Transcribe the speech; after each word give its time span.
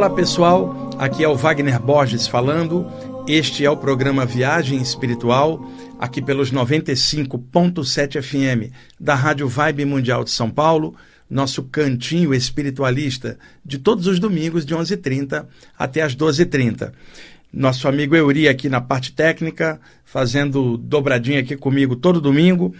Olá 0.00 0.08
pessoal, 0.08 0.90
aqui 0.98 1.22
é 1.22 1.28
o 1.28 1.36
Wagner 1.36 1.78
Borges 1.78 2.26
falando. 2.26 2.90
Este 3.28 3.66
é 3.66 3.70
o 3.70 3.76
programa 3.76 4.24
Viagem 4.24 4.80
Espiritual, 4.80 5.70
aqui 5.98 6.22
pelos 6.22 6.50
95.7 6.50 8.22
FM 8.22 8.72
da 8.98 9.14
Rádio 9.14 9.46
Vibe 9.46 9.84
Mundial 9.84 10.24
de 10.24 10.30
São 10.30 10.50
Paulo, 10.50 10.96
nosso 11.28 11.64
cantinho 11.64 12.32
espiritualista 12.32 13.38
de 13.62 13.76
todos 13.76 14.06
os 14.06 14.18
domingos 14.18 14.64
de 14.64 14.74
11h30 14.74 15.44
até 15.78 16.00
as 16.00 16.16
12h30. 16.16 16.92
Nosso 17.52 17.86
amigo 17.86 18.16
Euri 18.16 18.48
aqui 18.48 18.70
na 18.70 18.80
parte 18.80 19.12
técnica, 19.12 19.78
fazendo 20.02 20.78
dobradinha 20.78 21.40
aqui 21.40 21.58
comigo 21.58 21.94
todo 21.94 22.22
domingo. 22.22 22.74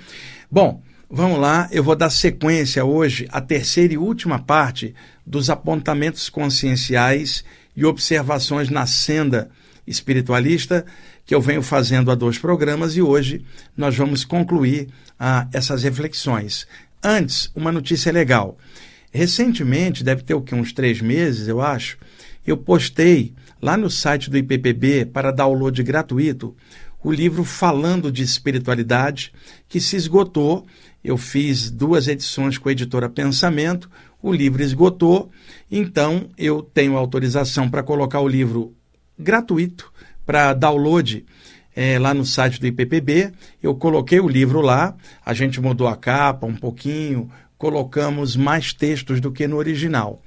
Bom, 0.50 0.82
Vamos 1.12 1.40
lá, 1.40 1.68
eu 1.72 1.82
vou 1.82 1.96
dar 1.96 2.08
sequência 2.08 2.84
hoje 2.84 3.26
à 3.32 3.40
terceira 3.40 3.94
e 3.94 3.98
última 3.98 4.38
parte 4.38 4.94
dos 5.30 5.48
apontamentos 5.48 6.28
conscienciais 6.28 7.44
e 7.76 7.84
observações 7.84 8.68
na 8.68 8.84
senda 8.84 9.48
espiritualista 9.86 10.84
que 11.24 11.32
eu 11.32 11.40
venho 11.40 11.62
fazendo 11.62 12.10
há 12.10 12.16
dois 12.16 12.36
programas 12.36 12.96
e 12.96 13.02
hoje 13.02 13.44
nós 13.76 13.96
vamos 13.96 14.24
concluir 14.24 14.88
ah, 15.18 15.46
essas 15.52 15.84
reflexões. 15.84 16.66
Antes, 17.00 17.48
uma 17.54 17.70
notícia 17.70 18.10
legal. 18.10 18.58
Recentemente, 19.12 20.02
deve 20.02 20.24
ter 20.24 20.34
o 20.34 20.42
que, 20.42 20.54
uns 20.54 20.72
três 20.72 21.00
meses, 21.00 21.46
eu 21.46 21.60
acho, 21.60 21.96
eu 22.44 22.56
postei 22.56 23.32
lá 23.62 23.76
no 23.76 23.88
site 23.88 24.28
do 24.28 24.36
IPPB 24.36 25.06
para 25.06 25.30
download 25.30 25.80
gratuito 25.84 26.56
o 27.02 27.12
livro 27.12 27.44
Falando 27.44 28.12
de 28.12 28.22
Espiritualidade, 28.22 29.32
que 29.68 29.80
se 29.80 29.96
esgotou 29.96 30.66
eu 31.02 31.16
fiz 31.16 31.70
duas 31.70 32.08
edições 32.08 32.58
com 32.58 32.68
a 32.68 32.72
editora 32.72 33.08
Pensamento, 33.08 33.90
o 34.22 34.32
livro 34.32 34.62
esgotou, 34.62 35.30
então 35.70 36.28
eu 36.36 36.62
tenho 36.62 36.96
autorização 36.96 37.68
para 37.68 37.82
colocar 37.82 38.20
o 38.20 38.28
livro 38.28 38.74
gratuito 39.18 39.92
para 40.24 40.54
download 40.54 41.24
é, 41.74 41.98
lá 41.98 42.12
no 42.12 42.24
site 42.24 42.60
do 42.60 42.66
IPPB. 42.66 43.32
Eu 43.62 43.74
coloquei 43.74 44.20
o 44.20 44.28
livro 44.28 44.60
lá, 44.60 44.94
a 45.24 45.32
gente 45.32 45.60
mudou 45.60 45.88
a 45.88 45.96
capa 45.96 46.46
um 46.46 46.54
pouquinho, 46.54 47.30
colocamos 47.56 48.36
mais 48.36 48.72
textos 48.72 49.20
do 49.20 49.32
que 49.32 49.46
no 49.46 49.56
original. 49.56 50.22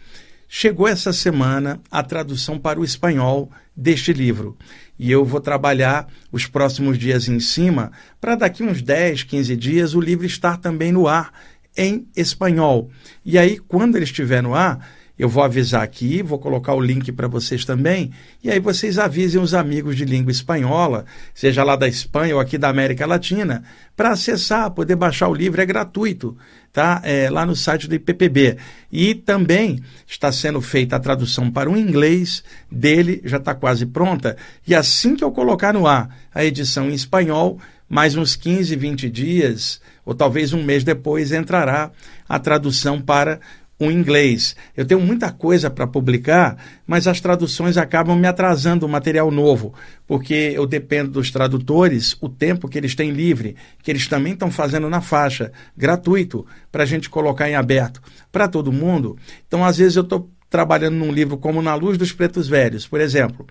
Chegou 0.48 0.88
essa 0.88 1.12
semana 1.12 1.80
a 1.90 2.04
tradução 2.04 2.60
para 2.60 2.80
o 2.80 2.84
espanhol 2.84 3.50
deste 3.76 4.14
livro 4.14 4.56
e 5.00 5.12
eu 5.12 5.26
vou 5.26 5.42
trabalhar 5.42 6.08
os 6.32 6.46
próximos 6.46 6.98
dias 6.98 7.28
em 7.28 7.40
cima 7.40 7.92
para 8.22 8.36
daqui 8.36 8.64
uns 8.64 8.82
10, 8.82 9.24
15 9.24 9.56
dias 9.56 9.94
o 9.96 10.00
livro 10.00 10.26
estar 10.26 10.58
também 10.58 10.92
no 10.92 11.08
ar 11.08 11.34
em 11.76 12.08
espanhol. 12.16 12.90
E 13.26 13.38
aí, 13.38 13.58
quando 13.58 13.96
ele 13.96 14.06
estiver 14.06 14.42
no 14.42 14.54
ar, 14.54 14.80
eu 15.18 15.30
vou 15.30 15.44
avisar 15.44 15.84
aqui, 15.84 16.24
vou 16.24 16.40
colocar 16.40 16.74
o 16.74 16.82
link 16.82 17.12
para 17.12 17.28
vocês 17.28 17.64
também, 17.64 18.12
e 18.44 18.50
aí 18.50 18.60
vocês 18.60 18.98
avisem 18.98 19.40
os 19.40 19.54
amigos 19.54 19.96
de 19.96 20.06
língua 20.06 20.32
espanhola, 20.32 21.06
seja 21.36 21.64
lá 21.64 21.76
da 21.76 21.88
Espanha 21.88 22.36
ou 22.36 22.42
aqui 22.42 22.58
da 22.58 22.68
América 22.68 23.06
Latina, 23.06 23.64
para 23.96 24.10
acessar, 24.10 24.72
poder 24.72 24.96
baixar 24.96 25.30
o 25.30 25.34
livro, 25.34 25.62
é 25.62 25.66
gratuito, 25.68 26.36
tá? 26.72 27.00
É, 27.04 27.30
lá 27.30 27.46
no 27.46 27.56
site 27.56 27.88
do 27.88 27.94
IPPB. 27.94 28.58
E 28.92 29.14
também 29.14 29.84
está 30.08 30.32
sendo 30.32 30.60
feita 30.62 30.96
a 30.96 31.00
tradução 31.00 31.52
para 31.52 31.70
o 31.70 31.78
inglês 31.78 32.44
dele, 32.72 33.22
já 33.24 33.38
está 33.38 33.54
quase 33.54 33.86
pronta, 33.86 34.36
e 34.68 34.74
assim 34.74 35.16
que 35.16 35.24
eu 35.24 35.32
colocar 35.32 35.74
no 35.74 35.86
ar 35.86 36.10
a 36.34 36.44
edição 36.44 36.90
em 36.90 36.94
espanhol, 36.94 37.60
mais 37.88 38.16
uns 38.16 38.36
15, 38.36 38.76
20 38.76 39.10
dias, 39.10 39.82
ou 40.06 40.14
talvez 40.14 40.54
um 40.54 40.64
mês 40.64 40.84
depois, 40.84 41.32
entrará 41.32 41.92
a 42.28 42.40
tradução 42.40 43.02
para 43.02 43.40
o 43.80 43.92
inglês. 43.92 44.56
Eu 44.76 44.86
tenho 44.86 45.02
muita 45.02 45.32
coisa 45.32 45.70
para 45.70 45.88
publicar, 45.88 46.58
mas 46.86 47.08
as 47.08 47.20
traduções 47.20 47.78
acabam 47.78 48.18
me 48.18 48.28
atrasando 48.28 48.86
o 48.86 48.90
material 48.90 49.30
novo, 49.32 49.74
porque 50.08 50.54
eu 50.56 50.66
dependo 50.66 51.12
dos 51.12 51.32
tradutores, 51.32 52.16
o 52.22 52.30
tempo 52.30 52.68
que 52.68 52.78
eles 52.78 52.96
têm 52.96 53.12
livre, 53.12 53.56
que 53.82 53.92
eles 53.92 54.08
também 54.08 54.34
estão 54.34 54.52
fazendo 54.52 54.90
na 54.90 55.02
faixa, 55.02 55.52
gratuito, 55.76 56.46
para 56.72 56.84
a 56.84 56.86
gente 56.86 57.10
colocar 57.10 57.50
em 57.50 57.56
aberto 57.56 58.02
para 58.32 58.48
todo 58.48 58.72
mundo. 58.72 59.18
Então, 59.48 59.64
às 59.66 59.78
vezes, 59.78 59.96
eu 59.96 60.04
estou 60.04 60.30
trabalhando 60.50 60.96
num 60.96 61.12
livro 61.12 61.38
como 61.38 61.62
Na 61.64 61.74
Luz 61.74 61.98
dos 61.98 62.12
Pretos 62.12 62.48
Velhos, 62.48 62.86
por 62.86 63.02
exemplo, 63.02 63.46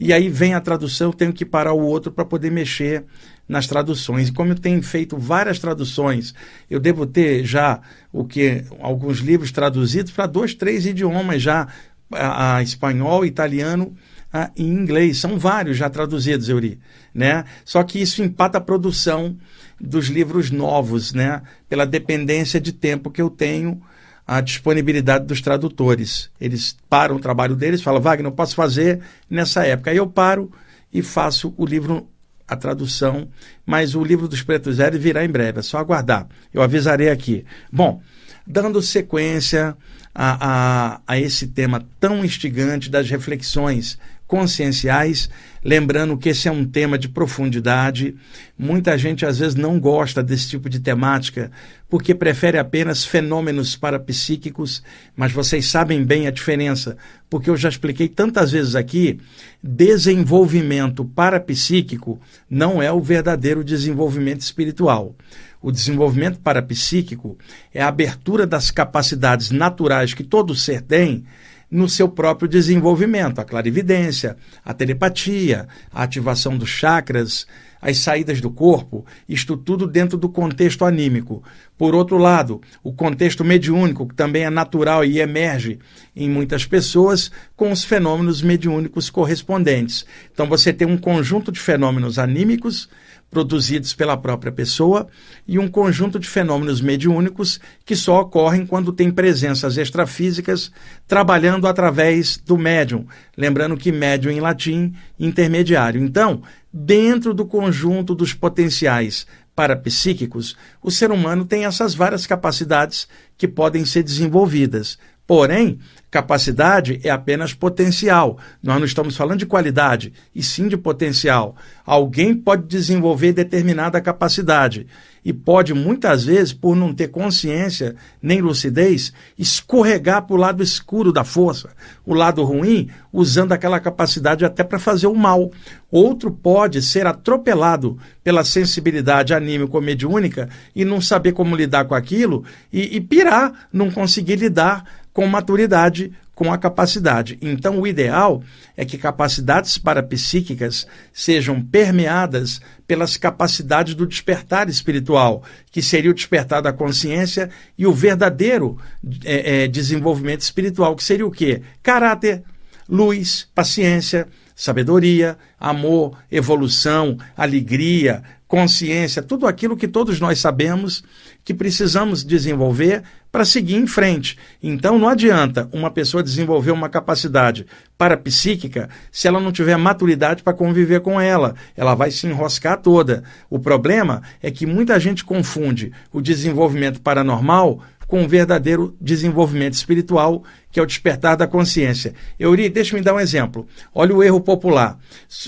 e 0.00 0.12
aí 0.12 0.28
vem 0.28 0.54
a 0.54 0.60
tradução, 0.60 1.08
eu 1.08 1.14
tenho 1.14 1.32
que 1.32 1.44
parar 1.44 1.74
o 1.74 1.82
outro 1.82 2.10
para 2.10 2.24
poder 2.24 2.50
mexer 2.50 3.04
nas 3.48 3.66
traduções. 3.66 4.28
E 4.28 4.32
como 4.32 4.52
eu 4.52 4.58
tenho 4.58 4.82
feito 4.82 5.16
várias 5.16 5.58
traduções, 5.58 6.34
eu 6.70 6.80
devo 6.80 7.06
ter 7.06 7.44
já 7.44 7.80
o 8.12 8.24
que 8.24 8.64
alguns 8.80 9.18
livros 9.18 9.52
traduzidos 9.52 10.12
para 10.12 10.26
dois, 10.26 10.54
três 10.54 10.86
idiomas 10.86 11.42
já, 11.42 11.68
a, 12.12 12.56
a 12.56 12.62
espanhol, 12.62 13.24
italiano 13.24 13.94
a, 14.32 14.50
e 14.56 14.64
inglês. 14.64 15.18
São 15.18 15.38
vários 15.38 15.76
já 15.76 15.88
traduzidos, 15.88 16.48
Euri, 16.48 16.78
né? 17.14 17.44
Só 17.64 17.82
que 17.82 18.00
isso 18.00 18.22
empata 18.22 18.58
a 18.58 18.60
produção 18.60 19.36
dos 19.80 20.06
livros 20.06 20.50
novos, 20.50 21.12
né? 21.12 21.42
Pela 21.68 21.86
dependência 21.86 22.60
de 22.60 22.72
tempo 22.72 23.10
que 23.10 23.22
eu 23.22 23.30
tenho 23.30 23.80
a 24.26 24.40
disponibilidade 24.40 25.24
dos 25.24 25.40
tradutores. 25.40 26.30
Eles 26.40 26.76
param 26.88 27.16
o 27.16 27.20
trabalho 27.20 27.54
deles, 27.54 27.80
falam, 27.80 28.00
Wagner, 28.00 28.24
não 28.24 28.32
posso 28.32 28.56
fazer 28.56 29.00
nessa 29.30 29.64
época. 29.64 29.90
Aí 29.92 29.98
eu 29.98 30.06
paro 30.06 30.50
e 30.92 31.00
faço 31.00 31.54
o 31.56 31.64
livro 31.64 32.08
a 32.48 32.56
tradução, 32.56 33.28
mas 33.64 33.94
o 33.94 34.04
livro 34.04 34.28
dos 34.28 34.42
Pretos 34.42 34.76
Velhos 34.76 35.02
virá 35.02 35.24
em 35.24 35.28
breve, 35.28 35.60
é 35.60 35.62
só 35.62 35.78
aguardar. 35.78 36.28
Eu 36.52 36.62
avisarei 36.62 37.10
aqui. 37.10 37.44
Bom, 37.72 38.00
dando 38.46 38.80
sequência 38.80 39.76
a, 40.14 40.94
a, 40.94 41.00
a 41.06 41.20
esse 41.20 41.48
tema 41.48 41.84
tão 42.00 42.24
instigante 42.24 42.88
das 42.88 43.10
reflexões 43.10 43.98
conscienciais, 44.26 45.30
lembrando 45.64 46.16
que 46.16 46.30
esse 46.30 46.48
é 46.48 46.52
um 46.52 46.64
tema 46.64 46.98
de 46.98 47.08
profundidade. 47.08 48.16
Muita 48.58 48.98
gente 48.98 49.24
às 49.24 49.38
vezes 49.38 49.54
não 49.54 49.78
gosta 49.78 50.22
desse 50.22 50.48
tipo 50.50 50.68
de 50.68 50.80
temática 50.80 51.50
porque 51.88 52.14
prefere 52.14 52.58
apenas 52.58 53.04
fenômenos 53.04 53.76
parapsíquicos, 53.76 54.82
mas 55.14 55.32
vocês 55.32 55.66
sabem 55.66 56.04
bem 56.04 56.26
a 56.26 56.32
diferença, 56.32 56.96
porque 57.30 57.48
eu 57.48 57.56
já 57.56 57.68
expliquei 57.68 58.08
tantas 58.08 58.50
vezes 58.50 58.74
aqui, 58.74 59.20
desenvolvimento 59.62 61.04
parapsíquico 61.04 62.20
não 62.50 62.82
é 62.82 62.90
o 62.90 63.00
verdadeiro 63.00 63.62
desenvolvimento 63.62 64.40
espiritual. 64.40 65.14
O 65.62 65.70
desenvolvimento 65.72 66.40
parapsíquico 66.40 67.38
é 67.72 67.82
a 67.82 67.88
abertura 67.88 68.46
das 68.46 68.70
capacidades 68.70 69.50
naturais 69.50 70.12
que 70.12 70.24
todo 70.24 70.54
ser 70.54 70.82
tem 70.82 71.24
no 71.70 71.88
seu 71.88 72.08
próprio 72.08 72.48
desenvolvimento, 72.48 73.40
a 73.40 73.44
clarividência, 73.44 74.36
a 74.64 74.72
telepatia, 74.72 75.66
a 75.92 76.02
ativação 76.02 76.56
dos 76.56 76.68
chakras, 76.68 77.46
as 77.80 77.98
saídas 77.98 78.40
do 78.40 78.50
corpo, 78.50 79.04
isto 79.28 79.56
tudo 79.56 79.86
dentro 79.86 80.16
do 80.16 80.28
contexto 80.28 80.84
anímico. 80.84 81.42
Por 81.76 81.94
outro 81.94 82.16
lado, 82.16 82.60
o 82.82 82.92
contexto 82.92 83.44
mediúnico, 83.44 84.08
que 84.08 84.14
também 84.14 84.44
é 84.44 84.50
natural 84.50 85.04
e 85.04 85.20
emerge 85.20 85.78
em 86.14 86.28
muitas 86.28 86.64
pessoas, 86.64 87.30
com 87.54 87.70
os 87.70 87.84
fenômenos 87.84 88.42
mediúnicos 88.42 89.10
correspondentes. 89.10 90.06
Então 90.32 90.46
você 90.46 90.72
tem 90.72 90.86
um 90.88 90.96
conjunto 90.96 91.52
de 91.52 91.60
fenômenos 91.60 92.18
anímicos 92.18 92.88
produzidos 93.30 93.92
pela 93.92 94.16
própria 94.16 94.52
pessoa 94.52 95.08
e 95.46 95.58
um 95.58 95.68
conjunto 95.68 96.18
de 96.18 96.28
fenômenos 96.28 96.80
mediúnicos 96.80 97.60
que 97.84 97.96
só 97.96 98.20
ocorrem 98.20 98.64
quando 98.64 98.92
tem 98.92 99.10
presenças 99.10 99.76
extrafísicas 99.76 100.70
trabalhando 101.06 101.66
através 101.66 102.36
do 102.38 102.56
médium. 102.56 103.06
Lembrando 103.36 103.76
que 103.76 103.92
médium 103.92 104.30
em 104.30 104.40
latim, 104.40 104.94
intermediário. 105.18 106.02
Então, 106.02 106.42
dentro 106.72 107.34
do 107.34 107.44
conjunto 107.44 108.14
dos 108.14 108.32
potenciais 108.32 109.26
parapsíquicos, 109.54 110.54
o 110.82 110.90
ser 110.90 111.10
humano 111.10 111.46
tem 111.46 111.64
essas 111.64 111.94
várias 111.94 112.26
capacidades 112.26 113.08
que 113.38 113.48
podem 113.48 113.86
ser 113.86 114.02
desenvolvidas. 114.02 114.98
Porém, 115.26 115.78
capacidade 116.10 117.00
é 117.02 117.10
apenas 117.10 117.52
potencial. 117.52 118.38
Nós 118.62 118.78
não 118.78 118.86
estamos 118.86 119.16
falando 119.16 119.40
de 119.40 119.46
qualidade, 119.46 120.12
e 120.34 120.42
sim 120.42 120.68
de 120.68 120.76
potencial. 120.76 121.56
Alguém 121.84 122.34
pode 122.34 122.66
desenvolver 122.66 123.32
determinada 123.32 124.00
capacidade 124.00 124.86
e 125.26 125.32
pode, 125.32 125.74
muitas 125.74 126.24
vezes, 126.24 126.52
por 126.52 126.76
não 126.76 126.94
ter 126.94 127.08
consciência 127.08 127.96
nem 128.22 128.40
lucidez, 128.40 129.12
escorregar 129.36 130.22
para 130.22 130.36
o 130.36 130.38
lado 130.38 130.62
escuro 130.62 131.12
da 131.12 131.24
força, 131.24 131.70
o 132.06 132.14
lado 132.14 132.44
ruim, 132.44 132.88
usando 133.12 133.50
aquela 133.50 133.80
capacidade 133.80 134.44
até 134.44 134.62
para 134.62 134.78
fazer 134.78 135.08
o 135.08 135.14
mal. 135.16 135.50
Outro 135.90 136.30
pode 136.30 136.80
ser 136.80 137.08
atropelado 137.08 137.98
pela 138.22 138.44
sensibilidade 138.44 139.34
anímica 139.34 139.76
ou 139.76 139.82
mediúnica 139.82 140.48
e 140.76 140.84
não 140.84 141.00
saber 141.00 141.32
como 141.32 141.56
lidar 141.56 141.86
com 141.86 141.96
aquilo 141.96 142.44
e, 142.72 142.96
e 142.96 143.00
pirar, 143.00 143.66
não 143.72 143.90
conseguir 143.90 144.36
lidar 144.36 144.84
com 145.16 145.26
maturidade, 145.26 146.12
com 146.34 146.52
a 146.52 146.58
capacidade. 146.58 147.38
Então, 147.40 147.80
o 147.80 147.86
ideal 147.86 148.42
é 148.76 148.84
que 148.84 148.98
capacidades 148.98 149.78
parapsíquicas 149.78 150.86
sejam 151.10 151.58
permeadas 151.62 152.60
pelas 152.86 153.16
capacidades 153.16 153.94
do 153.94 154.06
despertar 154.06 154.68
espiritual, 154.68 155.42
que 155.72 155.80
seria 155.80 156.10
o 156.10 156.14
despertar 156.14 156.60
da 156.60 156.70
consciência 156.70 157.48
e 157.78 157.86
o 157.86 157.94
verdadeiro 157.94 158.78
é, 159.24 159.62
é, 159.64 159.68
desenvolvimento 159.68 160.42
espiritual, 160.42 160.94
que 160.94 161.02
seria 161.02 161.26
o 161.26 161.30
quê? 161.30 161.62
Caráter, 161.82 162.42
luz, 162.86 163.48
paciência, 163.54 164.28
sabedoria, 164.54 165.38
amor, 165.58 166.18
evolução, 166.30 167.16
alegria, 167.34 168.22
consciência, 168.48 169.22
tudo 169.22 169.46
aquilo 169.46 169.76
que 169.76 169.88
todos 169.88 170.20
nós 170.20 170.38
sabemos 170.38 171.02
que 171.44 171.52
precisamos 171.52 172.24
desenvolver 172.24 173.02
para 173.32 173.44
seguir 173.44 173.74
em 173.76 173.86
frente. 173.86 174.38
Então 174.62 174.98
não 174.98 175.08
adianta 175.08 175.68
uma 175.72 175.90
pessoa 175.90 176.22
desenvolver 176.22 176.70
uma 176.70 176.88
capacidade 176.88 177.66
parapsíquica 177.98 178.88
se 179.10 179.26
ela 179.26 179.40
não 179.40 179.52
tiver 179.52 179.76
maturidade 179.76 180.42
para 180.42 180.54
conviver 180.54 181.00
com 181.00 181.20
ela. 181.20 181.54
Ela 181.76 181.94
vai 181.94 182.10
se 182.10 182.26
enroscar 182.26 182.80
toda. 182.80 183.24
O 183.50 183.58
problema 183.58 184.22
é 184.40 184.50
que 184.50 184.64
muita 184.64 184.98
gente 184.98 185.24
confunde 185.24 185.92
o 186.12 186.20
desenvolvimento 186.20 187.00
paranormal 187.00 187.82
com 188.06 188.22
um 188.22 188.28
verdadeiro 188.28 188.96
desenvolvimento 189.00 189.74
espiritual, 189.74 190.44
que 190.70 190.78
é 190.78 190.82
o 190.82 190.86
despertar 190.86 191.36
da 191.36 191.46
consciência. 191.46 192.14
Euri, 192.38 192.68
deixa-me 192.68 193.02
dar 193.02 193.14
um 193.14 193.20
exemplo. 193.20 193.66
Olha 193.94 194.14
o 194.14 194.22
erro 194.22 194.40
popular. 194.40 194.98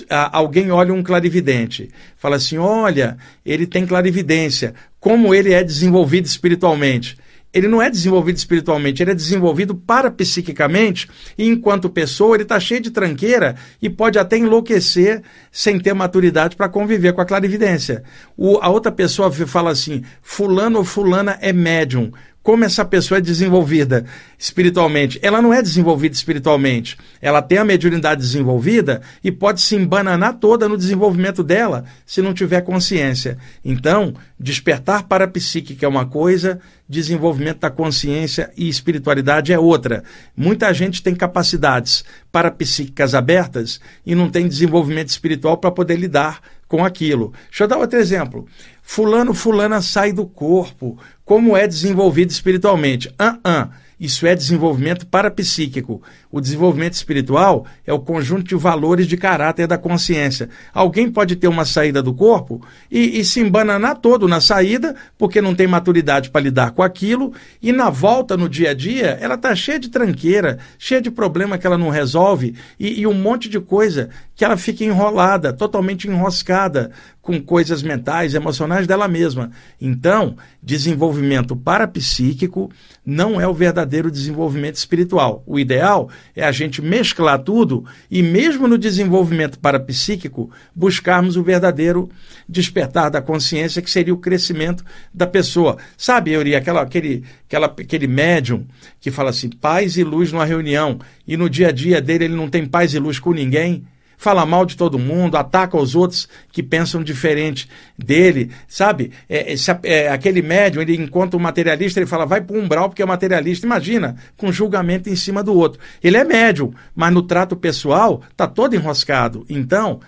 Alguém 0.09 0.71
olha 0.71 0.93
um 0.93 1.03
clarividente, 1.03 1.89
fala 2.17 2.35
assim: 2.35 2.57
olha, 2.57 3.17
ele 3.45 3.65
tem 3.65 3.85
clarividência, 3.85 4.73
como 4.99 5.33
ele 5.33 5.53
é 5.53 5.63
desenvolvido 5.63 6.25
espiritualmente 6.25 7.17
ele 7.53 7.67
não 7.67 7.81
é 7.81 7.89
desenvolvido 7.89 8.37
espiritualmente, 8.37 9.01
ele 9.01 9.11
é 9.11 9.15
desenvolvido 9.15 9.73
parapsiquicamente, 9.73 11.09
e 11.37 11.47
enquanto 11.47 11.89
pessoa 11.89 12.35
ele 12.35 12.43
está 12.43 12.59
cheio 12.59 12.79
de 12.79 12.91
tranqueira 12.91 13.55
e 13.81 13.89
pode 13.89 14.19
até 14.19 14.37
enlouquecer 14.37 15.23
sem 15.51 15.79
ter 15.79 15.93
maturidade 15.93 16.55
para 16.55 16.69
conviver 16.69 17.13
com 17.13 17.21
a 17.21 17.25
clarividência. 17.25 18.03
O, 18.37 18.59
a 18.61 18.69
outra 18.69 18.91
pessoa 18.91 19.31
fala 19.31 19.71
assim: 19.71 20.03
fulano 20.21 20.79
ou 20.79 20.85
fulana 20.85 21.37
é 21.41 21.51
médium 21.51 22.11
como 22.41 22.63
essa 22.63 22.85
pessoa 22.85 23.17
é 23.17 23.21
desenvolvida 23.21 24.05
espiritualmente. 24.37 25.19
Ela 25.21 25.41
não 25.41 25.53
é 25.53 25.61
desenvolvida 25.61 26.15
espiritualmente. 26.15 26.97
Ela 27.21 27.41
tem 27.41 27.57
a 27.57 27.65
mediunidade 27.65 28.21
desenvolvida 28.21 29.01
e 29.23 29.31
pode 29.31 29.61
se 29.61 29.75
embananar 29.75 30.35
toda 30.35 30.67
no 30.67 30.77
desenvolvimento 30.77 31.43
dela 31.43 31.85
se 32.05 32.21
não 32.21 32.33
tiver 32.33 32.61
consciência. 32.61 33.37
Então, 33.63 34.13
despertar 34.39 35.03
para 35.03 35.25
a 35.25 35.27
psíquica 35.27 35.85
é 35.85 35.89
uma 35.89 36.05
coisa, 36.05 36.59
desenvolvimento 36.87 37.59
da 37.59 37.69
consciência 37.69 38.49
e 38.57 38.69
espiritualidade 38.69 39.51
é 39.51 39.59
outra. 39.59 40.03
Muita 40.35 40.73
gente 40.73 41.03
tem 41.03 41.13
capacidades 41.13 42.03
parapsíquicas 42.31 43.13
abertas 43.13 43.79
e 44.05 44.15
não 44.15 44.29
tem 44.29 44.47
desenvolvimento 44.47 45.09
espiritual 45.09 45.57
para 45.57 45.71
poder 45.71 45.97
lidar 45.97 46.39
com 46.69 46.85
aquilo. 46.85 47.33
Deixa 47.49 47.63
eu 47.63 47.67
dar 47.67 47.77
outro 47.77 47.99
exemplo. 47.99 48.47
Fulano, 48.81 49.33
fulana 49.33 49.81
sai 49.81 50.13
do 50.13 50.25
corpo. 50.25 50.97
Como 51.29 51.55
é 51.55 51.67
desenvolvido 51.67 52.31
espiritualmente? 52.31 53.13
Ah, 53.15 53.33
uh, 53.33 53.39
ah. 53.43 53.67
-uh. 53.67 53.69
Isso 53.99 54.25
é 54.25 54.33
desenvolvimento 54.33 55.05
parapsíquico. 55.05 56.01
O 56.31 56.39
desenvolvimento 56.39 56.93
espiritual 56.93 57.65
é 57.87 57.91
o 57.91 57.99
conjunto 57.99 58.43
de 58.43 58.55
valores 58.55 59.07
de 59.07 59.17
caráter 59.17 59.65
da 59.65 59.79
consciência. 59.79 60.47
Alguém 60.71 61.09
pode 61.09 61.35
ter 61.35 61.47
uma 61.47 61.65
saída 61.65 62.03
do 62.03 62.13
corpo 62.13 62.61
e, 62.91 63.19
e 63.19 63.25
se 63.25 63.39
embananar 63.39 63.97
todo 63.97 64.27
na 64.27 64.39
saída, 64.39 64.95
porque 65.17 65.41
não 65.41 65.55
tem 65.55 65.65
maturidade 65.65 66.29
para 66.29 66.41
lidar 66.41 66.71
com 66.71 66.83
aquilo, 66.83 67.33
e 67.59 67.71
na 67.71 67.89
volta 67.89 68.37
no 68.37 68.47
dia 68.47 68.71
a 68.71 68.73
dia, 68.75 69.17
ela 69.19 69.35
está 69.35 69.55
cheia 69.55 69.79
de 69.79 69.89
tranqueira, 69.89 70.59
cheia 70.77 71.01
de 71.01 71.09
problema 71.09 71.57
que 71.57 71.65
ela 71.65 71.79
não 71.79 71.89
resolve, 71.89 72.53
e, 72.79 73.01
e 73.01 73.07
um 73.07 73.13
monte 73.13 73.49
de 73.49 73.59
coisa 73.59 74.09
que 74.35 74.45
ela 74.45 74.55
fica 74.55 74.83
enrolada, 74.83 75.51
totalmente 75.51 76.07
enroscada 76.07 76.91
com 77.21 77.41
coisas 77.41 77.83
mentais, 77.83 78.33
emocionais 78.33 78.87
dela 78.87 79.07
mesma. 79.07 79.51
Então, 79.79 80.35
desenvolvimento 80.63 81.55
parapsíquico 81.55 82.71
não 83.05 83.39
é 83.39 83.47
o 83.47 83.53
verdadeiro 83.53 84.09
desenvolvimento 84.09 84.75
espiritual. 84.77 85.43
O 85.45 85.59
ideal 85.59 86.09
é 86.35 86.43
a 86.43 86.51
gente 86.51 86.81
mesclar 86.81 87.39
tudo 87.39 87.85
e, 88.09 88.21
mesmo 88.21 88.67
no 88.67 88.77
desenvolvimento 88.77 89.59
parapsíquico, 89.59 90.51
buscarmos 90.75 91.37
o 91.37 91.43
verdadeiro 91.43 92.09
despertar 92.47 93.09
da 93.09 93.21
consciência, 93.21 93.81
que 93.81 93.89
seria 93.89 94.13
o 94.13 94.17
crescimento 94.17 94.83
da 95.13 95.27
pessoa. 95.27 95.77
Sabe, 95.97 96.31
Euri, 96.31 96.55
aquela, 96.55 96.81
aquele, 96.81 97.23
aquela, 97.47 97.67
aquele 97.67 98.07
médium 98.07 98.65
que 98.99 99.11
fala 99.11 99.29
assim, 99.29 99.49
paz 99.49 99.97
e 99.97 100.03
luz 100.03 100.31
numa 100.31 100.45
reunião, 100.45 100.99
e 101.27 101.37
no 101.37 101.49
dia 101.49 101.69
a 101.69 101.71
dia 101.71 102.01
dele 102.01 102.25
ele 102.25 102.35
não 102.35 102.49
tem 102.49 102.65
paz 102.65 102.93
e 102.93 102.99
luz 102.99 103.19
com 103.19 103.31
ninguém 103.31 103.85
fala 104.19 104.45
mal 104.45 104.65
de 104.65 104.75
todo 104.75 104.99
mundo, 104.99 105.37
ataca 105.37 105.77
os 105.77 105.95
outros 105.95 106.27
que 106.51 106.61
pensam 106.61 107.01
diferente 107.01 107.69
dele, 107.97 108.51
sabe? 108.67 109.13
É, 109.29 109.55
é, 109.83 110.09
aquele 110.09 110.41
médium, 110.41 110.81
ele 110.81 110.93
encontra 110.93 111.39
um 111.39 111.41
materialista, 111.41 112.01
ele 112.01 112.05
fala, 112.05 112.25
vai 112.25 112.41
para 112.41 112.55
o 112.55 112.59
umbral 112.59 112.89
porque 112.89 113.01
é 113.01 113.05
materialista. 113.05 113.65
Imagina, 113.65 114.17
com 114.35 114.51
julgamento 114.51 115.09
em 115.09 115.15
cima 115.15 115.41
do 115.41 115.53
outro. 115.53 115.79
Ele 116.03 116.17
é 116.17 116.23
médium, 116.25 116.73
mas 116.93 117.13
no 117.13 117.23
trato 117.23 117.55
pessoal 117.55 118.21
está 118.29 118.45
todo 118.45 118.75
enroscado. 118.75 119.45
Então, 119.49 120.01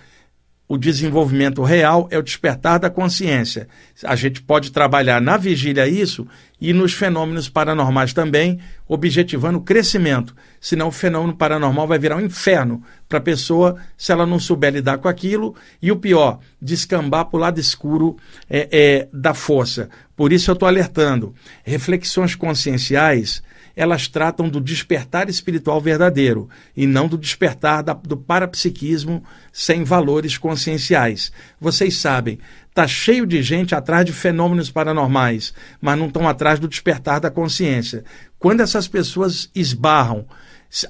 o 0.68 0.78
desenvolvimento 0.78 1.62
real 1.62 2.08
é 2.10 2.16
o 2.16 2.22
despertar 2.22 2.78
da 2.78 2.88
consciência. 2.88 3.68
A 4.02 4.16
gente 4.16 4.40
pode 4.40 4.72
trabalhar 4.72 5.20
na 5.20 5.36
vigília 5.36 5.86
isso 5.86 6.26
e 6.60 6.72
nos 6.72 6.94
fenômenos 6.94 7.48
paranormais 7.48 8.12
também, 8.12 8.58
objetivando 8.88 9.58
o 9.58 9.62
crescimento. 9.62 10.34
Senão 10.60 10.88
o 10.88 10.92
fenômeno 10.92 11.36
paranormal 11.36 11.86
vai 11.86 11.98
virar 11.98 12.16
um 12.16 12.24
inferno 12.24 12.82
para 13.08 13.18
a 13.18 13.22
pessoa 13.22 13.76
se 13.98 14.12
ela 14.12 14.24
não 14.24 14.38
souber 14.38 14.72
lidar 14.72 14.98
com 14.98 15.08
aquilo. 15.08 15.54
E 15.82 15.92
o 15.92 15.96
pior, 15.96 16.38
descambar 16.60 17.26
para 17.26 17.36
o 17.36 17.40
lado 17.40 17.60
escuro 17.60 18.16
é, 18.48 18.68
é, 18.72 19.08
da 19.12 19.34
força. 19.34 19.90
Por 20.16 20.32
isso 20.32 20.50
eu 20.50 20.54
estou 20.54 20.68
alertando. 20.68 21.34
Reflexões 21.64 22.34
conscienciais 22.34 23.42
elas 23.76 24.08
tratam 24.08 24.48
do 24.48 24.60
despertar 24.60 25.28
espiritual 25.28 25.80
verdadeiro 25.80 26.48
e 26.76 26.86
não 26.86 27.08
do 27.08 27.18
despertar 27.18 27.82
da, 27.82 27.92
do 27.92 28.16
parapsiquismo 28.16 29.22
sem 29.52 29.84
valores 29.84 30.36
conscienciais. 30.38 31.32
Vocês 31.60 31.96
sabem, 31.96 32.38
está 32.68 32.86
cheio 32.86 33.26
de 33.26 33.42
gente 33.42 33.74
atrás 33.74 34.04
de 34.04 34.12
fenômenos 34.12 34.70
paranormais, 34.70 35.52
mas 35.80 35.98
não 35.98 36.06
estão 36.06 36.28
atrás 36.28 36.58
do 36.58 36.68
despertar 36.68 37.20
da 37.20 37.30
consciência. 37.30 38.04
Quando 38.38 38.60
essas 38.60 38.88
pessoas 38.88 39.50
esbarram 39.54 40.26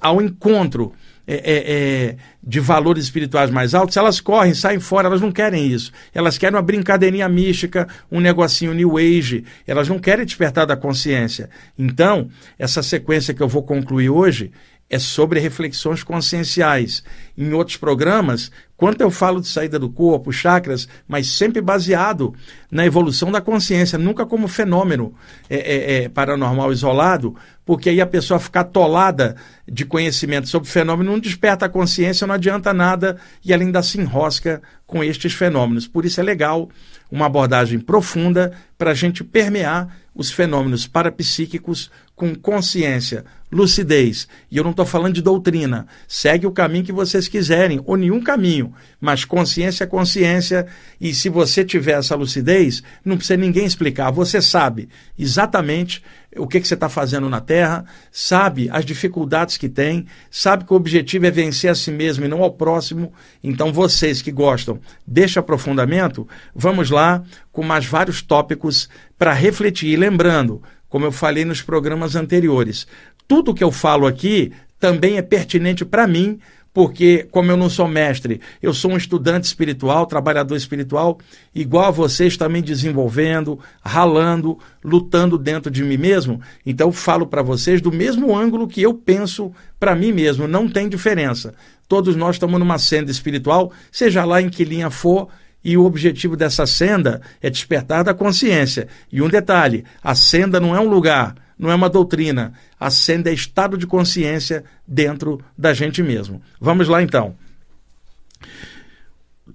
ao 0.00 0.23
encontro 0.23 0.93
é, 1.32 1.40
é, 1.44 1.73
é, 1.73 2.17
de 2.43 2.61
valores 2.61 3.05
espirituais 3.05 3.50
mais 3.50 3.75
altos, 3.75 3.96
elas 3.96 4.20
correm, 4.20 4.55
saem 4.55 4.81
fora, 4.81 5.08
elas 5.08 5.20
não 5.20 5.32
querem 5.32 5.67
isso. 5.67 5.93
Elas 6.12 6.37
querem 6.37 6.56
uma 6.56 6.62
brincadeirinha 6.62 7.29
mística, 7.29 7.88
um 8.11 8.20
negocinho 8.20 8.75
new 8.75 8.99
age, 8.99 9.44
elas 9.67 9.88
não 9.88 9.99
querem 9.99 10.25
despertar 10.25 10.67
da 10.67 10.76
consciência. 10.76 11.49
Então, 11.79 12.29
essa 12.58 12.82
sequência 12.82 13.32
que 13.32 13.43
eu 13.43 13.49
vou 13.49 13.62
concluir 13.62 14.11
hoje 14.11 14.50
é 14.92 14.99
sobre 14.99 15.40
reflexões 15.40 16.04
conscienciais. 16.04 17.02
Em 17.37 17.54
outros 17.54 17.78
programas, 17.78 18.52
quando 18.76 19.00
eu 19.00 19.11
falo 19.11 19.40
de 19.40 19.49
saída 19.49 19.78
do 19.78 19.88
corpo, 19.88 20.30
chakras, 20.30 20.87
mas 21.08 21.28
sempre 21.28 21.62
baseado 21.62 22.34
na 22.70 22.84
evolução 22.84 23.32
da 23.32 23.40
consciência, 23.40 23.99
nunca 23.99 24.26
como 24.26 24.46
fenômeno 24.46 25.14
é, 25.49 25.56
é, 25.56 25.94
é, 25.94 26.08
paranormal 26.11 26.70
isolado, 26.70 27.34
porque 27.64 27.88
aí 27.88 28.02
a 28.02 28.06
pessoa 28.06 28.38
ficar 28.38 28.61
atolada 28.61 29.34
de 29.66 29.87
conhecimento 29.87 30.46
sobre 30.46 30.68
fenômeno 30.68 31.12
não 31.12 31.18
desperta 31.18 31.64
a 31.64 31.70
consciência, 31.70 32.26
não 32.26 32.34
adianta 32.34 32.75
nada 32.75 33.16
e 33.42 33.50
ela 33.50 33.62
ainda 33.62 33.82
se 33.82 33.99
enrosca 33.99 34.61
com 34.87 35.02
estes 35.02 35.32
fenômenos. 35.32 35.88
Por 35.88 36.04
isso 36.04 36.20
é 36.20 36.22
legal 36.22 36.68
uma 37.11 37.25
abordagem 37.25 37.78
profunda 37.78 38.52
para 38.76 38.90
a 38.90 38.94
gente 38.94 39.25
permear 39.25 39.96
os 40.14 40.30
fenômenos 40.30 40.87
parapsíquicos 40.87 41.90
com 42.14 42.35
consciência, 42.35 43.25
lucidez. 43.50 44.28
E 44.50 44.57
eu 44.57 44.64
não 44.64 44.71
estou 44.71 44.87
falando 44.87 45.14
de 45.14 45.23
doutrina. 45.23 45.87
Segue 46.07 46.47
o 46.47 46.52
caminho 46.52 46.85
que 46.85 46.92
vocês 46.92 47.26
quiserem, 47.26 47.81
ou 47.85 47.97
nenhum 47.97 48.21
caminho. 48.21 48.73
Mas 49.00 49.25
consciência 49.25 49.85
é 49.85 49.87
consciência. 49.87 50.66
E 51.00 51.14
se 51.14 51.28
você 51.28 51.64
tiver 51.64 51.99
essa 51.99 52.14
lucidez, 52.14 52.83
não 53.04 53.16
precisa 53.16 53.37
ninguém 53.37 53.64
explicar. 53.64 54.11
Você 54.11 54.40
sabe 54.40 54.88
exatamente 55.19 56.02
o 56.37 56.47
que, 56.47 56.61
que 56.61 56.66
você 56.69 56.75
está 56.75 56.88
fazendo 56.88 57.28
na 57.28 57.40
Terra, 57.40 57.85
sabe 58.11 58.69
as 58.71 58.87
dificuldades 58.87 59.59
que 59.59 59.69
tem, 59.69 60.07
sabe 60.31 60.64
que 60.64 60.73
o 60.73 60.76
objetivo 60.76 61.26
é 61.26 61.31
vencer 61.31 61.71
a 61.71 61.75
si 61.75 61.90
mesmo 61.90 62.25
e 62.25 62.28
não 62.28 62.42
ao 62.42 62.52
próximo. 62.52 63.12
Então, 63.45 63.73
vocês 63.73 64.23
que 64.23 64.33
gostam 64.33 64.81
deste 65.07 65.38
aprofundamento, 65.38 66.26
vamos 66.54 66.88
lá 66.88 67.23
com 67.50 67.62
mais 67.62 67.85
vários 67.85 68.23
tópicos 68.23 68.88
para 69.19 69.35
refletir. 69.35 69.90
E 69.90 69.97
lembrando, 69.97 70.62
como 70.92 71.06
eu 71.06 71.11
falei 71.11 71.42
nos 71.42 71.62
programas 71.62 72.14
anteriores, 72.14 72.87
tudo 73.26 73.54
que 73.54 73.64
eu 73.64 73.72
falo 73.72 74.06
aqui 74.06 74.52
também 74.78 75.16
é 75.16 75.22
pertinente 75.22 75.87
para 75.87 76.06
mim, 76.06 76.38
porque, 76.70 77.26
como 77.30 77.50
eu 77.50 77.56
não 77.56 77.70
sou 77.70 77.88
mestre, 77.88 78.42
eu 78.62 78.75
sou 78.75 78.90
um 78.90 78.96
estudante 78.99 79.44
espiritual, 79.44 80.04
trabalhador 80.04 80.54
espiritual, 80.54 81.18
igual 81.54 81.87
a 81.87 81.90
vocês, 81.90 82.37
também 82.37 82.61
desenvolvendo, 82.61 83.58
ralando, 83.82 84.58
lutando 84.84 85.38
dentro 85.38 85.70
de 85.70 85.82
mim 85.82 85.96
mesmo. 85.96 86.42
Então, 86.66 86.92
falo 86.92 87.26
para 87.26 87.40
vocês 87.40 87.80
do 87.80 87.90
mesmo 87.90 88.37
ângulo 88.37 88.68
que 88.68 88.82
eu 88.82 88.92
penso 88.92 89.50
para 89.80 89.94
mim 89.94 90.12
mesmo, 90.12 90.46
não 90.46 90.68
tem 90.68 90.90
diferença. 90.90 91.54
Todos 91.88 92.14
nós 92.16 92.37
estamos 92.37 92.58
numa 92.58 92.78
senda 92.78 93.11
espiritual, 93.11 93.72
seja 93.90 94.26
lá 94.26 94.42
em 94.42 94.50
que 94.50 94.62
linha 94.62 94.90
for, 94.90 95.28
e 95.64 95.76
o 95.76 95.85
objetivo 95.85 96.37
dessa 96.37 96.66
senda 96.66 97.21
é 97.40 97.49
despertar 97.49 98.02
da 98.02 98.14
consciência. 98.14 98.88
E 99.11 99.23
um 99.23 99.28
detalhe: 99.28 99.85
a 100.02 100.14
senda 100.14 100.59
não 100.59 100.75
é 100.75 100.81
um 100.81 100.88
lugar, 100.88 101.35
não 101.59 101.71
é 101.71 101.75
uma 101.75 101.88
doutrina. 101.88 102.52
A 102.78 102.90
senda 102.90 103.31
é 103.31 103.35
estado 103.35 103.78
de 103.78 103.87
consciência 103.87 104.64
dentro 104.87 105.40
da 105.57 105.73
gente 105.73 106.02
mesmo. 106.02 106.42
Vamos 106.61 106.88
lá 106.88 107.02
então. 107.02 107.37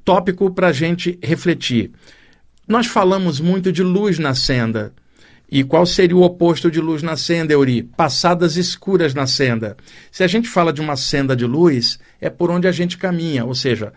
Tópico 0.05 0.49
para 0.51 0.67
a 0.67 0.73
gente 0.73 1.19
refletir. 1.21 1.91
Nós 2.67 2.87
falamos 2.87 3.39
muito 3.39 3.71
de 3.71 3.83
luz 3.83 4.19
na 4.19 4.33
senda. 4.33 4.93
E 5.49 5.63
qual 5.63 5.85
seria 5.85 6.15
o 6.15 6.23
oposto 6.23 6.69
de 6.69 6.81
luz 6.81 7.01
na 7.01 7.15
senda, 7.15 7.53
Euri? 7.53 7.81
Passadas 7.81 8.57
escuras 8.57 9.13
na 9.13 9.25
senda. 9.25 9.77
Se 10.11 10.21
a 10.21 10.27
gente 10.27 10.49
fala 10.49 10.73
de 10.73 10.81
uma 10.81 10.97
senda 10.97 11.35
de 11.35 11.45
luz, 11.45 11.97
é 12.19 12.29
por 12.29 12.51
onde 12.51 12.67
a 12.67 12.71
gente 12.71 12.97
caminha, 12.97 13.45
ou 13.45 13.55
seja, 13.55 13.93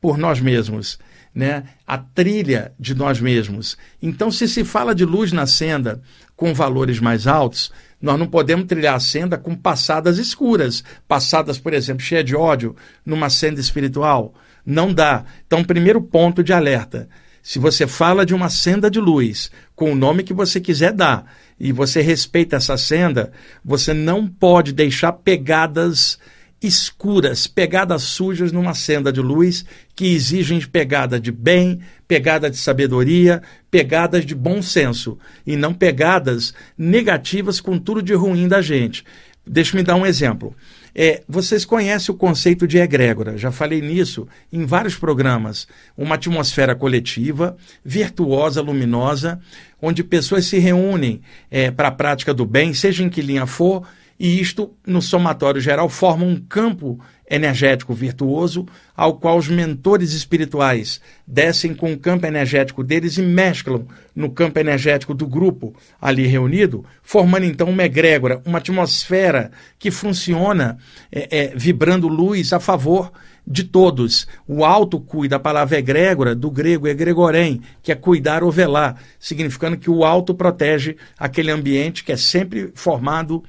por 0.00 0.16
nós 0.16 0.40
mesmos, 0.40 0.98
né? 1.34 1.64
A 1.86 1.98
trilha 1.98 2.72
de 2.78 2.94
nós 2.94 3.20
mesmos. 3.20 3.76
Então, 4.00 4.30
se 4.30 4.46
se 4.46 4.64
fala 4.64 4.94
de 4.94 5.04
luz 5.04 5.32
na 5.32 5.46
senda 5.46 6.00
com 6.36 6.54
valores 6.54 7.00
mais 7.00 7.26
altos, 7.26 7.72
nós 8.00 8.18
não 8.18 8.26
podemos 8.26 8.66
trilhar 8.66 8.94
a 8.94 9.00
senda 9.00 9.36
com 9.36 9.54
passadas 9.56 10.18
escuras, 10.18 10.84
passadas, 11.08 11.58
por 11.58 11.72
exemplo, 11.72 12.02
cheias 12.02 12.24
de 12.24 12.36
ódio, 12.36 12.76
numa 13.04 13.30
senda 13.30 13.60
espiritual. 13.60 14.34
Não 14.64 14.92
dá. 14.92 15.24
Então, 15.46 15.64
primeiro 15.64 16.00
ponto 16.00 16.42
de 16.42 16.52
alerta 16.52 17.08
se 17.44 17.58
você 17.58 17.86
fala 17.86 18.24
de 18.24 18.34
uma 18.34 18.48
senda 18.48 18.90
de 18.90 18.98
luz, 18.98 19.50
com 19.76 19.92
o 19.92 19.94
nome 19.94 20.22
que 20.22 20.32
você 20.32 20.58
quiser 20.58 20.94
dar, 20.94 21.30
e 21.60 21.72
você 21.72 22.00
respeita 22.00 22.56
essa 22.56 22.78
senda, 22.78 23.30
você 23.62 23.92
não 23.92 24.26
pode 24.26 24.72
deixar 24.72 25.12
pegadas 25.12 26.18
escuras, 26.66 27.46
pegadas 27.46 28.02
sujas 28.02 28.52
numa 28.52 28.74
senda 28.74 29.12
de 29.12 29.20
luz 29.20 29.64
que 29.94 30.06
exigem 30.06 30.60
pegada 30.60 31.18
de 31.20 31.30
bem, 31.30 31.80
pegada 32.06 32.50
de 32.50 32.56
sabedoria, 32.56 33.42
pegadas 33.70 34.24
de 34.24 34.34
bom 34.34 34.62
senso 34.62 35.18
e 35.46 35.56
não 35.56 35.74
pegadas 35.74 36.54
negativas 36.76 37.60
com 37.60 37.78
tudo 37.78 38.02
de 38.02 38.14
ruim 38.14 38.48
da 38.48 38.62
gente. 38.62 39.04
Deixa-me 39.46 39.82
dar 39.82 39.96
um 39.96 40.06
exemplo. 40.06 40.54
É, 40.94 41.22
vocês 41.28 41.64
conhecem 41.64 42.14
o 42.14 42.16
conceito 42.16 42.68
de 42.68 42.78
egrégora, 42.78 43.36
já 43.36 43.50
falei 43.50 43.80
nisso 43.80 44.28
em 44.52 44.64
vários 44.64 44.94
programas. 44.94 45.66
Uma 45.96 46.14
atmosfera 46.14 46.74
coletiva, 46.74 47.56
virtuosa, 47.84 48.62
luminosa, 48.62 49.40
onde 49.82 50.04
pessoas 50.04 50.46
se 50.46 50.58
reúnem 50.58 51.20
é, 51.50 51.70
para 51.70 51.88
a 51.88 51.92
prática 51.92 52.32
do 52.32 52.46
bem, 52.46 52.72
seja 52.72 53.02
em 53.02 53.10
que 53.10 53.20
linha 53.20 53.44
for, 53.44 53.86
e 54.18 54.40
isto, 54.40 54.74
no 54.86 55.02
somatório 55.02 55.60
geral, 55.60 55.88
forma 55.88 56.24
um 56.24 56.40
campo 56.40 57.00
energético 57.28 57.94
virtuoso, 57.94 58.66
ao 58.94 59.14
qual 59.14 59.38
os 59.38 59.48
mentores 59.48 60.12
espirituais 60.12 61.00
descem 61.26 61.74
com 61.74 61.92
o 61.92 61.98
campo 61.98 62.26
energético 62.26 62.84
deles 62.84 63.16
e 63.16 63.22
mesclam 63.22 63.86
no 64.14 64.30
campo 64.30 64.58
energético 64.58 65.14
do 65.14 65.26
grupo 65.26 65.74
ali 66.00 66.26
reunido, 66.26 66.84
formando 67.02 67.44
então 67.44 67.68
uma 67.68 67.82
egrégora, 67.82 68.42
uma 68.44 68.58
atmosfera 68.58 69.50
que 69.78 69.90
funciona 69.90 70.78
é, 71.10 71.38
é, 71.38 71.52
vibrando 71.56 72.08
luz 72.08 72.52
a 72.52 72.60
favor 72.60 73.10
de 73.46 73.64
todos. 73.64 74.26
O 74.46 74.64
alto 74.64 75.00
cuida, 75.00 75.36
a 75.36 75.40
palavra 75.40 75.78
egrégora, 75.78 76.34
do 76.34 76.50
grego 76.50 76.86
egregorem, 76.86 77.60
que 77.82 77.90
é 77.90 77.94
cuidar 77.94 78.44
ou 78.44 78.50
velar, 78.50 79.00
significando 79.18 79.76
que 79.76 79.90
o 79.90 80.04
alto 80.04 80.34
protege 80.34 80.96
aquele 81.18 81.50
ambiente 81.50 82.04
que 82.04 82.12
é 82.12 82.16
sempre 82.16 82.70
formado 82.74 83.42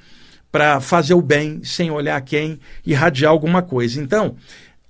para 0.56 0.80
fazer 0.80 1.12
o 1.12 1.20
bem 1.20 1.60
sem 1.62 1.90
olhar 1.90 2.18
quem, 2.22 2.58
irradiar 2.86 3.30
alguma 3.30 3.60
coisa. 3.60 4.00
Então, 4.00 4.36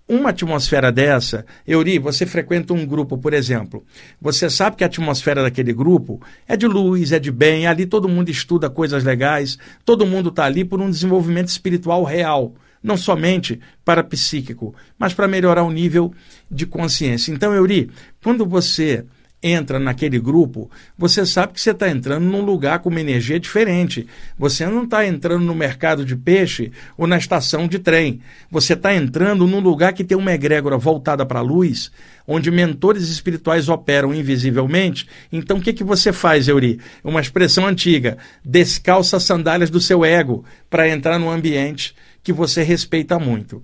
uma 0.08 0.30
atmosfera 0.30 0.92
dessa, 0.92 1.44
Euri, 1.66 1.98
você 1.98 2.24
frequenta 2.24 2.72
um 2.72 2.86
grupo, 2.86 3.18
por 3.18 3.34
exemplo, 3.34 3.84
você 4.20 4.48
sabe 4.48 4.76
que 4.76 4.84
a 4.84 4.86
atmosfera 4.86 5.42
daquele 5.42 5.72
grupo 5.72 6.22
é 6.46 6.56
de 6.56 6.68
luz, 6.68 7.10
é 7.10 7.18
de 7.18 7.32
bem, 7.32 7.66
ali 7.66 7.84
todo 7.84 8.08
mundo 8.08 8.28
estuda 8.28 8.70
coisas 8.70 9.02
legais, 9.02 9.58
todo 9.84 10.06
mundo 10.06 10.28
está 10.28 10.44
ali 10.44 10.64
por 10.64 10.80
um 10.80 10.88
desenvolvimento 10.88 11.48
espiritual 11.48 12.04
real, 12.04 12.54
não 12.80 12.96
somente 12.96 13.58
para 13.84 14.04
psíquico, 14.04 14.72
mas 14.96 15.14
para 15.14 15.26
melhorar 15.26 15.64
o 15.64 15.72
nível 15.72 16.14
de 16.48 16.64
consciência. 16.64 17.32
Então, 17.32 17.52
Euri, 17.52 17.90
quando 18.22 18.46
você 18.46 19.04
entra 19.42 19.78
naquele 19.78 20.18
grupo, 20.18 20.70
você 20.96 21.24
sabe 21.26 21.52
que 21.52 21.60
você 21.60 21.70
está 21.70 21.88
entrando 21.88 22.24
num 22.24 22.40
lugar 22.40 22.80
com 22.80 22.88
uma 22.88 23.00
energia 23.00 23.38
diferente. 23.38 24.06
Você 24.38 24.66
não 24.66 24.84
está 24.84 25.06
entrando 25.06 25.44
no 25.44 25.54
mercado 25.54 26.04
de 26.04 26.16
peixe 26.16 26.72
ou 26.96 27.06
na 27.06 27.18
estação 27.18 27.68
de 27.68 27.78
trem. 27.78 28.20
Você 28.50 28.72
está 28.72 28.94
entrando 28.94 29.46
num 29.46 29.60
lugar 29.60 29.92
que 29.92 30.04
tem 30.04 30.16
uma 30.16 30.32
egrégora 30.32 30.78
voltada 30.78 31.24
para 31.24 31.40
a 31.40 31.42
luz, 31.42 31.92
onde 32.26 32.50
mentores 32.50 33.08
espirituais 33.08 33.68
operam 33.68 34.14
invisivelmente. 34.14 35.06
Então, 35.30 35.58
o 35.58 35.60
que, 35.60 35.72
que 35.72 35.84
você 35.84 36.12
faz, 36.12 36.48
Euri? 36.48 36.80
Uma 37.04 37.20
expressão 37.20 37.66
antiga: 37.66 38.18
descalça 38.44 39.18
as 39.18 39.22
sandálias 39.22 39.70
do 39.70 39.80
seu 39.80 40.04
ego 40.04 40.44
para 40.70 40.88
entrar 40.88 41.18
no 41.18 41.30
ambiente 41.30 41.94
que 42.22 42.32
você 42.32 42.62
respeita 42.62 43.18
muito. 43.18 43.62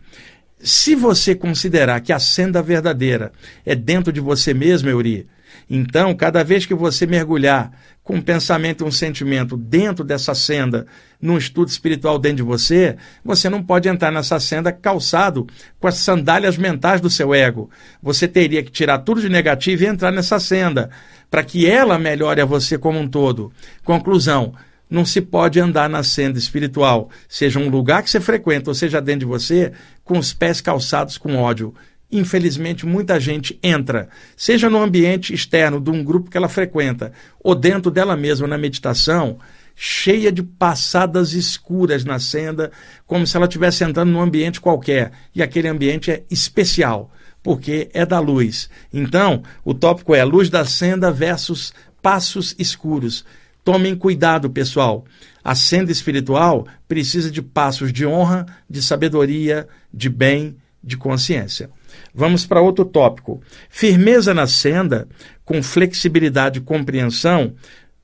Se 0.61 0.95
você 0.95 1.35
considerar 1.35 2.01
que 2.01 2.13
a 2.13 2.21
senda 2.21 2.63
verdadeira 2.63 3.33
é 3.67 3.75
dentro 3.75 4.13
de 4.13 4.21
você 4.21 4.55
mesmo, 4.55 4.89
Euri, 4.89 5.27
então, 5.69 6.15
cada 6.15 6.45
vez 6.45 6.67
que 6.67 6.75
você 6.75 7.07
mergulhar 7.07 7.73
com 8.03 8.17
um 8.17 8.21
pensamento 8.21 8.85
e 8.85 8.87
um 8.87 8.91
sentimento 8.91 9.57
dentro 9.57 10.05
dessa 10.05 10.35
senda, 10.35 10.87
num 11.21 11.39
estudo 11.39 11.69
espiritual 11.69 12.19
dentro 12.19 12.39
de 12.39 12.43
você, 12.43 12.97
você 13.25 13.49
não 13.49 13.63
pode 13.63 13.89
entrar 13.89 14.11
nessa 14.11 14.41
senda 14.41 14.73
calçado 14.73 15.47
com 15.79 15.87
as 15.87 15.97
sandálias 15.97 16.57
mentais 16.57 17.01
do 17.01 17.09
seu 17.09 17.33
ego. 17.33 17.71
Você 18.03 18.27
teria 18.27 18.63
que 18.63 18.71
tirar 18.71 18.99
tudo 18.99 19.21
de 19.21 19.29
negativo 19.29 19.85
e 19.85 19.87
entrar 19.87 20.11
nessa 20.11 20.41
senda, 20.41 20.91
para 21.31 21.45
que 21.45 21.67
ela 21.67 21.99
melhore 21.99 22.41
a 22.41 22.45
você 22.45 22.77
como 22.77 22.99
um 22.99 23.09
todo. 23.09 23.53
Conclusão. 23.85 24.55
Não 24.91 25.07
se 25.07 25.23
pode 25.23 25.59
andar 25.59 25.89
na 25.89 26.03
senda 26.03 26.39
espiritual, 26.39 27.09
seja 27.27 27.59
um 27.59 27.71
lugar 27.71 28.03
que 28.03 28.11
você 28.11 28.21
frequenta 28.21 28.69
ou 28.69 28.75
seja 28.75 29.01
dentro 29.01 29.21
de 29.21 29.25
você, 29.25 29.73
com 30.05 30.19
os 30.19 30.35
pés 30.35 30.61
calçados 30.61 31.17
com 31.17 31.35
ódio 31.37 31.73
infelizmente, 32.13 32.85
muita 32.85 33.19
gente 33.19 33.59
entra, 33.63 34.09
seja 34.37 34.69
no 34.69 34.83
ambiente 34.83 35.33
externo 35.33 35.81
de 35.81 35.91
um 35.91 36.05
grupo 36.05 36.31
que 36.31 36.37
ela 36.37 36.49
frequenta, 36.49 37.13
ou 37.43 37.55
dentro 37.55 37.91
dela 37.91 38.15
mesma 38.15 38.47
na 38.47 38.59
meditação, 38.59 39.39
cheia 39.75 40.31
de 40.31 40.43
passadas 40.43 41.33
escuras 41.33 42.05
na 42.05 42.19
senda, 42.19 42.71
como 43.07 43.27
se 43.27 43.37
ela 43.37 43.47
estivesse 43.47 43.83
entrando 43.83 44.11
num 44.11 44.21
ambiente 44.21 44.61
qualquer. 44.61 45.13
E 45.35 45.43
aquele 45.43 45.69
ambiente 45.69 46.11
é 46.11 46.23
especial, 46.31 47.11
porque 47.43 47.89
é 47.95 48.05
da 48.05 48.21
luz. 48.21 48.69
Então, 48.93 49.43
o 49.65 49.73
tópico 49.73 50.15
é 50.15 50.23
luz 50.23 50.51
da 50.51 50.65
senda 50.65 51.11
versus 51.11 51.73
passos 52.03 52.55
escuros. 52.59 53.25
Tomem 53.65 53.97
cuidado, 53.97 54.51
pessoal. 54.51 55.05
A 55.43 55.55
senda 55.55 55.91
espiritual 55.91 56.67
precisa 56.87 57.31
de 57.31 57.41
passos 57.41 57.93
de 57.93 58.05
honra, 58.05 58.47
de 58.69 58.83
sabedoria, 58.83 59.67
de 59.93 60.09
bem, 60.09 60.57
de 60.83 60.97
consciência. 60.97 61.71
Vamos 62.15 62.47
para 62.47 62.61
outro 62.61 62.85
tópico. 62.85 63.41
Firmeza 63.69 64.35
na 64.35 64.47
senda, 64.47 65.09
com 65.45 65.63
flexibilidade 65.63 66.59
e 66.59 66.63
compreensão, 66.63 67.55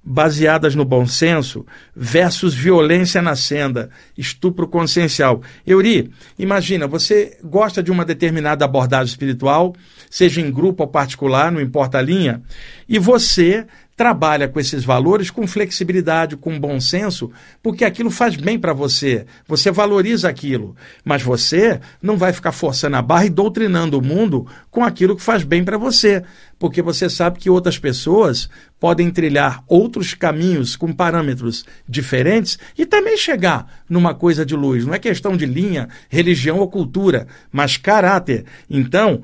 baseadas 0.03 0.75
no 0.75 0.85
bom 0.85 1.07
senso, 1.07 1.67
versus 1.95 2.55
violência 2.55 3.21
na 3.21 3.37
senda, 3.37 3.91
estupro 4.17 4.67
consciencial. 4.67 5.43
Euri, 5.67 6.11
imagina, 6.39 6.87
você 6.87 7.37
gosta 7.45 7.83
de 7.83 7.91
uma 7.91 8.05
determinada 8.05 8.65
abordagem 8.65 9.11
espiritual, 9.11 9.75
seja 10.09 10.41
em 10.41 10.51
grupo 10.51 10.83
ou 10.83 10.89
particular, 10.89 11.53
não 11.53 11.61
importa 11.61 11.99
a 11.99 12.03
linha, 12.03 12.43
e 12.89 12.99
você 12.99 13.67
trabalha 13.99 14.47
com 14.47 14.61
esses 14.61 14.85
valores 14.85 15.29
com 15.29 15.45
flexibilidade, 15.45 16.37
com 16.37 16.57
bom 16.57 16.79
senso, 16.81 17.33
porque 17.61 17.85
aquilo 17.85 18.13
faz 18.13 18.37
bem 18.37 18.57
para 18.57 18.73
você. 18.73 19.27
Você 19.49 19.73
valoriza 19.73 20.29
aquilo, 20.29 20.77
mas 21.05 21.21
você 21.21 21.81
não 22.01 22.17
vai 22.17 22.33
ficar 22.33 22.53
forçando 22.53 22.95
a 22.95 23.03
barra 23.03 23.27
e 23.27 23.31
doutrinando 23.31 23.99
o 23.99 24.03
mundo 24.03 24.47
com 24.71 24.85
aquilo 24.85 25.17
que 25.17 25.23
faz 25.23 25.43
bem 25.43 25.65
para 25.65 25.77
você, 25.77 26.23
porque 26.61 26.81
você 26.81 27.11
sabe 27.11 27.41
que 27.41 27.51
outras 27.51 27.77
pessoas 27.77 28.49
podem 28.79 29.11
trilhar 29.11 29.65
outros 29.67 30.15
caminhos 30.15 30.77
com 30.77 30.93
parâmetros 30.93 31.65
diferentes 31.89 32.57
e 32.79 32.87
também 32.87 33.17
chegar 33.17 33.83
numa 33.89 34.15
coisa 34.15 34.47
de 34.47 34.55
luz. 34.55 34.87
Não 34.87 34.95
é 34.95 35.01
questão 35.01 35.37
de 35.37 35.45
linha, 35.45 35.89
religião 36.09 36.61
ou 36.61 36.69
cultura, 36.69 37.27
mas 37.51 37.77
caráter. 37.77 38.45
Então, 38.71 39.23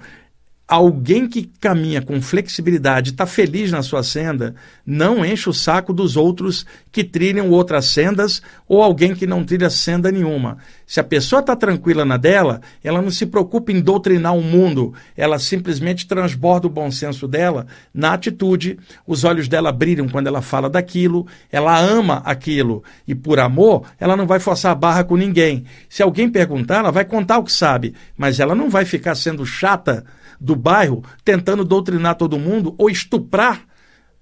alguém 0.66 1.28
que 1.28 1.50
caminha 1.60 2.00
com 2.00 2.20
flexibilidade, 2.22 3.10
está 3.10 3.26
feliz 3.26 3.70
na 3.70 3.82
sua 3.82 4.02
senda, 4.02 4.54
não 4.84 5.24
enche 5.24 5.48
o 5.48 5.52
saco 5.52 5.92
dos 5.92 6.16
outros 6.16 6.64
que 6.90 7.04
trilham 7.04 7.50
outras 7.50 7.86
sendas 7.86 8.40
ou 8.66 8.82
alguém 8.82 9.14
que 9.14 9.26
não 9.26 9.44
trilha 9.44 9.68
senda 9.68 10.10
nenhuma. 10.10 10.56
Se 10.86 11.00
a 11.00 11.04
pessoa 11.04 11.40
está 11.40 11.54
tranquila 11.54 12.04
na 12.04 12.16
dela, 12.16 12.62
ela 12.82 13.02
não 13.02 13.10
se 13.10 13.26
preocupa 13.26 13.72
em 13.72 13.80
doutrinar 13.80 14.34
o 14.34 14.42
mundo, 14.42 14.94
ela 15.14 15.38
simplesmente 15.38 16.06
transborda 16.06 16.66
o 16.66 16.70
bom 16.70 16.90
senso 16.90 17.28
dela 17.28 17.66
na 17.92 18.14
atitude, 18.14 18.78
os 19.06 19.22
olhos 19.22 19.48
dela 19.48 19.70
brilham 19.70 20.08
quando 20.08 20.28
ela 20.28 20.40
fala 20.40 20.70
daquilo, 20.70 21.26
ela 21.52 21.78
ama 21.78 22.22
aquilo. 22.24 22.82
E 23.06 23.14
por 23.14 23.38
amor, 23.38 23.84
ela 24.00 24.16
não 24.16 24.26
vai 24.26 24.40
forçar 24.40 24.72
a 24.72 24.74
barra 24.74 25.04
com 25.04 25.16
ninguém. 25.16 25.64
Se 25.90 26.02
alguém 26.02 26.28
perguntar, 26.30 26.78
ela 26.78 26.90
vai 26.90 27.04
contar 27.04 27.38
o 27.38 27.44
que 27.44 27.52
sabe, 27.52 27.94
mas 28.16 28.40
ela 28.40 28.54
não 28.54 28.70
vai 28.70 28.86
ficar 28.86 29.14
sendo 29.14 29.44
chata 29.44 30.04
do 30.40 30.56
bairro 30.56 31.02
tentando 31.24 31.64
doutrinar 31.64 32.16
todo 32.16 32.38
mundo 32.38 32.74
ou 32.78 32.90
estuprar 32.90 33.64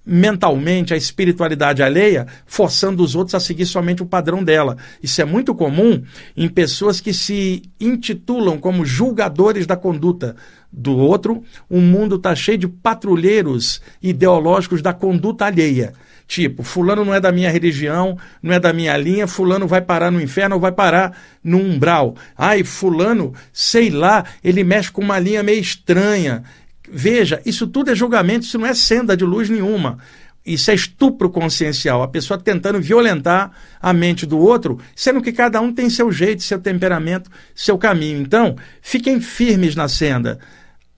mentalmente 0.05 0.93
a 0.93 0.97
espiritualidade 0.97 1.83
alheia, 1.83 2.27
forçando 2.45 3.03
os 3.03 3.15
outros 3.15 3.35
a 3.35 3.41
seguir 3.41 3.67
somente 3.67 4.03
o 4.03 4.07
padrão 4.07 4.43
dela. 4.43 4.77
Isso 5.03 5.21
é 5.23 5.25
muito 5.25 5.55
comum 5.55 6.03
em 6.37 6.49
pessoas 6.49 7.01
que 7.01 7.15
se 7.15 7.63
intitulam 7.81 8.59
como 8.59 8.85
julgadores 8.85 9.67
da 9.67 9.77
conduta 9.77 10.35
do 10.73 10.97
outro. 10.97 11.43
O 11.69 11.81
mundo 11.81 12.17
está 12.17 12.35
cheio 12.35 12.59
de 12.59 12.69
patrulheiros 12.69 13.81
ideológicos 14.03 14.83
da 14.83 14.93
conduta 14.93 15.47
alheia. 15.47 15.93
Tipo, 16.33 16.63
fulano 16.63 17.05
não 17.05 17.13
é 17.13 17.21
da 17.21 17.31
minha 17.31 17.51
religião, 17.51 18.17
não 18.43 18.55
é 18.55 18.59
da 18.59 18.73
minha 18.73 18.97
linha, 18.97 19.27
fulano 19.27 19.69
vai 19.69 19.83
parar 19.83 20.11
no 20.11 20.19
inferno 20.19 20.55
ou 20.55 20.61
vai 20.63 20.73
parar 20.73 21.15
no 21.45 21.59
umbral. 21.59 22.17
Ai, 22.35 22.65
fulano, 22.65 23.35
sei 23.53 23.91
lá, 23.91 24.25
ele 24.43 24.65
mexe 24.65 24.91
com 24.91 25.03
uma 25.03 25.19
linha 25.19 25.43
meio 25.43 25.61
estranha. 25.61 26.43
Veja, 26.91 27.43
isso 27.45 27.67
tudo 27.67 27.91
é 27.91 27.95
julgamento, 27.95 28.47
isso 28.47 28.59
não 28.59 28.67
é 28.67 28.73
senda 28.73 29.15
de 29.15 29.27
luz 29.27 29.51
nenhuma. 29.51 29.99
Isso 30.45 30.71
é 30.71 30.75
estupro 30.75 31.29
consciencial, 31.29 32.03
a 32.03 32.09
pessoa 32.09 32.41
tentando 32.41 32.81
violentar 32.81 33.51
a 33.79 33.93
mente 33.93 34.25
do 34.25 34.39
outro, 34.39 34.79
sendo 34.97 35.21
que 35.21 35.33
cada 35.33 35.61
um 35.61 35.71
tem 35.71 35.91
seu 35.91 36.11
jeito, 36.11 36.43
seu 36.43 36.59
temperamento, 36.59 37.31
seu 37.55 37.77
caminho. 37.77 38.23
Então, 38.23 38.57
fiquem 38.81 39.21
firmes 39.21 39.77
na 39.77 39.87
senda. 39.87 40.39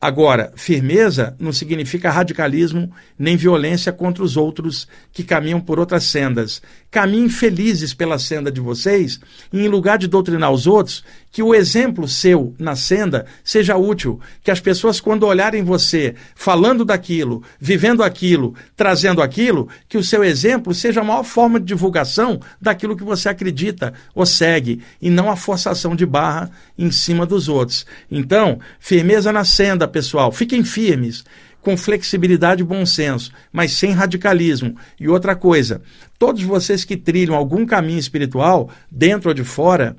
Agora, 0.05 0.53
firmeza 0.55 1.35
não 1.41 1.51
significa 1.51 2.11
radicalismo 2.11 2.93
nem 3.19 3.39
violência 3.39 3.91
contra 3.91 4.23
os 4.23 4.37
outros 4.37 4.87
que 5.11 5.25
caminham 5.25 5.59
por 5.59 5.79
outras 5.79 6.05
sendas. 6.05 6.61
Caminhem 6.95 7.29
felizes 7.29 7.93
pela 7.93 8.21
senda 8.21 8.53
de 8.53 8.61
vocês 8.61 9.19
e, 9.53 9.65
em 9.65 9.67
lugar 9.67 9.99
de 9.99 10.07
doutrinar 10.07 10.53
os 10.53 10.65
outros, 10.65 11.03
que 11.33 11.43
o 11.43 11.53
exemplo 11.53 12.07
seu 12.07 12.55
na 12.57 12.77
senda 12.77 13.27
seja 13.43 13.77
útil, 13.77 14.21
que 14.45 14.51
as 14.53 14.61
pessoas, 14.61 15.01
quando 15.01 15.27
olharem 15.27 15.65
você 15.65 16.15
falando 16.37 16.85
daquilo, 16.85 17.43
vivendo 17.59 18.05
aquilo, 18.05 18.55
trazendo 18.77 19.21
aquilo, 19.21 19.69
que 19.89 19.99
o 19.99 20.05
seu 20.05 20.23
exemplo 20.23 20.73
seja 20.73 21.01
a 21.01 21.05
maior 21.05 21.25
forma 21.25 21.59
de 21.59 21.67
divulgação 21.67 22.41
daquilo 22.61 22.97
que 22.97 23.03
você 23.03 23.29
acredita 23.29 23.93
ou 24.15 24.25
segue, 24.25 24.81
e 25.03 25.11
não 25.11 25.29
a 25.29 25.35
forçação 25.35 25.97
de 25.97 26.07
barra 26.07 26.49
em 26.79 26.93
cima 26.93 27.27
dos 27.27 27.49
outros. 27.49 27.85
Então, 28.09 28.61
firmeza 28.79 29.33
na 29.33 29.45
senda, 29.45 29.89
pessoal, 29.89 30.31
fiquem 30.31 30.63
firmes 30.63 31.25
com 31.65 31.77
flexibilidade 31.77 32.63
e 32.63 32.67
bom 32.67 32.85
senso, 32.85 33.33
mas 33.51 33.73
sem 33.73 33.91
radicalismo. 33.91 34.77
E 35.01 35.09
outra 35.09 35.35
coisa, 35.35 35.81
todos 36.19 36.43
vocês 36.43 36.85
que 36.85 36.97
trilham 36.97 37.35
algum 37.35 37.65
caminho 37.65 37.99
espiritual, 37.99 38.71
dentro 38.91 39.31
ou 39.31 39.35
de 39.35 39.43
fora, 39.43 39.97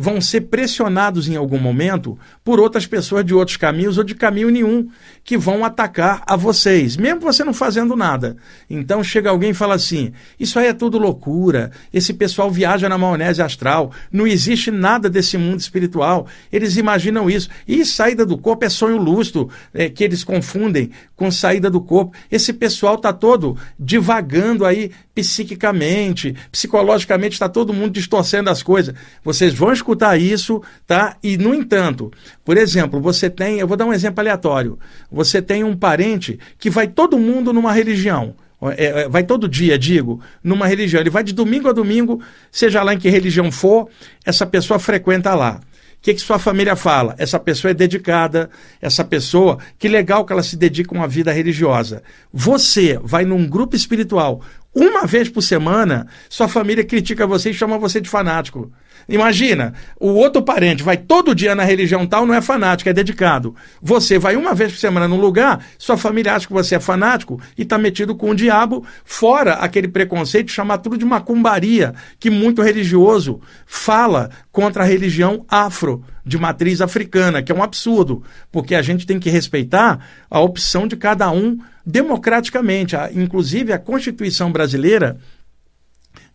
vão 0.00 0.20
ser 0.20 0.42
pressionados 0.42 1.28
em 1.28 1.34
algum 1.34 1.58
momento 1.58 2.16
por 2.44 2.60
outras 2.60 2.86
pessoas 2.86 3.24
de 3.24 3.34
outros 3.34 3.56
caminhos 3.56 3.98
ou 3.98 4.04
de 4.04 4.14
caminho 4.14 4.48
nenhum 4.48 4.88
que 5.24 5.36
vão 5.36 5.64
atacar 5.64 6.22
a 6.24 6.36
vocês, 6.36 6.96
mesmo 6.96 7.20
você 7.20 7.42
não 7.42 7.52
fazendo 7.52 7.96
nada. 7.96 8.36
Então 8.70 9.02
chega 9.02 9.28
alguém 9.28 9.50
e 9.50 9.54
fala 9.54 9.74
assim: 9.74 10.12
Isso 10.38 10.56
aí 10.56 10.68
é 10.68 10.72
tudo 10.72 10.98
loucura, 10.98 11.72
esse 11.92 12.14
pessoal 12.14 12.48
viaja 12.48 12.88
na 12.88 12.96
maionese 12.96 13.42
astral, 13.42 13.90
não 14.12 14.24
existe 14.24 14.70
nada 14.70 15.10
desse 15.10 15.36
mundo 15.36 15.58
espiritual. 15.58 16.28
Eles 16.52 16.76
imaginam 16.76 17.28
isso. 17.28 17.48
E 17.66 17.84
saída 17.84 18.24
do 18.24 18.38
corpo 18.38 18.64
é 18.64 18.68
sonho 18.68 18.98
lustro, 18.98 19.50
é, 19.74 19.88
que 19.88 20.04
eles 20.04 20.22
confundem 20.22 20.90
com 21.16 21.30
saída 21.30 21.68
do 21.68 21.80
corpo. 21.80 22.16
Esse 22.30 22.52
pessoal 22.52 22.94
está 22.94 23.12
todo 23.12 23.56
divagando 23.76 24.64
aí 24.64 24.92
psiquicamente, 25.12 26.36
psicologicamente, 26.52 27.32
está 27.32 27.48
todo 27.48 27.72
mundo 27.72 27.90
distorcendo 27.90 28.50
as 28.50 28.62
coisas. 28.62 28.94
Vocês 29.24 29.52
vão 29.52 29.72
isso, 30.16 30.62
tá? 30.86 31.16
E, 31.22 31.36
no 31.36 31.54
entanto, 31.54 32.10
por 32.44 32.56
exemplo, 32.56 33.00
você 33.00 33.30
tem, 33.30 33.58
eu 33.58 33.66
vou 33.66 33.76
dar 33.76 33.86
um 33.86 33.92
exemplo 33.92 34.20
aleatório. 34.20 34.78
Você 35.10 35.40
tem 35.40 35.64
um 35.64 35.76
parente 35.76 36.38
que 36.58 36.70
vai 36.70 36.86
todo 36.88 37.18
mundo 37.18 37.52
numa 37.52 37.72
religião. 37.72 38.34
É, 38.76 39.02
é 39.02 39.08
vai 39.08 39.22
todo 39.22 39.48
dia, 39.48 39.78
digo, 39.78 40.20
numa 40.42 40.66
religião. 40.66 41.00
Ele 41.00 41.10
vai 41.10 41.22
de 41.22 41.32
domingo 41.32 41.68
a 41.68 41.72
domingo, 41.72 42.20
seja 42.50 42.82
lá 42.82 42.94
em 42.94 42.98
que 42.98 43.08
religião 43.08 43.52
for, 43.52 43.88
essa 44.24 44.46
pessoa 44.46 44.78
frequenta 44.78 45.34
lá. 45.34 45.60
O 45.98 46.00
que, 46.00 46.14
que 46.14 46.20
sua 46.20 46.38
família 46.38 46.76
fala? 46.76 47.16
Essa 47.18 47.40
pessoa 47.40 47.72
é 47.72 47.74
dedicada, 47.74 48.48
essa 48.80 49.04
pessoa, 49.04 49.58
que 49.76 49.88
legal 49.88 50.24
que 50.24 50.32
ela 50.32 50.44
se 50.44 50.56
dedica 50.56 50.94
a 50.94 50.98
uma 50.98 51.08
vida 51.08 51.32
religiosa. 51.32 52.04
Você 52.32 52.98
vai 53.02 53.24
num 53.24 53.48
grupo 53.48 53.74
espiritual 53.74 54.40
uma 54.78 55.06
vez 55.06 55.28
por 55.28 55.42
semana, 55.42 56.06
sua 56.28 56.46
família 56.46 56.84
critica 56.84 57.26
você 57.26 57.50
e 57.50 57.54
chama 57.54 57.78
você 57.78 58.00
de 58.00 58.08
fanático. 58.08 58.70
Imagina, 59.08 59.72
o 59.98 60.08
outro 60.08 60.42
parente 60.42 60.82
vai 60.82 60.96
todo 60.96 61.34
dia 61.34 61.54
na 61.54 61.64
religião 61.64 62.06
tal, 62.06 62.26
não 62.26 62.34
é 62.34 62.42
fanático, 62.42 62.90
é 62.90 62.92
dedicado. 62.92 63.54
Você 63.80 64.18
vai 64.18 64.36
uma 64.36 64.54
vez 64.54 64.72
por 64.72 64.78
semana 64.78 65.08
num 65.08 65.20
lugar, 65.20 65.64
sua 65.78 65.96
família 65.96 66.34
acha 66.34 66.46
que 66.46 66.52
você 66.52 66.74
é 66.74 66.80
fanático 66.80 67.40
e 67.56 67.62
está 67.62 67.78
metido 67.78 68.14
com 68.14 68.30
o 68.30 68.34
diabo, 68.34 68.84
fora 69.04 69.54
aquele 69.54 69.88
preconceito, 69.88 70.52
chamar 70.52 70.78
tudo 70.78 70.98
de 70.98 71.04
macumbaria, 71.04 71.94
que 72.20 72.28
muito 72.28 72.62
religioso 72.62 73.40
fala 73.66 74.30
contra 74.52 74.82
a 74.82 74.86
religião 74.86 75.44
afro, 75.48 76.04
de 76.28 76.38
matriz 76.38 76.80
africana, 76.80 77.42
que 77.42 77.50
é 77.50 77.54
um 77.54 77.62
absurdo, 77.62 78.22
porque 78.52 78.74
a 78.74 78.82
gente 78.82 79.06
tem 79.06 79.18
que 79.18 79.30
respeitar 79.30 80.06
a 80.30 80.40
opção 80.40 80.86
de 80.86 80.96
cada 80.96 81.30
um 81.30 81.58
democraticamente. 81.84 82.94
Inclusive, 83.14 83.72
a 83.72 83.78
Constituição 83.78 84.52
brasileira 84.52 85.18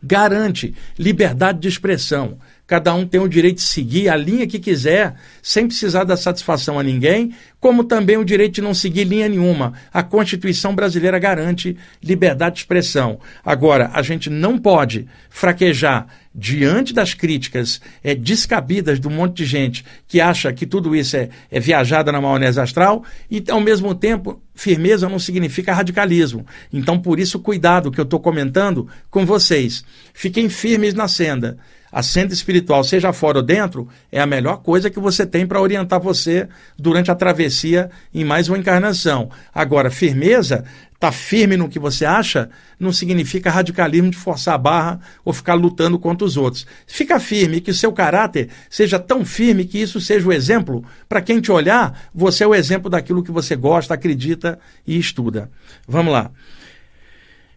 garante 0.01 0.75
liberdade 0.97 1.59
de 1.59 1.67
expressão. 1.67 2.39
Cada 2.65 2.93
um 2.93 3.05
tem 3.05 3.19
o 3.19 3.27
direito 3.27 3.57
de 3.57 3.63
seguir 3.63 4.07
a 4.07 4.15
linha 4.15 4.47
que 4.47 4.57
quiser, 4.57 5.15
sem 5.41 5.67
precisar 5.67 6.05
dar 6.05 6.15
satisfação 6.15 6.79
a 6.79 6.83
ninguém, 6.83 7.33
como 7.59 7.83
também 7.83 8.15
o 8.15 8.23
direito 8.23 8.55
de 8.55 8.61
não 8.61 8.73
seguir 8.73 9.03
linha 9.03 9.27
nenhuma. 9.27 9.73
A 9.93 10.01
Constituição 10.01 10.73
brasileira 10.73 11.19
garante 11.19 11.75
liberdade 12.01 12.55
de 12.55 12.61
expressão. 12.61 13.19
Agora, 13.43 13.91
a 13.93 14.01
gente 14.01 14.29
não 14.29 14.57
pode 14.57 15.07
fraquejar 15.29 16.07
diante 16.33 16.93
das 16.93 17.13
críticas 17.13 17.81
é, 18.01 18.15
descabidas 18.15 18.99
de 18.99 19.07
um 19.07 19.11
monte 19.11 19.37
de 19.37 19.45
gente 19.45 19.85
que 20.07 20.21
acha 20.21 20.51
que 20.53 20.65
tudo 20.65 20.95
isso 20.95 21.17
é, 21.17 21.29
é 21.51 21.59
viajada 21.59 22.11
na 22.13 22.21
maionese 22.21 22.61
astral 22.61 23.03
e, 23.29 23.43
ao 23.49 23.59
mesmo 23.59 23.93
tempo, 23.93 24.41
firmeza 24.55 25.09
não 25.09 25.19
significa 25.19 25.73
radicalismo. 25.73 26.45
Então, 26.71 26.97
por 26.97 27.19
isso, 27.19 27.39
cuidado 27.39 27.91
que 27.91 27.99
eu 27.99 28.05
estou 28.05 28.21
comentando 28.21 28.87
com 29.11 29.25
vocês. 29.25 29.83
Fiquem 30.13 30.47
firmes 30.47 30.93
na 30.93 31.09
senda 31.09 31.57
a 31.93 32.01
senda 32.01 32.33
espiritual, 32.33 32.83
seja 32.83 33.13
fora 33.13 33.37
ou 33.37 33.43
dentro, 33.43 33.87
é 34.11 34.19
a 34.19 34.25
melhor 34.25 34.57
coisa 34.57 34.89
que 34.89 34.99
você 34.99 35.27
tem 35.27 35.45
para 35.45 35.61
orientar 35.61 35.99
você 35.99 36.49
durante 36.75 37.11
a 37.11 37.15
travessia 37.15 37.91
em 38.11 38.25
mais 38.25 38.49
uma 38.49 38.57
encarnação. 38.57 39.29
Agora, 39.53 39.91
firmeza, 39.91 40.65
tá 40.99 41.11
firme 41.11 41.55
no 41.55 41.69
que 41.69 41.77
você 41.77 42.03
acha, 42.03 42.49
não 42.79 42.91
significa 42.91 43.51
radicalismo 43.51 44.09
de 44.09 44.17
forçar 44.17 44.55
a 44.55 44.57
barra 44.57 45.01
ou 45.23 45.31
ficar 45.31 45.53
lutando 45.53 45.99
contra 45.99 46.25
os 46.25 46.35
outros. 46.35 46.65
Fica 46.87 47.19
firme, 47.19 47.61
que 47.61 47.69
o 47.69 47.75
seu 47.75 47.93
caráter 47.93 48.49
seja 48.71 48.97
tão 48.97 49.23
firme 49.23 49.63
que 49.63 49.77
isso 49.77 50.01
seja 50.01 50.27
o 50.27 50.33
exemplo 50.33 50.83
para 51.07 51.21
quem 51.21 51.39
te 51.39 51.51
olhar, 51.51 52.09
você 52.11 52.43
é 52.43 52.47
o 52.47 52.55
exemplo 52.55 52.89
daquilo 52.89 53.21
que 53.21 53.31
você 53.31 53.55
gosta, 53.55 53.93
acredita 53.93 54.57
e 54.87 54.97
estuda. 54.97 55.51
Vamos 55.87 56.11
lá. 56.11 56.31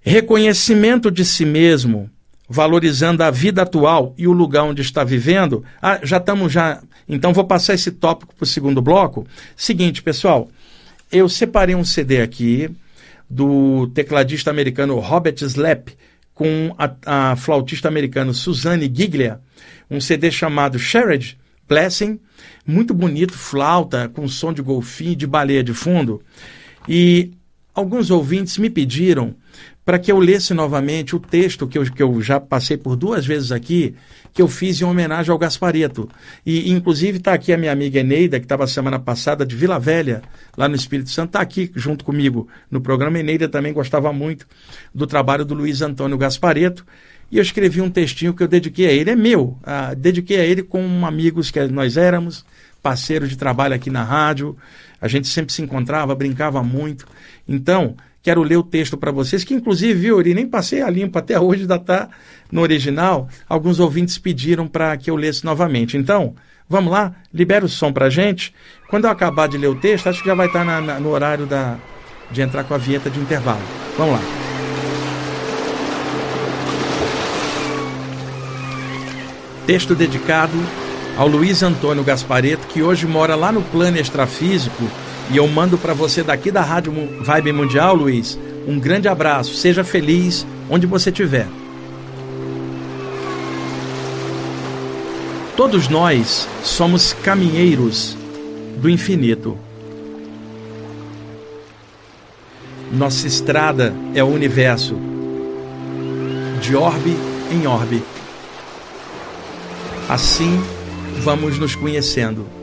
Reconhecimento 0.03 1.11
de 1.11 1.25
si 1.25 1.46
mesmo 1.46 2.11
valorizando 2.49 3.23
a 3.23 3.31
vida 3.31 3.63
atual 3.63 4.15
e 4.17 4.27
o 4.27 4.33
lugar 4.33 4.65
onde 4.65 4.83
está 4.83 5.03
vivendo. 5.03 5.65
Ah, 5.81 5.99
já 6.03 6.19
estamos 6.19 6.53
já. 6.53 6.81
Então 7.09 7.33
vou 7.33 7.45
passar 7.45 7.75
esse 7.75 7.91
tópico 7.91 8.35
para 8.35 8.45
o 8.45 8.47
segundo 8.47 8.81
bloco. 8.81 9.27
Seguinte, 9.57 10.03
pessoal, 10.03 10.49
eu 11.11 11.29
separei 11.29 11.75
um 11.75 11.85
CD 11.85 12.21
aqui 12.21 12.71
do 13.29 13.89
tecladista 13.89 14.51
americano 14.51 14.99
Robert 14.99 15.37
Slap 15.41 15.89
com 16.35 16.75
a, 16.79 17.31
a 17.33 17.37
flautista 17.37 17.89
americana 17.89 18.33
Suzanne 18.33 18.93
Giglia, 18.93 19.41
um 19.91 20.01
CD 20.01 20.31
chamado 20.31 20.79
Shared 20.79 21.37
Blessing, 21.69 22.21
muito 22.65 22.93
bonito, 22.93 23.33
flauta 23.33 24.09
com 24.09 24.29
som 24.29 24.53
de 24.53 24.63
golfinho 24.63 25.17
de 25.17 25.27
baleia 25.27 25.65
de 25.65 25.73
fundo. 25.73 26.23
E 26.89 27.33
alguns 27.75 28.11
ouvintes 28.11 28.59
me 28.59 28.71
pediram 28.71 29.35
para 29.85 29.99
que 29.99 30.11
eu 30.11 30.19
lesse 30.19 30.53
novamente 30.53 31.14
o 31.14 31.21
texto 31.21 31.66
que 31.66 31.79
eu, 31.79 31.85
que 31.85 32.03
eu 32.03 32.21
já 32.21 32.40
passei 32.40 32.77
por 32.77 32.97
duas 32.97 33.25
vezes 33.25 33.53
aqui, 33.53 33.95
que 34.33 34.42
eu 34.42 34.49
fiz 34.49 34.81
em 34.81 34.85
homenagem 34.85 35.31
ao 35.31 35.38
Gaspareto. 35.38 36.09
E, 36.45 36.73
inclusive, 36.73 37.19
está 37.19 37.33
aqui 37.33 37.53
a 37.53 37.57
minha 37.57 37.71
amiga 37.71 38.01
Eneida, 38.01 38.38
que 38.38 38.45
estava 38.45 38.66
semana 38.66 38.99
passada 38.99 39.47
de 39.47 39.55
Vila 39.55 39.79
Velha, 39.79 40.23
lá 40.57 40.69
no 40.69 40.75
Espírito 40.75 41.09
Santo, 41.11 41.29
está 41.29 41.40
aqui 41.40 41.71
junto 41.75 42.05
comigo 42.05 42.49
no 42.71 42.81
programa. 42.81 43.19
Eneida 43.19 43.49
também 43.49 43.73
gostava 43.73 44.12
muito 44.12 44.47
do 44.92 45.07
trabalho 45.07 45.45
do 45.45 45.55
Luiz 45.55 45.81
Antônio 45.81 46.19
Gaspareto. 46.19 46.85
E 47.31 47.38
eu 47.38 47.42
escrevi 47.42 47.81
um 47.81 47.90
textinho 47.90 48.35
que 48.35 48.42
eu 48.42 48.49
dediquei 48.49 48.88
a 48.88 48.92
ele. 48.92 49.11
É 49.11 49.16
meu, 49.16 49.57
ah, 49.62 49.95
dediquei 49.95 50.40
a 50.40 50.45
ele 50.45 50.62
com 50.62 51.07
amigos 51.07 51.51
que 51.51 51.61
nós 51.69 51.97
éramos, 51.97 52.45
parceiros 52.83 53.29
de 53.29 53.37
trabalho 53.37 53.75
aqui 53.75 53.88
na 53.88 54.05
rádio. 54.05 54.57
A 55.01 55.09
gente 55.09 55.29
sempre 55.29 55.53
se 55.53 55.62
encontrava, 55.62 56.14
brincava 56.14 56.62
muito. 56.62 57.07
Então, 57.49 57.97
Quero 58.27 58.43
ler 58.43 58.57
o 58.57 58.62
texto 58.65 58.97
para 58.97 59.12
vocês, 59.12 59.45
que 59.45 59.55
inclusive, 59.55 59.95
viu, 59.95 60.17
Uri, 60.17 60.35
nem 60.35 60.49
passei 60.49 60.83
a 60.83 60.91
limpa, 60.91 61.21
até 61.21 61.39
hoje 61.39 61.61
ainda 61.61 61.77
está 61.77 62.09
no 62.51 62.61
original. 62.61 63.29
Alguns 63.49 63.79
ouvintes 63.79 64.19
pediram 64.19 64.67
para 64.67 64.97
que 64.97 65.09
eu 65.09 65.15
lesse 65.15 65.45
novamente. 65.45 65.97
Então, 65.97 66.35
vamos 66.69 66.91
lá? 66.91 67.15
Libera 67.33 67.65
o 67.65 67.69
som 67.69 67.93
para 67.93 68.11
gente. 68.11 68.53
Quando 68.91 69.05
eu 69.05 69.12
acabar 69.12 69.47
de 69.47 69.57
ler 69.57 69.69
o 69.69 69.77
texto, 69.77 70.09
acho 70.09 70.23
que 70.23 70.29
já 70.29 70.35
vai 70.35 70.51
tá 70.51 70.62
estar 70.62 70.99
no 70.99 71.11
horário 71.11 71.47
da, 71.47 71.77
de 72.29 72.43
entrar 72.43 72.65
com 72.65 72.75
a 72.75 72.79
vinheta 72.79 73.09
de 73.09 73.21
intervalo. 73.21 73.62
Vamos 73.97 74.15
lá. 74.15 74.21
Texto 79.69 79.95
dedicado 79.95 80.59
ao 81.17 81.29
Luiz 81.29 81.62
Antônio 81.62 82.03
Gaspareto, 82.03 82.67
que 82.67 82.83
hoje 82.83 83.07
mora 83.07 83.37
lá 83.37 83.53
no 83.53 83.62
plano 83.62 83.99
extrafísico 83.99 84.83
e 85.31 85.37
eu 85.37 85.47
mando 85.49 85.77
para 85.77 85.93
você 85.93 86.23
daqui 86.23 86.51
da 86.51 86.62
Rádio 86.62 86.93
Vibe 87.21 87.53
Mundial, 87.53 87.95
Luiz, 87.95 88.39
um 88.67 88.79
grande 88.79 89.09
abraço. 89.09 89.55
Seja 89.55 89.83
feliz 89.83 90.47
onde 90.71 90.87
você 90.87 91.11
estiver. 91.11 91.49
Todos 95.57 95.89
nós 95.89 96.47
somos 96.62 97.12
caminheiros 97.12 98.17
do 98.79 98.89
infinito. 98.89 99.59
Nossa 102.93 103.27
estrada 103.27 103.93
é 104.15 104.23
o 104.23 104.29
universo, 104.29 104.97
de 106.61 106.77
orbe 106.77 107.17
em 107.51 107.67
orbe. 107.67 108.03
Assim 110.09 110.62
vamos 111.21 111.59
nos 111.59 111.75
conhecendo 111.75 112.56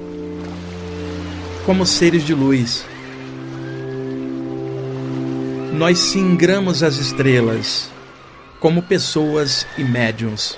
como 1.65 1.86
seres 1.86 2.23
de 2.23 2.34
luz. 2.34 2.86
Nós 5.73 5.97
singramos 5.97 6.84
as 6.84 6.97
estrelas 6.97 7.89
como 8.60 8.82
pessoas 8.82 9.65
e 9.78 9.84
médiums. 9.84 10.58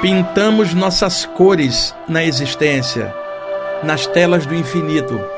Pintamos 0.00 0.72
nossas 0.74 1.26
cores 1.26 1.94
na 2.08 2.24
existência, 2.24 3.12
nas 3.82 4.06
telas 4.06 4.46
do 4.46 4.54
infinito. 4.54 5.35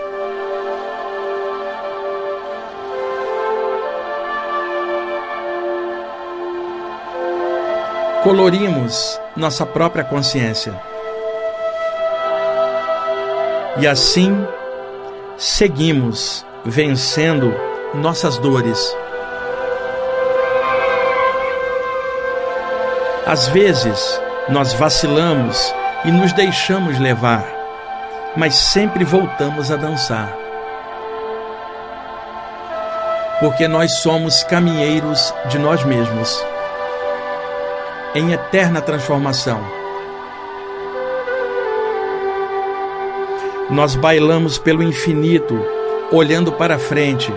Colorimos 8.23 9.21
nossa 9.37 9.65
própria 9.65 10.03
consciência. 10.03 10.75
E 13.79 13.87
assim 13.87 14.45
seguimos 15.37 16.45
vencendo 16.65 17.55
nossas 17.95 18.37
dores. 18.39 18.97
Às 23.25 23.47
vezes, 23.49 24.21
nós 24.49 24.73
vacilamos 24.73 25.73
e 26.05 26.11
nos 26.11 26.33
deixamos 26.33 26.99
levar, 26.99 27.45
mas 28.37 28.57
sempre 28.57 29.05
voltamos 29.05 29.71
a 29.71 29.77
dançar. 29.77 30.37
Porque 33.39 33.69
nós 33.69 33.93
somos 33.99 34.43
caminheiros 34.43 35.33
de 35.49 35.59
nós 35.59 35.85
mesmos, 35.85 36.45
em 38.15 38.33
eterna 38.33 38.81
transformação. 38.81 39.61
Nós 43.71 43.95
bailamos 43.95 44.57
pelo 44.57 44.83
infinito, 44.83 45.61
olhando 46.11 46.51
para 46.53 46.79
frente, 46.79 47.33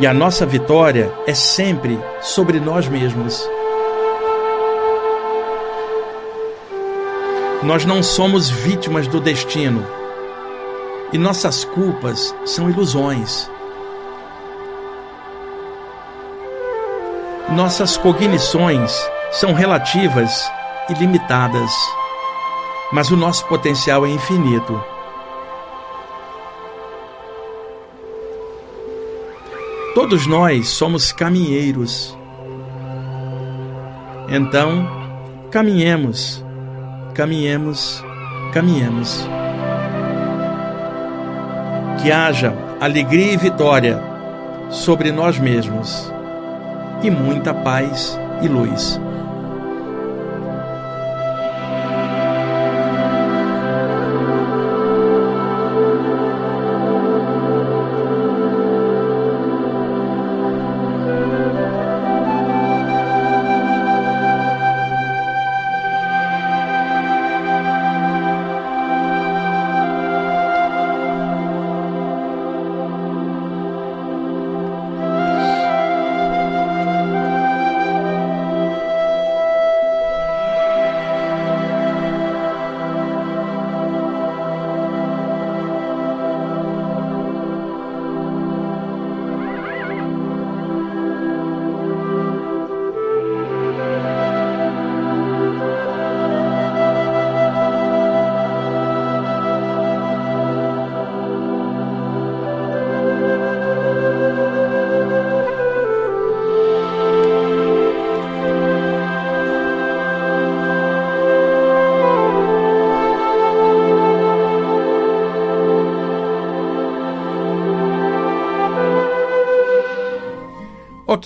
e 0.00 0.06
a 0.06 0.14
nossa 0.14 0.44
vitória 0.44 1.12
é 1.26 1.34
sempre 1.34 1.98
sobre 2.20 2.58
nós 2.58 2.88
mesmos. 2.88 3.48
Nós 7.62 7.84
não 7.84 8.02
somos 8.02 8.48
vítimas 8.48 9.06
do 9.08 9.20
destino. 9.20 9.84
E 11.12 11.18
nossas 11.18 11.64
culpas 11.64 12.34
são 12.44 12.70
ilusões. 12.70 13.50
Nossas 17.50 17.96
cognições 17.96 18.92
são 19.30 19.52
relativas 19.52 20.50
e 20.88 20.94
limitadas, 20.94 21.70
mas 22.92 23.10
o 23.10 23.16
nosso 23.16 23.46
potencial 23.46 24.06
é 24.06 24.10
infinito. 24.10 24.82
Todos 29.94 30.26
nós 30.26 30.68
somos 30.68 31.12
caminheiros. 31.12 32.16
Então, 34.28 34.86
caminhemos 35.50 36.44
caminhemos, 37.18 38.00
caminhemos. 38.52 39.28
Que 42.00 42.12
haja 42.12 42.54
alegria 42.80 43.32
e 43.32 43.36
vitória 43.36 44.00
sobre 44.70 45.10
nós 45.10 45.36
mesmos 45.36 46.12
e 47.02 47.10
muita 47.10 47.52
paz 47.52 48.16
e 48.40 48.46
luz. 48.46 49.00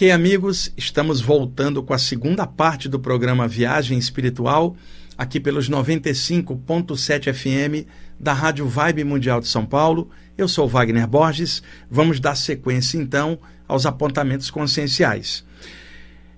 Ok, 0.02 0.10
amigos, 0.10 0.72
estamos 0.76 1.20
voltando 1.20 1.80
com 1.80 1.94
a 1.94 1.98
segunda 1.98 2.44
parte 2.44 2.88
do 2.88 2.98
programa 2.98 3.46
Viagem 3.46 3.96
Espiritual, 3.96 4.76
aqui 5.16 5.38
pelos 5.38 5.70
95.7 5.70 7.32
FM 7.32 7.86
da 8.18 8.32
Rádio 8.32 8.66
Vibe 8.66 9.04
Mundial 9.04 9.40
de 9.40 9.46
São 9.46 9.64
Paulo. 9.64 10.10
Eu 10.36 10.48
sou 10.48 10.66
Wagner 10.66 11.06
Borges. 11.06 11.62
Vamos 11.88 12.18
dar 12.18 12.34
sequência 12.34 12.98
então 12.98 13.38
aos 13.68 13.86
apontamentos 13.86 14.50
conscienciais. 14.50 15.44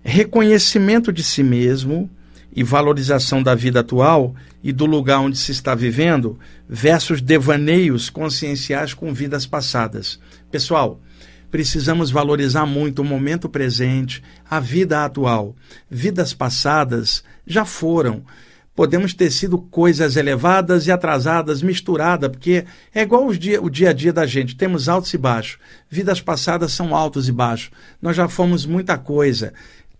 Reconhecimento 0.03 1.11
de 1.11 1.23
si 1.23 1.43
mesmo 1.43 2.11
e 2.55 2.63
valorização 2.63 3.43
da 3.43 3.55
vida 3.55 3.81
atual 3.81 4.35
e 4.63 4.73
do 4.73 4.85
lugar 4.85 5.21
onde 5.21 5.39
se 5.39 5.53
está 5.53 5.75
vivendo 5.75 6.39
versus 6.69 7.23
devaneios 7.23 8.11
conscienciais 8.11 8.93
com 8.93 9.15
vidas 9.15 9.47
passadas. 9.47 10.21
Pessoal, 10.51 11.01
Precisamos 11.55 12.11
valorizar 12.11 12.67
muito 12.67 13.03
o 13.03 13.05
momento 13.05 13.49
presente, 13.49 14.21
a 14.51 14.59
vida 14.59 15.05
atual. 15.05 15.55
Vidas 15.89 16.35
passadas 16.35 17.23
já 17.47 17.65
foram. 17.65 18.25
Podemos 18.75 19.15
ter 19.15 19.31
sido 19.31 19.57
coisas 19.59 20.17
elevadas 20.17 20.89
e 20.89 20.91
atrasadas, 20.91 21.63
misturadas, 21.63 22.29
porque 22.29 22.65
é 22.93 23.03
igual 23.03 23.33
dia, 23.33 23.63
o 23.63 23.71
dia 23.71 23.91
a 23.91 23.93
dia 23.93 24.13
da 24.13 24.27
gente. 24.27 24.57
Temos 24.57 24.89
altos 24.89 25.15
e 25.15 25.17
baixos. 25.17 25.59
Vidas 25.89 26.21
passadas 26.21 26.73
são 26.73 26.93
altos 26.93 27.29
e 27.29 27.33
baixos. 27.33 27.71
Nós 28.03 28.17
já 28.17 28.29
fomos 28.29 28.67
muita 28.67 28.99
coisa 28.99 29.53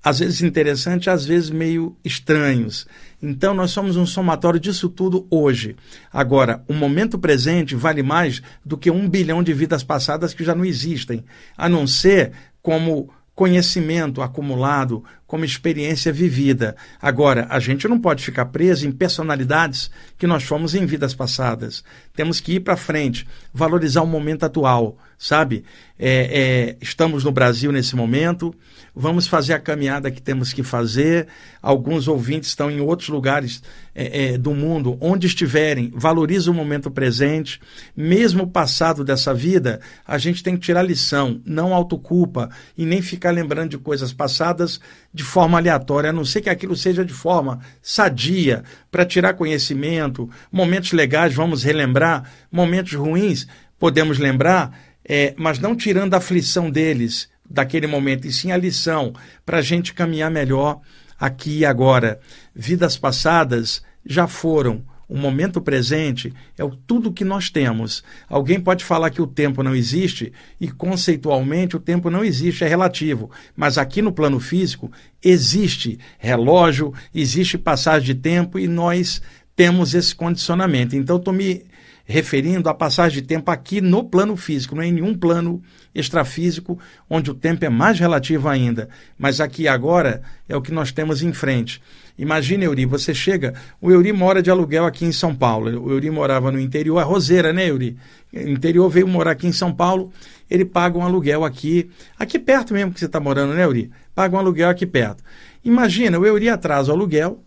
às 0.05 0.19
vezes 0.19 0.43
interessantes, 0.43 1.09
às 1.09 1.25
vezes 1.25 1.49
meio 1.49 1.97
estranhos. 2.05 2.87
Então, 3.27 3.55
nós 3.55 3.71
somos 3.71 3.97
um 3.97 4.05
somatório 4.05 4.61
disso 4.61 4.87
tudo 4.87 5.27
hoje. 5.31 5.75
Agora, 6.13 6.63
o 6.69 6.75
momento 6.75 7.19
presente 7.19 7.75
vale 7.75 8.03
mais 8.03 8.43
do 8.63 8.77
que 8.77 8.91
um 8.91 9.09
bilhão 9.09 9.43
de 9.43 9.55
vidas 9.55 9.83
passadas 9.83 10.35
que 10.35 10.45
já 10.45 10.55
não 10.55 10.63
existem, 10.63 11.25
a 11.57 11.67
não 11.67 11.87
ser 11.87 12.33
como 12.61 13.11
conhecimento 13.35 14.21
acumulado, 14.21 15.03
como 15.27 15.45
experiência 15.45 16.13
vivida. 16.13 16.77
Agora, 17.01 17.47
a 17.51 17.59
gente 17.59 17.89
não 17.89 17.99
pode 17.99 18.23
ficar 18.23 18.45
preso 18.47 18.87
em 18.87 18.93
personalidades 18.93 19.91
que 20.17 20.27
nós 20.27 20.45
fomos 20.45 20.75
em 20.75 20.87
vidas 20.87 21.15
passadas. 21.15 21.83
Temos 22.15 22.41
que 22.41 22.57
ir 22.57 22.61
para 22.61 22.77
frente, 22.77 23.27
valorizar 23.53 24.03
o 24.03 24.07
momento 24.07 24.45
atual, 24.45 24.97
sabe? 25.19 25.65
É, 25.99 26.75
é, 26.75 26.77
estamos 26.81 27.25
no 27.25 27.33
Brasil 27.33 27.73
nesse 27.73 27.97
momento, 27.97 28.55
vamos 28.95 29.27
fazer 29.27 29.55
a 29.55 29.59
caminhada 29.59 30.11
que 30.11 30.23
temos 30.23 30.53
que 30.53 30.63
fazer. 30.63 31.27
Alguns 31.61 32.07
ouvintes 32.07 32.51
estão 32.51 32.71
em 32.71 32.81
outros 32.81 33.09
lugares 33.09 33.63
é, 33.95 34.35
é, 34.35 34.39
do 34.39 34.55
mundo, 34.55 34.97
onde 35.01 35.27
estiverem, 35.27 35.91
valorize 35.95 36.49
o 36.49 36.55
momento 36.55 36.91
presente. 36.91 37.61
Mesmo 37.97 38.45
o 38.45 38.47
passado 38.47 39.05
dessa 39.05 39.35
vida, 39.35 39.81
a 40.07 40.17
gente 40.19 40.43
tem 40.43 40.55
que 40.55 40.63
tirar 40.63 40.83
lição, 40.83 41.41
não 41.45 41.75
autoculpa 41.75 42.51
e 42.77 42.87
nem 42.87 43.03
ficar 43.03 43.31
lembrando 43.31 43.71
de 43.71 43.79
coisas 43.79 44.13
passadas 44.13 44.81
de 45.13 45.25
forma 45.25 45.59
aleatória, 45.59 46.11
a 46.11 46.13
não 46.13 46.25
ser 46.25 46.43
que 46.43 46.51
aquilo 46.51 46.77
seja 46.77 47.05
de 47.05 47.13
forma 47.13 47.61
sadia, 47.83 48.63
para 48.91 49.05
tirar 49.05 49.35
conhecimento. 49.35 50.31
Momentos 50.53 50.93
legais, 50.93 51.35
vamos 51.35 51.65
relembrar. 51.65 52.31
Momentos 52.51 52.93
ruins, 52.95 53.47
podemos 53.79 54.19
lembrar, 54.19 54.79
é, 55.05 55.35
mas 55.37 55.59
não 55.59 55.75
tirando 55.75 56.15
a 56.15 56.19
aflição 56.19 56.71
deles 56.71 57.29
daquele 57.49 57.87
momento, 57.87 58.27
e 58.27 58.33
sim 58.33 58.53
a 58.53 58.57
lição 58.57 59.13
para 59.45 59.59
a 59.59 59.63
gente 59.63 59.93
caminhar 59.93 60.31
melhor 60.31 60.81
aqui 61.19 61.59
e 61.59 61.65
agora. 61.65 62.21
Vidas 62.55 62.97
passadas 62.97 63.83
já 64.05 64.27
foram. 64.27 64.85
O 65.07 65.19
momento 65.19 65.61
presente 65.61 66.33
é 66.57 66.65
o 66.65 66.71
tudo 66.71 67.13
que 67.13 67.25
nós 67.25 67.51
temos. 67.51 68.03
Alguém 68.27 68.59
pode 68.59 68.83
falar 68.83 69.11
que 69.11 69.21
o 69.21 69.27
tempo 69.27 69.63
não 69.63 69.75
existe 69.75 70.33
e 70.59 70.71
conceitualmente 70.71 71.77
o 71.77 71.81
tempo 71.81 72.09
não 72.09 72.25
existe, 72.25 72.65
é 72.65 72.69
relativo. 72.69 73.31
Mas 73.55 73.77
aqui 73.77 74.01
no 74.01 74.13
plano 74.13 74.41
físico 74.41 74.91
existe 75.23 75.99
relógio, 76.19 76.93
existe 77.15 77.59
passagem 77.59 78.07
de 78.07 78.15
tempo 78.15 78.59
e 78.59 78.67
nós 78.67 79.21
temos 79.55 79.95
esse 79.95 80.15
condicionamento. 80.15 80.97
Então 80.97 81.17
estou 81.17 81.35
me 81.35 81.65
referindo 82.05 82.69
à 82.69 82.75
passagem 82.75 83.23
de 83.23 83.27
tempo 83.27 83.51
aqui 83.51 83.81
no 83.81 84.05
plano 84.05 84.37
físico, 84.37 84.75
não 84.75 84.83
é 84.83 84.87
em 84.87 84.93
nenhum 84.93 85.15
plano 85.15 85.63
extrafísico, 85.95 86.79
onde 87.09 87.31
o 87.31 87.35
tempo 87.35 87.65
é 87.65 87.69
mais 87.69 87.99
relativo 87.99 88.49
ainda. 88.49 88.89
Mas 89.19 89.41
aqui 89.41 89.67
agora 89.67 90.23
é 90.49 90.57
o 90.57 90.61
que 90.61 90.73
nós 90.73 90.93
temos 90.93 91.23
em 91.23 91.33
frente. 91.33 91.81
Imagina, 92.17 92.65
Euri, 92.65 92.85
você 92.85 93.13
chega. 93.13 93.55
O 93.81 93.91
Euri 93.91 94.13
mora 94.13 94.43
de 94.43 94.51
aluguel 94.51 94.85
aqui 94.85 95.05
em 95.05 95.13
São 95.13 95.35
Paulo. 95.35 95.83
O 95.83 95.91
Euri 95.91 96.11
morava 96.11 96.53
no 96.53 96.61
interior, 96.61 96.99
a 96.99 97.03
Roseira, 97.03 97.53
né, 97.53 97.69
Euri? 97.69 97.97
O 98.33 98.49
interior 98.49 98.89
veio 98.89 99.09
morar 99.09 99.33
aqui 99.33 99.47
em 99.47 99.53
São 99.53 99.73
Paulo. 99.73 100.13
Ele 100.49 100.65
paga 100.65 100.99
um 100.99 101.03
aluguel 101.03 101.45
aqui, 101.45 101.91
aqui 102.19 102.39
perto 102.39 102.75
mesmo 102.75 102.93
que 102.93 103.01
você 103.01 103.07
está 103.07 103.19
morando, 103.19 103.55
né, 103.55 103.65
Euri? 103.65 103.91
Paga 104.15 104.37
um 104.37 104.39
aluguel 104.39 104.69
aqui 104.69 104.87
perto. 104.87 105.25
Imagina, 105.65 106.19
o 106.19 106.27
Euri 106.27 106.49
atrasa 106.49 106.93
o 106.93 106.95
aluguel, 106.95 107.43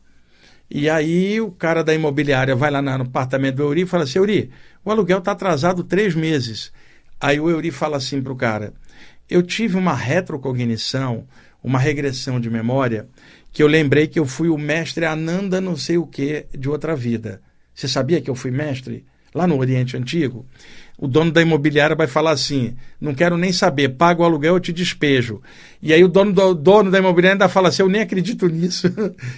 e 0.69 0.89
aí 0.89 1.39
o 1.39 1.51
cara 1.51 1.83
da 1.83 1.93
imobiliária 1.93 2.55
vai 2.55 2.69
lá 2.69 2.81
no 2.81 3.03
apartamento 3.03 3.55
do 3.55 3.63
Euri 3.63 3.81
e 3.81 3.85
fala 3.85 4.03
assim, 4.03 4.19
Euri, 4.19 4.51
o 4.83 4.91
aluguel 4.91 5.19
está 5.19 5.31
atrasado 5.31 5.83
três 5.83 6.13
meses. 6.13 6.71
Aí 7.19 7.39
o 7.39 7.49
Euri 7.49 7.71
fala 7.71 7.97
assim 7.97 8.21
para 8.21 8.33
o 8.33 8.35
cara, 8.35 8.73
eu 9.29 9.41
tive 9.41 9.77
uma 9.77 9.93
retrocognição, 9.93 11.25
uma 11.63 11.79
regressão 11.79 12.39
de 12.39 12.49
memória, 12.49 13.07
que 13.51 13.63
eu 13.63 13.67
lembrei 13.67 14.07
que 14.07 14.19
eu 14.19 14.25
fui 14.25 14.49
o 14.49 14.57
mestre 14.57 15.05
Ananda 15.05 15.59
não 15.59 15.75
sei 15.75 15.97
o 15.97 16.05
que 16.05 16.45
de 16.57 16.69
outra 16.69 16.95
vida. 16.95 17.41
Você 17.73 17.87
sabia 17.87 18.21
que 18.21 18.29
eu 18.29 18.35
fui 18.35 18.51
mestre? 18.51 19.05
Lá 19.33 19.47
no 19.47 19.57
Oriente 19.57 19.95
Antigo? 19.95 20.45
O 20.97 21.07
dono 21.07 21.31
da 21.31 21.41
imobiliária 21.41 21.95
vai 21.95 22.07
falar 22.07 22.31
assim: 22.31 22.75
não 22.99 23.13
quero 23.13 23.37
nem 23.37 23.53
saber, 23.53 23.89
pago 23.89 24.23
o 24.23 24.25
aluguel, 24.25 24.55
eu 24.55 24.59
te 24.59 24.73
despejo. 24.73 25.41
E 25.81 25.93
aí 25.93 26.03
o 26.03 26.07
dono, 26.07 26.33
do, 26.33 26.53
dono 26.55 26.89
da 26.89 26.97
imobiliária 26.97 27.35
ainda 27.35 27.47
fala 27.47 27.69
assim: 27.69 27.83
eu 27.83 27.89
nem 27.89 28.01
acredito 28.01 28.47
nisso. 28.49 28.87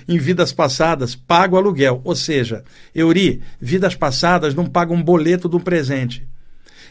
em 0.07 0.17
vidas 0.17 0.53
passadas, 0.53 1.15
pago 1.15 1.55
o 1.55 1.59
aluguel. 1.59 1.99
Ou 2.03 2.15
seja, 2.15 2.63
Euri, 2.95 3.41
vidas 3.59 3.93
passadas 3.93 4.55
não 4.55 4.65
pagam 4.65 4.95
um 4.95 5.03
boleto 5.03 5.49
do 5.49 5.59
presente. 5.59 6.25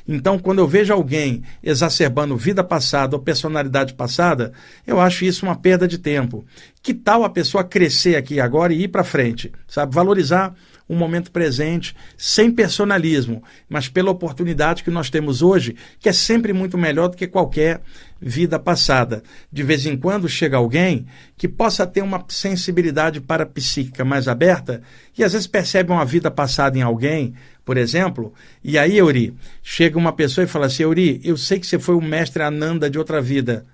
Então, 0.06 0.38
quando 0.38 0.58
eu 0.58 0.66
vejo 0.66 0.92
alguém 0.92 1.42
exacerbando 1.62 2.34
vida 2.34 2.64
passada 2.64 3.14
ou 3.14 3.22
personalidade 3.22 3.92
passada, 3.92 4.52
eu 4.86 4.98
acho 4.98 5.26
isso 5.26 5.44
uma 5.44 5.54
perda 5.54 5.86
de 5.86 5.98
tempo. 5.98 6.46
Que 6.82 6.94
tal 6.94 7.24
a 7.24 7.28
pessoa 7.28 7.62
crescer 7.62 8.16
aqui 8.16 8.40
agora 8.40 8.72
e 8.72 8.84
ir 8.84 8.88
para 8.88 9.04
frente? 9.04 9.52
Sabe? 9.66 9.94
Valorizar 9.94 10.54
um 10.88 10.96
momento 10.96 11.30
presente, 11.30 11.94
sem 12.16 12.50
personalismo, 12.50 13.42
mas 13.68 13.88
pela 13.88 14.10
oportunidade 14.10 14.82
que 14.82 14.90
nós 14.90 15.10
temos 15.10 15.42
hoje, 15.42 15.76
que 16.00 16.08
é 16.08 16.12
sempre 16.12 16.52
muito 16.52 16.78
melhor 16.78 17.08
do 17.08 17.16
que 17.16 17.26
qualquer 17.26 17.82
vida 18.20 18.58
passada. 18.58 19.22
De 19.52 19.62
vez 19.62 19.84
em 19.84 19.96
quando 19.96 20.28
chega 20.28 20.56
alguém 20.56 21.06
que 21.36 21.46
possa 21.46 21.86
ter 21.86 22.02
uma 22.02 22.24
sensibilidade 22.28 23.20
parapsíquica 23.20 24.04
mais 24.04 24.26
aberta 24.28 24.82
e 25.16 25.22
às 25.22 25.32
vezes 25.32 25.46
percebe 25.46 25.92
uma 25.92 26.04
vida 26.04 26.30
passada 26.30 26.78
em 26.78 26.82
alguém, 26.82 27.34
por 27.64 27.76
exemplo, 27.76 28.32
e 28.64 28.78
aí, 28.78 28.96
Euri, 28.96 29.34
chega 29.62 29.98
uma 29.98 30.12
pessoa 30.12 30.42
e 30.42 30.48
fala 30.48 30.66
assim: 30.66 30.84
Euri, 30.84 31.20
eu 31.22 31.36
sei 31.36 31.60
que 31.60 31.66
você 31.66 31.78
foi 31.78 31.94
o 31.94 32.00
mestre 32.00 32.42
Ananda 32.42 32.88
de 32.88 32.98
outra 32.98 33.20
vida. 33.20 33.66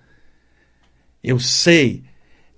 Eu 1.22 1.38
sei 1.38 2.02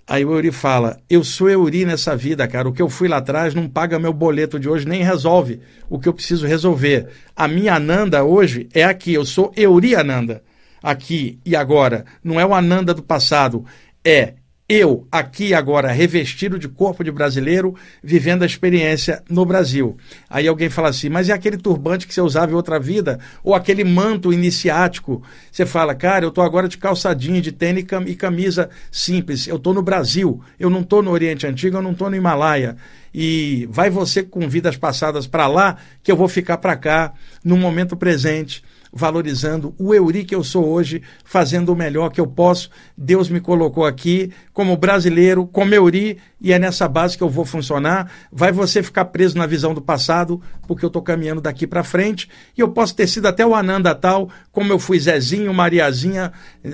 Aí 0.07 0.23
o 0.23 0.33
Euri 0.33 0.51
fala: 0.51 0.97
Eu 1.09 1.23
sou 1.23 1.49
Euri 1.49 1.85
nessa 1.85 2.15
vida, 2.15 2.47
cara. 2.47 2.69
O 2.69 2.73
que 2.73 2.81
eu 2.81 2.89
fui 2.89 3.09
lá 3.09 3.17
atrás 3.17 3.53
não 3.53 3.67
paga 3.67 3.99
meu 3.99 4.13
boleto 4.13 4.57
de 4.57 4.69
hoje, 4.69 4.87
nem 4.87 5.03
resolve 5.03 5.59
o 5.89 5.99
que 5.99 6.07
eu 6.07 6.13
preciso 6.13 6.47
resolver. 6.47 7.09
A 7.35 7.47
minha 7.47 7.75
Ananda 7.75 8.23
hoje 8.23 8.69
é 8.73 8.85
aqui. 8.85 9.13
Eu 9.13 9.25
sou 9.25 9.51
Euri 9.55 9.95
Ananda. 9.95 10.41
Aqui 10.81 11.39
e 11.45 11.55
agora. 11.55 12.05
Não 12.23 12.39
é 12.39 12.45
o 12.45 12.55
Ananda 12.55 12.93
do 12.93 13.03
passado. 13.03 13.65
É 14.05 14.35
eu, 14.69 15.07
aqui 15.09 15.53
agora, 15.53 15.93
revestido 15.93 16.59
de 16.59 16.67
corpo 16.67 17.01
de 17.01 17.09
brasileiro, 17.09 17.73
vivendo 18.03 18.43
a 18.43 18.45
experiência 18.45 19.23
no 19.29 19.45
Brasil. 19.45 19.95
Aí 20.29 20.45
alguém 20.45 20.69
fala 20.69 20.89
assim, 20.89 21.07
mas 21.07 21.29
e 21.29 21.31
aquele 21.31 21.57
turbante 21.57 22.05
que 22.05 22.13
você 22.13 22.19
usava 22.19 22.51
em 22.51 22.55
outra 22.55 22.77
vida? 22.77 23.17
Ou 23.41 23.55
aquele 23.55 23.85
manto 23.85 24.33
iniciático? 24.33 25.23
Você 25.49 25.65
fala, 25.65 25.95
cara, 25.95 26.25
eu 26.25 26.29
estou 26.29 26.43
agora 26.43 26.67
de 26.67 26.77
calçadinho, 26.77 27.41
de 27.41 27.53
tênis 27.53 27.85
e 28.07 28.15
camisa 28.15 28.69
simples. 28.91 29.47
Eu 29.47 29.55
estou 29.55 29.73
no 29.73 29.81
Brasil, 29.81 30.41
eu 30.59 30.69
não 30.69 30.81
estou 30.81 31.01
no 31.01 31.11
Oriente 31.11 31.47
Antigo, 31.47 31.77
eu 31.77 31.81
não 31.81 31.91
estou 31.91 32.09
no 32.09 32.17
Himalaia. 32.17 32.75
E 33.13 33.65
vai 33.71 33.89
você 33.89 34.21
com 34.21 34.49
vidas 34.49 34.75
passadas 34.75 35.25
para 35.25 35.47
lá, 35.47 35.77
que 36.03 36.11
eu 36.11 36.17
vou 36.17 36.27
ficar 36.27 36.57
para 36.57 36.75
cá, 36.75 37.13
no 37.41 37.55
momento 37.55 37.95
presente 37.95 38.61
valorizando 38.91 39.75
o 39.77 39.93
Euri 39.93 40.23
que 40.23 40.35
eu 40.35 40.43
sou 40.43 40.67
hoje, 40.67 41.01
fazendo 41.23 41.71
o 41.73 41.75
melhor 41.75 42.09
que 42.09 42.19
eu 42.19 42.27
posso. 42.27 42.69
Deus 42.97 43.29
me 43.29 43.39
colocou 43.39 43.85
aqui 43.85 44.31
como 44.53 44.75
brasileiro, 44.75 45.45
como 45.45 45.73
Euri, 45.73 46.17
e 46.39 46.53
é 46.53 46.59
nessa 46.59 46.87
base 46.87 47.17
que 47.17 47.23
eu 47.23 47.29
vou 47.29 47.45
funcionar. 47.45 48.11
Vai 48.31 48.51
você 48.51 48.81
ficar 48.81 49.05
preso 49.05 49.37
na 49.37 49.45
visão 49.45 49.73
do 49.73 49.81
passado, 49.81 50.41
porque 50.67 50.83
eu 50.83 50.87
estou 50.87 51.01
caminhando 51.01 51.41
daqui 51.41 51.67
para 51.67 51.83
frente, 51.83 52.29
e 52.57 52.61
eu 52.61 52.69
posso 52.69 52.95
ter 52.95 53.07
sido 53.07 53.27
até 53.27 53.45
o 53.45 53.55
Ananda 53.55 53.93
tal, 53.93 54.29
como 54.51 54.71
eu 54.71 54.79
fui 54.79 54.99
Zezinho, 54.99 55.53
Mariazinha, 55.53 56.31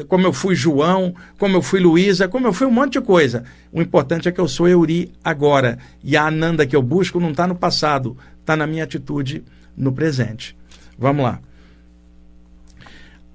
como 0.07 0.25
eu 0.25 0.33
fui 0.33 0.55
João, 0.55 1.13
como 1.37 1.57
eu 1.57 1.61
fui 1.61 1.79
Luísa, 1.79 2.27
como 2.27 2.47
eu 2.47 2.53
fui 2.53 2.67
um 2.67 2.71
monte 2.71 2.93
de 2.93 3.01
coisa. 3.01 3.43
O 3.71 3.81
importante 3.81 4.27
é 4.27 4.31
que 4.31 4.39
eu 4.39 4.47
sou 4.47 4.67
Euri 4.67 5.11
agora, 5.23 5.77
e 6.03 6.15
a 6.15 6.27
Ananda 6.27 6.65
que 6.65 6.75
eu 6.75 6.81
busco 6.81 7.19
não 7.19 7.31
está 7.31 7.47
no 7.47 7.55
passado, 7.55 8.17
está 8.39 8.55
na 8.55 8.67
minha 8.67 8.83
atitude 8.83 9.43
no 9.75 9.91
presente. 9.91 10.55
Vamos 10.97 11.23
lá. 11.23 11.39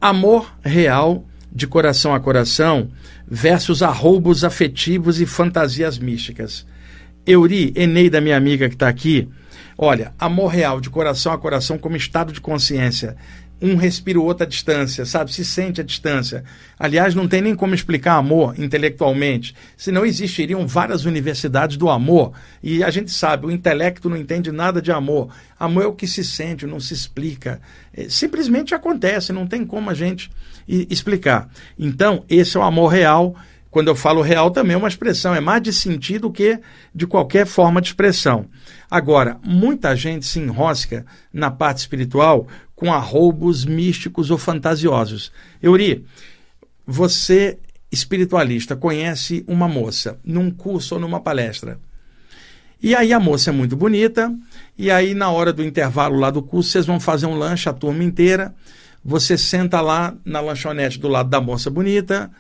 Amor 0.01 0.55
real 0.63 1.25
de 1.51 1.67
coração 1.67 2.15
a 2.15 2.21
coração 2.21 2.91
versus 3.27 3.83
arroubos 3.83 4.45
afetivos 4.45 5.21
e 5.21 5.27
fantasias 5.27 5.99
místicas. 5.99 6.65
Euri, 7.27 7.73
Eneida, 7.75 8.21
minha 8.21 8.37
amiga 8.37 8.69
que 8.69 8.77
está 8.77 8.89
aqui, 8.89 9.29
olha, 9.77 10.15
amor 10.19 10.49
real 10.49 10.81
de 10.81 10.89
coração 10.89 11.33
a 11.33 11.39
coração 11.39 11.77
como 11.77 11.97
estado 11.97 12.33
de 12.33 12.41
consciência 12.41 13.17
um 13.61 13.77
respira 13.77 14.21
o 14.21 14.25
outro 14.25 14.45
à 14.45 14.47
distância, 14.47 15.05
sabe? 15.05 15.33
Se 15.33 15.45
sente 15.45 15.81
à 15.81 15.85
distância. 15.85 16.45
Aliás, 16.79 17.15
não 17.15 17.27
tem 17.27 17.41
nem 17.41 17.55
como 17.55 17.75
explicar 17.75 18.15
amor 18.15 18.59
intelectualmente, 18.59 19.55
senão 19.77 20.07
existiriam 20.07 20.67
várias 20.67 21.05
universidades 21.05 21.77
do 21.77 21.89
amor. 21.89 22.33
E 22.63 22.85
a 22.85 22.91
gente 22.91 23.11
sabe, 23.11 23.47
o 23.47 23.51
intelecto 23.51 24.09
não 24.09 24.17
entende 24.17 24.53
nada 24.53 24.81
de 24.81 24.93
amor. 24.93 25.29
Amor 25.59 25.83
é 25.83 25.87
o 25.87 25.95
que 25.95 26.07
se 26.07 26.23
sente, 26.23 26.67
não 26.67 26.79
se 26.79 26.95
explica. 26.95 27.61
É, 27.93 28.09
simplesmente 28.09 28.75
acontece, 28.75 29.33
não 29.33 29.47
tem 29.47 29.65
como 29.65 29.91
a 29.91 29.95
gente 29.95 30.31
explicar. 30.69 31.49
Então, 31.79 32.25
esse 32.29 32.57
é 32.57 32.61
o 32.61 32.63
amor 32.63 32.89
real. 32.89 33.35
Quando 33.71 33.89
eu 33.89 33.97
falo 33.97 34.23
real, 34.23 34.51
também 34.51 34.75
é 34.75 34.79
uma 34.79 34.89
expressão, 34.89 35.35
é 35.35 35.41
mais 35.41 35.63
de 35.63 35.73
sentido 35.73 36.31
que 36.31 36.59
de 36.95 37.07
qualquer 37.07 37.47
forma 37.47 37.83
de 37.83 37.89
expressão. 37.89 38.47
Agora, 38.91 39.39
muita 39.45 39.95
gente 39.95 40.25
se 40.25 40.39
enrosca 40.39 41.05
na 41.33 41.51
parte 41.51 41.79
espiritual 41.79 42.47
com 42.79 42.93
arroubos 42.93 43.65
místicos 43.65 44.31
ou 44.31 44.39
fantasiosos. 44.39 45.33
Euri, 45.61 46.07
você, 46.87 47.59
espiritualista, 47.91 48.77
conhece 48.77 49.45
uma 49.49 49.67
moça 49.67 50.17
num 50.25 50.49
curso 50.49 50.95
ou 50.95 51.01
numa 51.01 51.19
palestra. 51.19 51.81
E 52.81 52.95
aí 52.95 53.13
a 53.13 53.19
moça 53.19 53.51
é 53.51 53.53
muito 53.53 53.75
bonita, 53.75 54.33
e 54.79 54.93
aí 54.93 55.13
na 55.13 55.29
hora 55.29 55.53
do 55.53 55.65
intervalo 55.65 56.21
lá 56.21 56.31
do 56.31 56.41
curso, 56.41 56.71
vocês 56.71 56.87
vão 56.87 57.01
fazer 57.01 57.27
um 57.27 57.35
lanche, 57.35 57.69
a 57.69 57.73
turma 57.73 58.05
inteira. 58.05 58.55
Você 59.05 59.37
senta 59.37 59.81
lá 59.81 60.15
na 60.25 60.39
lanchonete 60.41 61.01
do 61.01 61.09
lado 61.09 61.29
da 61.29 61.41
moça 61.41 61.69
bonita, 61.69 62.31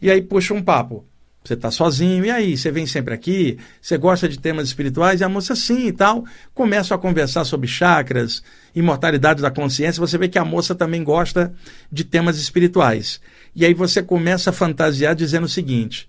e 0.00 0.08
aí 0.08 0.22
puxa 0.22 0.54
um 0.54 0.62
papo. 0.62 1.04
Você 1.48 1.54
está 1.54 1.70
sozinho, 1.70 2.26
e 2.26 2.30
aí? 2.30 2.58
Você 2.58 2.70
vem 2.70 2.86
sempre 2.86 3.14
aqui? 3.14 3.56
Você 3.80 3.96
gosta 3.96 4.28
de 4.28 4.38
temas 4.38 4.68
espirituais? 4.68 5.22
E 5.22 5.24
a 5.24 5.30
moça, 5.30 5.56
sim 5.56 5.86
e 5.86 5.92
tal. 5.92 6.26
Começam 6.52 6.94
a 6.94 7.00
conversar 7.00 7.42
sobre 7.46 7.66
chakras, 7.66 8.42
imortalidade 8.74 9.40
da 9.40 9.50
consciência. 9.50 9.98
Você 9.98 10.18
vê 10.18 10.28
que 10.28 10.38
a 10.38 10.44
moça 10.44 10.74
também 10.74 11.02
gosta 11.02 11.54
de 11.90 12.04
temas 12.04 12.38
espirituais. 12.38 13.18
E 13.56 13.64
aí 13.64 13.72
você 13.72 14.02
começa 14.02 14.50
a 14.50 14.52
fantasiar 14.52 15.14
dizendo 15.14 15.44
o 15.44 15.48
seguinte: 15.48 16.06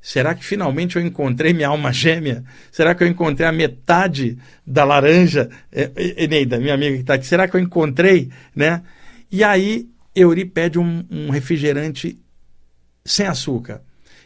será 0.00 0.34
que 0.34 0.44
finalmente 0.44 0.96
eu 0.96 1.06
encontrei 1.06 1.52
minha 1.52 1.68
alma 1.68 1.92
gêmea? 1.92 2.42
Será 2.72 2.92
que 2.92 3.04
eu 3.04 3.06
encontrei 3.06 3.46
a 3.46 3.52
metade 3.52 4.36
da 4.66 4.82
laranja? 4.82 5.48
Eneida, 5.72 6.58
minha 6.58 6.74
amiga 6.74 6.96
que 6.96 7.02
está 7.02 7.14
aqui, 7.14 7.26
será 7.26 7.46
que 7.46 7.56
eu 7.56 7.60
encontrei? 7.60 8.30
Né? 8.52 8.82
E 9.30 9.44
aí 9.44 9.88
Euri 10.12 10.44
pede 10.44 10.76
um, 10.76 11.04
um 11.08 11.30
refrigerante 11.30 12.18
sem 13.04 13.28
açúcar. 13.28 13.80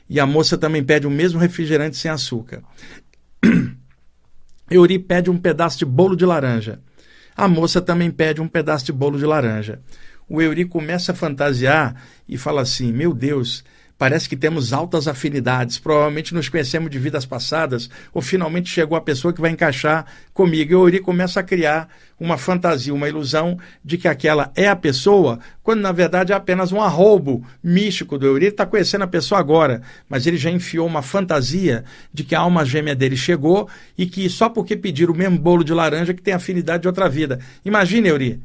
E 0.09 0.21
a 0.21 0.27
moça 0.27 0.57
também 0.57 0.85
pede 0.85 1.07
o 1.07 1.11
mesmo 1.11 1.39
refrigerante 1.39 1.97
sem 1.97 2.11
açúcar. 2.11 2.63
Euri 4.71 4.99
pede 4.99 5.31
um 5.31 5.39
pedaço 5.39 5.79
de 5.79 5.85
bolo 5.85 6.17
de 6.17 6.25
laranja. 6.25 6.81
A 7.37 7.47
moça 7.47 7.81
também 7.81 8.11
pede 8.11 8.41
um 8.41 8.49
pedaço 8.49 8.87
de 8.87 8.93
bolo 8.93 9.19
de 9.19 9.27
laranja. 9.27 9.81
O 10.29 10.41
Euri 10.41 10.65
começa 10.65 11.13
a 11.13 11.15
fantasiar 11.15 12.03
e 12.29 12.37
fala 12.37 12.63
assim: 12.63 12.93
Meu 12.93 13.13
Deus, 13.13 13.65
parece 13.99 14.29
que 14.29 14.37
temos 14.37 14.73
altas 14.73 15.09
afinidades, 15.09 15.79
provavelmente 15.79 16.35
nos 16.35 16.49
conhecemos 16.49 16.91
de 16.91 16.99
vidas 16.99 17.25
passadas, 17.25 17.89
ou 18.13 18.21
finalmente 18.21 18.69
chegou 18.69 18.97
a 18.97 19.01
pessoa 19.01 19.33
que 19.33 19.41
vai 19.41 19.51
encaixar 19.51 20.07
comigo. 20.35 20.73
E 20.73 20.75
o 20.75 20.81
Ori 20.81 21.01
começa 21.01 21.41
a 21.41 21.43
criar 21.43 21.89
uma 22.19 22.39
fantasia, 22.39 22.93
uma 22.95 23.09
ilusão 23.09 23.59
de 23.85 23.99
que 23.99 24.09
aquela 24.09 24.51
é 24.55 24.69
a 24.69 24.77
pessoa, 24.77 25.39
quando 25.63 25.81
na 25.81 25.93
verdade 25.93 26.33
é 26.33 26.37
apenas 26.37 26.73
um 26.73 26.81
arrobo 26.81 27.45
místico 27.63 28.19
do 28.19 28.27
Euri. 28.27 28.47
Ele 28.47 28.53
está 28.53 28.67
conhecendo 28.67 29.05
a 29.05 29.09
pessoa 29.09 29.39
agora, 29.39 29.83
mas 30.09 30.27
ele 30.27 30.37
já 30.37 30.51
enfiou 30.51 30.87
uma 30.87 31.03
fantasia 31.03 31.85
de 32.13 32.25
que 32.25 32.35
a 32.35 32.41
alma 32.41 32.65
gêmea 32.65 32.95
dele 32.95 33.17
chegou 33.17 33.69
e 33.97 34.07
que 34.07 34.29
só 34.29 34.49
porque 34.49 34.77
pediram 34.77 35.13
o 35.13 35.17
mesmo 35.17 35.39
bolo 35.39 35.65
de 35.65 35.73
laranja 35.73 36.15
que 36.15 36.23
tem 36.23 36.35
afinidade 36.35 36.83
de 36.83 36.89
outra 36.89 37.09
vida. 37.09 37.39
Imagine, 37.65 38.09
Euri. 38.09 38.41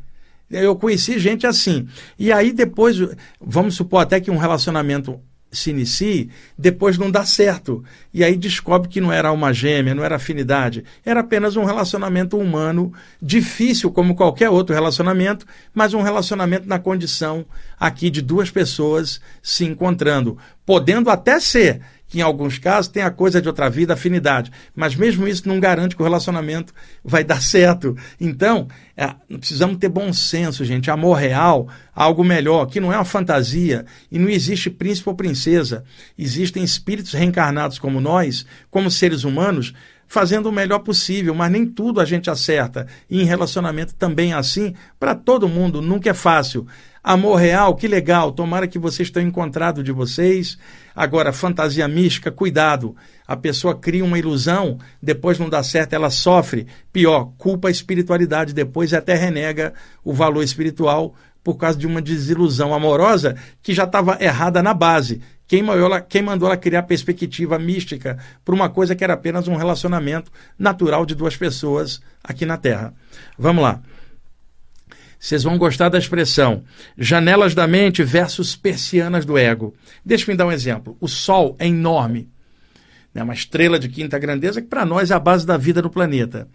Eu 0.50 0.76
conheci 0.76 1.18
gente 1.18 1.48
assim. 1.48 1.88
E 2.20 2.30
aí 2.30 2.52
depois, 2.52 2.98
vamos 3.40 3.76
supor 3.76 4.02
até 4.02 4.20
que 4.20 4.30
um 4.30 4.36
relacionamento 4.36 5.18
se 5.52 5.70
inicie, 5.70 6.30
depois 6.58 6.98
não 6.98 7.12
dá 7.12 7.26
certo. 7.26 7.84
E 8.14 8.24
aí 8.24 8.38
descobre 8.38 8.88
que 8.88 9.02
não 9.02 9.12
era 9.12 9.30
alma 9.30 9.54
gêmea, 9.54 9.94
não 9.94 10.04
era 10.04 10.16
afinidade. 10.16 10.84
Era 11.06 11.20
apenas 11.20 11.56
um 11.58 11.66
relacionamento 11.66 12.38
humano, 12.38 12.94
difícil 13.22 13.92
como 13.92 14.16
qualquer 14.16 14.50
outro 14.50 14.74
relacionamento, 14.74 15.46
mas 15.74 15.94
um 15.94 16.02
relacionamento 16.02 16.68
na 16.68 16.80
condição 16.80 17.46
aqui 17.80 18.10
de 18.10 18.22
duas 18.22 18.50
pessoas 18.50 19.20
se 19.44 19.66
encontrando. 19.66 20.38
Podendo 20.66 21.10
até 21.10 21.40
ser 21.40 21.82
que 22.12 22.19
em 22.19 22.21
alguns 22.21 22.60
casos 22.60 22.91
tem 22.91 23.02
a 23.02 23.10
coisa 23.10 23.41
de 23.41 23.47
outra 23.47 23.69
vida, 23.69 23.93
afinidade. 23.93 24.52
Mas 24.76 24.95
mesmo 24.95 25.26
isso 25.26 25.47
não 25.47 25.62
garante 25.62 25.95
que 25.95 26.02
o 26.02 26.04
relacionamento 26.04 26.74
vai 27.02 27.24
dar 27.24 27.41
certo. 27.41 27.95
Então, 28.19 28.67
é, 28.97 29.15
precisamos 29.38 29.78
ter 29.78 29.88
bom 29.88 30.12
senso, 30.12 30.65
gente. 30.65 30.91
Amor 30.91 31.13
real, 31.13 31.69
algo 31.95 32.21
melhor, 32.21 32.65
que 32.65 32.82
não 32.82 32.91
é 32.91 32.97
uma 32.97 33.06
fantasia 33.06 33.86
e 34.12 34.19
não 34.19 34.28
existe 34.28 34.69
príncipe 34.69 35.08
ou 35.08 35.15
princesa. 35.15 35.86
Existem 36.19 36.65
espíritos 36.65 37.13
reencarnados 37.13 37.80
como 37.80 38.02
nós, 38.02 38.45
como 38.69 38.91
seres 38.91 39.24
humanos, 39.24 39.74
fazendo 40.06 40.50
o 40.50 40.52
melhor 40.52 40.80
possível, 40.80 41.34
mas 41.34 41.50
nem 41.50 41.65
tudo 41.65 42.02
a 42.02 42.06
gente 42.06 42.30
acerta. 42.30 42.88
E 43.10 43.21
em 43.21 43.26
relacionamento 43.26 43.95
também 43.95 44.34
é 44.34 44.36
assim, 44.36 44.74
para 45.00 45.15
todo 45.15 45.47
mundo, 45.47 45.82
nunca 45.82 46.10
é 46.10 46.13
fácil. 46.13 46.67
Amor 47.04 47.38
real, 47.38 47.76
que 47.76 47.88
legal, 47.88 48.32
tomara 48.32 48.68
que 48.68 48.78
vocês 48.78 49.10
tenham 49.10 49.30
encontrado 49.30 49.84
de 49.84 49.92
vocês. 49.92 50.56
Agora, 50.96 51.34
fantasia 51.34 51.88
mística, 51.88 52.32
cuidado. 52.32 52.96
A 53.26 53.36
pessoa 53.36 53.74
cria 53.74 54.06
uma 54.06 54.20
ilusão, 54.20 54.78
depois 55.02 55.40
não 55.40 55.50
dá 55.50 55.64
certo, 55.64 55.94
ela 55.94 56.12
sofre. 56.12 56.68
Pior, 56.94 57.32
culpa 57.40 57.70
a 57.70 57.72
espiritualidade, 57.72 58.54
depois 58.54 58.94
até 58.94 59.16
renega 59.16 59.74
o 60.04 60.14
valor 60.14 60.44
espiritual 60.44 61.16
por 61.44 61.56
causa 61.56 61.76
de 61.76 61.88
uma 61.88 62.04
desilusão 62.04 62.72
amorosa 62.72 63.36
que 63.64 63.74
já 63.74 63.86
estava 63.86 64.18
errada 64.22 64.62
na 64.62 64.74
base. 64.74 65.22
Quem 65.48 65.68
ela, 65.68 66.00
quem 66.00 66.22
mandou 66.22 66.48
ela 66.48 66.56
criar 66.56 66.84
perspectiva 66.84 67.58
mística 67.58 68.18
para 68.46 68.54
uma 68.54 68.70
coisa 68.70 68.96
que 68.96 69.04
era 69.04 69.16
apenas 69.16 69.48
um 69.48 69.56
relacionamento 69.56 70.32
natural 70.58 71.04
de 71.04 71.16
duas 71.16 71.36
pessoas 71.36 72.00
aqui 72.24 72.46
na 72.46 72.58
Terra. 72.58 72.94
Vamos 73.40 73.64
lá. 73.64 73.82
Vocês 75.22 75.44
vão 75.44 75.56
gostar 75.56 75.88
da 75.90 76.00
expressão 76.00 76.64
janelas 76.98 77.54
da 77.54 77.68
mente 77.68 78.04
versus 78.04 78.56
persianas 78.56 79.24
do 79.24 79.38
ego. 79.38 79.72
Deixa 80.04 80.32
eu 80.32 80.36
dar 80.36 80.48
um 80.48 80.52
exemplo. 80.52 80.98
O 81.00 81.08
Sol 81.08 81.56
é 81.60 81.68
enorme, 81.68 82.28
né? 83.14 83.22
uma 83.22 83.36
estrela 83.36 83.78
de 83.78 83.88
quinta 83.88 84.18
grandeza 84.18 84.64
que 84.64 84.68
para 84.68 84.84
nós 84.84 85.12
é 85.12 85.14
a 85.14 85.20
base 85.20 85.46
da 85.46 85.58
vida 85.58 85.80
no 85.80 85.92
planeta. 85.92 86.50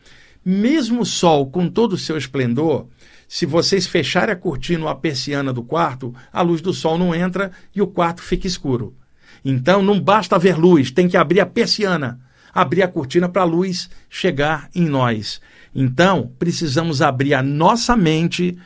Mesmo 0.44 1.02
o 1.02 1.06
Sol, 1.06 1.48
com 1.48 1.68
todo 1.68 1.92
o 1.92 1.98
seu 1.98 2.18
esplendor, 2.18 2.88
se 3.28 3.46
vocês 3.46 3.86
fecharem 3.86 4.32
a 4.32 4.36
cortina 4.36 4.82
ou 4.82 4.90
a 4.90 4.96
persiana 4.96 5.52
do 5.52 5.62
quarto, 5.62 6.12
a 6.32 6.42
luz 6.42 6.60
do 6.60 6.74
Sol 6.74 6.98
não 6.98 7.14
entra 7.14 7.52
e 7.72 7.80
o 7.80 7.86
quarto 7.86 8.20
fica 8.20 8.48
escuro. 8.48 8.96
Então 9.44 9.80
não 9.80 10.00
basta 10.00 10.40
ver 10.40 10.58
luz, 10.58 10.90
tem 10.90 11.06
que 11.06 11.16
abrir 11.16 11.38
a 11.38 11.46
persiana, 11.46 12.18
abrir 12.52 12.82
a 12.82 12.88
cortina 12.88 13.28
para 13.28 13.42
a 13.42 13.44
luz 13.44 13.88
chegar 14.10 14.68
em 14.74 14.88
nós. 14.88 15.40
Então, 15.78 16.32
precisamos 16.38 17.02
abrir 17.02 17.34
a 17.34 17.42
nossa 17.42 17.94
mente, 17.94 18.56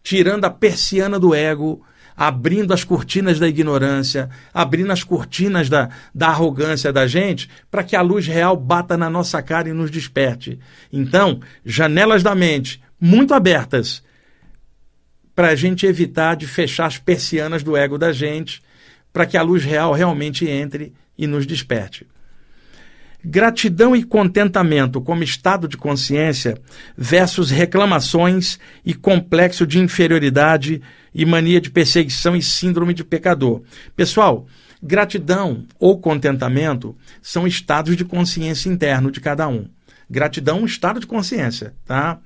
tirando 0.00 0.44
a 0.44 0.50
persiana 0.50 1.18
do 1.18 1.34
ego, 1.34 1.84
abrindo 2.16 2.72
as 2.72 2.84
cortinas 2.84 3.40
da 3.40 3.48
ignorância, 3.48 4.30
abrindo 4.54 4.92
as 4.92 5.02
cortinas 5.02 5.68
da, 5.68 5.90
da 6.14 6.28
arrogância 6.28 6.92
da 6.92 7.04
gente, 7.04 7.50
para 7.68 7.82
que 7.82 7.96
a 7.96 8.00
luz 8.00 8.28
real 8.28 8.56
bata 8.56 8.96
na 8.96 9.10
nossa 9.10 9.42
cara 9.42 9.68
e 9.68 9.72
nos 9.72 9.90
desperte. 9.90 10.56
Então, 10.92 11.40
janelas 11.64 12.22
da 12.22 12.32
mente 12.32 12.80
muito 13.00 13.34
abertas, 13.34 14.00
para 15.34 15.48
a 15.48 15.56
gente 15.56 15.84
evitar 15.84 16.36
de 16.36 16.46
fechar 16.46 16.86
as 16.86 16.96
persianas 16.96 17.64
do 17.64 17.76
ego 17.76 17.98
da 17.98 18.12
gente, 18.12 18.62
para 19.12 19.26
que 19.26 19.36
a 19.36 19.42
luz 19.42 19.64
real 19.64 19.92
realmente 19.92 20.46
entre 20.48 20.92
e 21.18 21.26
nos 21.26 21.44
desperte. 21.44 22.06
Gratidão 23.24 23.94
e 23.94 24.02
contentamento 24.02 25.00
como 25.00 25.22
estado 25.22 25.68
de 25.68 25.76
consciência 25.76 26.58
versus 26.96 27.50
reclamações 27.50 28.58
e 28.84 28.94
complexo 28.94 29.66
de 29.66 29.78
inferioridade 29.78 30.82
e 31.14 31.24
mania 31.24 31.60
de 31.60 31.70
perseguição 31.70 32.34
e 32.34 32.42
síndrome 32.42 32.92
de 32.92 33.04
pecador. 33.04 33.62
Pessoal, 33.94 34.46
gratidão 34.82 35.64
ou 35.78 36.00
contentamento 36.00 36.96
são 37.20 37.46
estados 37.46 37.96
de 37.96 38.04
consciência 38.04 38.68
interno 38.68 39.10
de 39.10 39.20
cada 39.20 39.46
um. 39.46 39.66
Gratidão 40.10 40.58
é 40.58 40.62
um 40.62 40.66
estado 40.66 40.98
de 40.98 41.06
consciência, 41.06 41.74
tá? 41.86 42.18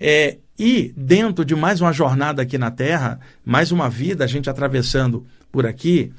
É, 0.00 0.38
e 0.58 0.92
dentro 0.96 1.44
de 1.44 1.54
mais 1.54 1.80
uma 1.80 1.92
jornada 1.92 2.42
aqui 2.42 2.56
na 2.56 2.70
Terra, 2.70 3.20
mais 3.44 3.70
uma 3.70 3.90
vida, 3.90 4.24
a 4.24 4.26
gente 4.26 4.48
atravessando 4.48 5.26
por 5.52 5.66
aqui, 5.66 6.12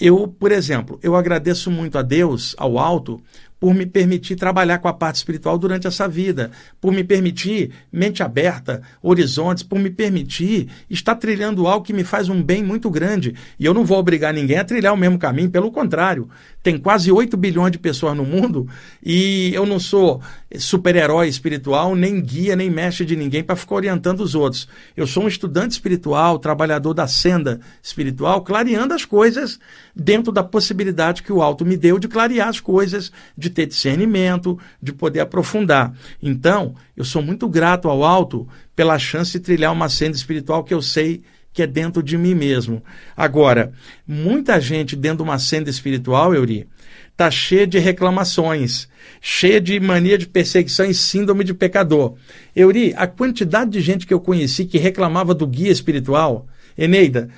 eu, 0.00 0.28
por 0.28 0.52
exemplo, 0.52 0.98
eu 1.02 1.16
agradeço 1.16 1.70
muito 1.70 1.98
a 1.98 2.02
Deus, 2.02 2.54
ao 2.58 2.78
alto, 2.78 3.20
por 3.60 3.74
me 3.74 3.86
permitir 3.86 4.36
trabalhar 4.36 4.78
com 4.78 4.88
a 4.88 4.92
parte 4.92 5.16
espiritual 5.16 5.58
durante 5.58 5.86
essa 5.86 6.06
vida, 6.06 6.50
por 6.80 6.92
me 6.92 7.02
permitir 7.02 7.72
mente 7.92 8.22
aberta, 8.22 8.82
horizontes, 9.02 9.62
por 9.62 9.78
me 9.78 9.90
permitir 9.90 10.68
estar 10.88 11.16
trilhando 11.16 11.66
algo 11.66 11.84
que 11.84 11.92
me 11.92 12.04
faz 12.04 12.28
um 12.28 12.42
bem 12.42 12.62
muito 12.62 12.88
grande. 12.90 13.34
E 13.58 13.64
eu 13.64 13.74
não 13.74 13.84
vou 13.84 13.98
obrigar 13.98 14.32
ninguém 14.32 14.58
a 14.58 14.64
trilhar 14.64 14.94
o 14.94 14.96
mesmo 14.96 15.18
caminho, 15.18 15.50
pelo 15.50 15.72
contrário. 15.72 16.28
Tem 16.62 16.78
quase 16.78 17.10
8 17.10 17.36
bilhões 17.36 17.72
de 17.72 17.78
pessoas 17.78 18.16
no 18.16 18.24
mundo 18.24 18.68
e 19.02 19.52
eu 19.54 19.64
não 19.66 19.80
sou 19.80 20.20
super-herói 20.56 21.28
espiritual, 21.28 21.94
nem 21.94 22.20
guia, 22.20 22.54
nem 22.54 22.70
mestre 22.70 23.04
de 23.04 23.16
ninguém 23.16 23.42
para 23.42 23.56
ficar 23.56 23.76
orientando 23.76 24.20
os 24.20 24.34
outros. 24.34 24.68
Eu 24.96 25.06
sou 25.06 25.24
um 25.24 25.28
estudante 25.28 25.72
espiritual, 25.72 26.38
trabalhador 26.38 26.94
da 26.94 27.06
senda 27.06 27.60
espiritual, 27.82 28.42
clareando 28.42 28.94
as 28.94 29.04
coisas 29.04 29.58
dentro 29.94 30.32
da 30.32 30.44
possibilidade 30.44 31.22
que 31.22 31.32
o 31.32 31.42
alto 31.42 31.64
me 31.64 31.76
deu 31.76 31.98
de 31.98 32.08
clarear 32.08 32.48
as 32.48 32.60
coisas, 32.60 33.10
de 33.36 33.47
ter 33.50 33.66
discernimento, 33.66 34.58
de 34.82 34.92
poder 34.92 35.20
aprofundar. 35.20 35.92
Então, 36.22 36.74
eu 36.96 37.04
sou 37.04 37.22
muito 37.22 37.48
grato 37.48 37.88
ao 37.88 38.04
alto 38.04 38.48
pela 38.74 38.98
chance 38.98 39.32
de 39.32 39.40
trilhar 39.40 39.72
uma 39.72 39.88
senda 39.88 40.16
espiritual 40.16 40.64
que 40.64 40.74
eu 40.74 40.82
sei 40.82 41.22
que 41.52 41.62
é 41.62 41.66
dentro 41.66 42.02
de 42.02 42.16
mim 42.16 42.34
mesmo. 42.34 42.82
Agora, 43.16 43.72
muita 44.06 44.60
gente 44.60 44.94
dentro 44.94 45.18
de 45.18 45.22
uma 45.24 45.38
senda 45.38 45.68
espiritual, 45.68 46.32
Euri, 46.32 46.68
está 47.10 47.32
cheia 47.32 47.66
de 47.66 47.80
reclamações, 47.80 48.88
cheia 49.20 49.60
de 49.60 49.80
mania 49.80 50.16
de 50.16 50.28
perseguição 50.28 50.86
e 50.86 50.94
síndrome 50.94 51.42
de 51.42 51.52
pecador. 51.52 52.14
Euri, 52.54 52.94
a 52.96 53.08
quantidade 53.08 53.72
de 53.72 53.80
gente 53.80 54.06
que 54.06 54.14
eu 54.14 54.20
conheci 54.20 54.66
que 54.66 54.78
reclamava 54.78 55.34
do 55.34 55.48
guia 55.48 55.72
espiritual, 55.72 56.46
Eneida, 56.76 57.28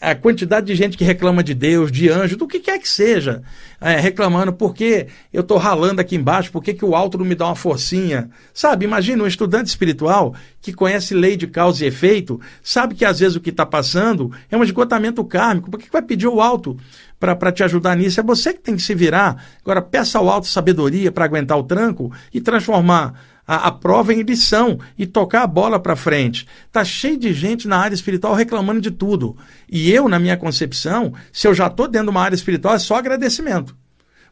a 0.00 0.14
quantidade 0.14 0.66
de 0.66 0.76
gente 0.76 0.96
que 0.96 1.02
reclama 1.02 1.42
de 1.42 1.54
Deus, 1.54 1.90
de 1.90 2.08
anjo, 2.08 2.36
do 2.36 2.46
que 2.46 2.60
quer 2.60 2.78
que 2.78 2.88
seja, 2.88 3.42
é, 3.80 3.98
reclamando 3.98 4.52
porque 4.52 5.08
eu 5.32 5.40
estou 5.40 5.58
ralando 5.58 6.00
aqui 6.00 6.14
embaixo, 6.14 6.52
por 6.52 6.62
que 6.62 6.84
o 6.84 6.94
alto 6.94 7.18
não 7.18 7.24
me 7.24 7.34
dá 7.34 7.46
uma 7.46 7.56
forcinha? 7.56 8.30
Sabe, 8.54 8.84
imagina 8.84 9.24
um 9.24 9.26
estudante 9.26 9.66
espiritual 9.66 10.34
que 10.60 10.72
conhece 10.72 11.14
lei 11.14 11.36
de 11.36 11.48
causa 11.48 11.84
e 11.84 11.88
efeito, 11.88 12.40
sabe 12.62 12.94
que 12.94 13.04
às 13.04 13.18
vezes 13.18 13.36
o 13.36 13.40
que 13.40 13.50
está 13.50 13.66
passando 13.66 14.30
é 14.50 14.56
um 14.56 14.62
esgotamento 14.62 15.24
kármico, 15.24 15.70
por 15.70 15.80
que 15.80 15.90
vai 15.90 16.02
pedir 16.02 16.28
o 16.28 16.40
alto 16.40 16.76
para 17.18 17.50
te 17.50 17.64
ajudar 17.64 17.96
nisso? 17.96 18.20
É 18.20 18.22
você 18.22 18.52
que 18.52 18.60
tem 18.60 18.76
que 18.76 18.82
se 18.82 18.94
virar. 18.94 19.44
Agora, 19.60 19.82
peça 19.82 20.18
ao 20.18 20.28
alto 20.28 20.46
sabedoria 20.46 21.10
para 21.10 21.24
aguentar 21.24 21.58
o 21.58 21.64
tranco 21.64 22.12
e 22.32 22.40
transformar 22.40 23.14
a, 23.48 23.68
a 23.68 23.72
prova 23.72 24.12
em 24.12 24.20
lição 24.20 24.78
e 24.98 25.06
tocar 25.06 25.42
a 25.42 25.46
bola 25.46 25.80
para 25.80 25.96
frente. 25.96 26.46
Tá 26.70 26.84
cheio 26.84 27.18
de 27.18 27.32
gente 27.32 27.66
na 27.66 27.78
área 27.78 27.94
espiritual 27.94 28.34
reclamando 28.34 28.82
de 28.82 28.90
tudo. 28.90 29.34
E 29.66 29.90
eu, 29.90 30.06
na 30.06 30.18
minha 30.18 30.36
concepção, 30.36 31.14
se 31.32 31.48
eu 31.48 31.54
já 31.54 31.68
estou 31.68 31.88
dentro 31.88 32.08
de 32.08 32.10
uma 32.10 32.22
área 32.22 32.36
espiritual, 32.36 32.74
é 32.74 32.78
só 32.78 32.96
agradecimento 32.96 33.74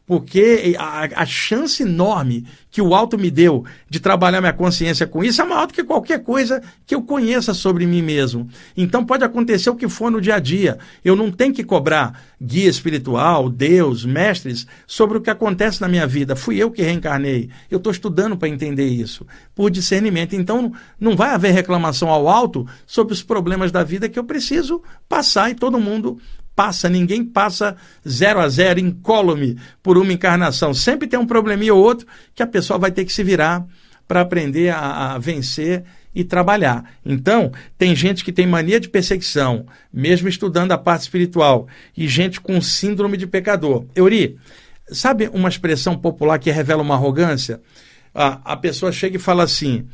porque 0.07 0.73
a, 0.79 1.21
a, 1.21 1.25
chance 1.25 1.83
enorme 1.83 2.45
que 2.71 2.81
o 2.81 2.95
alto 2.95 3.17
me 3.17 3.29
deu 3.29 3.65
de 3.89 3.99
trabalhar 3.99 4.39
minha 4.39 4.53
consciência 4.53 5.05
com 5.05 5.21
isso 5.21 5.41
é 5.41 5.45
maior 5.45 5.67
do 5.67 5.73
que 5.73 5.83
qualquer 5.83 6.23
coisa 6.23 6.63
que 6.85 6.95
eu 6.95 7.01
conheça 7.01 7.53
sobre 7.53 7.85
mim 7.85 8.01
mesmo. 8.01 8.47
Então 8.75 9.05
pode 9.05 9.25
acontecer 9.25 9.69
o 9.69 9.75
que 9.75 9.89
for 9.89 10.09
no 10.09 10.21
dia 10.21 10.35
a 10.35 10.39
dia. 10.39 10.77
Eu 11.03 11.13
não 11.13 11.29
tenho 11.29 11.53
que 11.53 11.63
cobrar 11.63 12.23
guia 12.41 12.69
espiritual, 12.69 13.49
Deus, 13.49 14.05
mestres 14.05 14.65
sobre 14.87 15.17
o 15.17 15.21
que 15.21 15.29
acontece 15.29 15.81
na 15.81 15.89
minha 15.89 16.07
vida. 16.07 16.37
Fui 16.37 16.55
eu 16.55 16.71
que 16.71 16.81
reencarnei. 16.81 17.49
Eu 17.69 17.77
estou 17.77 17.91
estudando 17.91 18.37
para 18.37 18.47
entender 18.47 18.87
isso, 18.87 19.27
por 19.53 19.69
discernimento. 19.69 20.37
Então 20.37 20.71
não 20.97 21.17
vai 21.17 21.31
haver 21.31 21.51
reclamação 21.51 22.09
ao 22.09 22.29
alto 22.29 22.65
sobre 22.85 23.11
os 23.11 23.21
problemas 23.21 23.73
da 23.73 23.83
vida 23.83 24.07
que 24.07 24.17
eu 24.17 24.23
preciso 24.23 24.81
passar 25.09 25.51
e 25.51 25.55
todo 25.55 25.77
mundo 25.77 26.17
passa, 26.57 26.89
ninguém 26.89 27.23
passa 27.23 27.77
zero 28.07 28.39
a 28.39 28.49
zero, 28.49 28.79
incólume 28.79 29.59
por 29.83 29.95
uma 29.95 30.11
encarnação. 30.11 30.73
Sempre 30.73 31.07
tem 31.07 31.19
um 31.19 31.27
probleminha 31.27 31.71
ou 31.71 31.83
outro 31.83 32.07
que 32.33 32.41
a 32.41 32.47
pessoa 32.47 32.79
vai 32.79 32.89
ter 32.91 33.05
que 33.05 33.13
se 33.13 33.23
virar 33.23 33.63
para 34.07 34.21
aprender 34.21 34.69
a, 34.69 35.13
a, 35.13 35.17
vencer 35.19 35.83
e 36.15 36.23
trabalhar. 36.23 36.83
Então, 37.05 37.51
tem 37.77 37.95
gente 37.95 38.25
que 38.25 38.31
tem 38.31 38.47
mania 38.47 38.79
de 38.79 38.89
perseguição, 38.89 39.67
mesmo 39.93 40.27
estudando 40.27 40.71
a 40.71 40.79
parte 40.79 41.01
espiritual, 41.01 41.67
e 41.95 42.07
gente 42.07 42.41
com 42.41 42.59
síndrome 42.59 43.17
de 43.17 43.27
pecador. 43.27 43.85
Euri, 43.95 44.35
sabe 44.87 45.29
uma 45.31 45.49
expressão 45.49 45.95
popular 45.95 46.39
que 46.39 46.49
revela 46.49 46.81
uma 46.81 46.95
arrogância? 46.95 47.61
A, 48.15 48.53
a 48.53 48.57
pessoa 48.57 48.91
chega 48.91 49.17
e 49.17 49.19
fala 49.19 49.43
assim: 49.43 49.87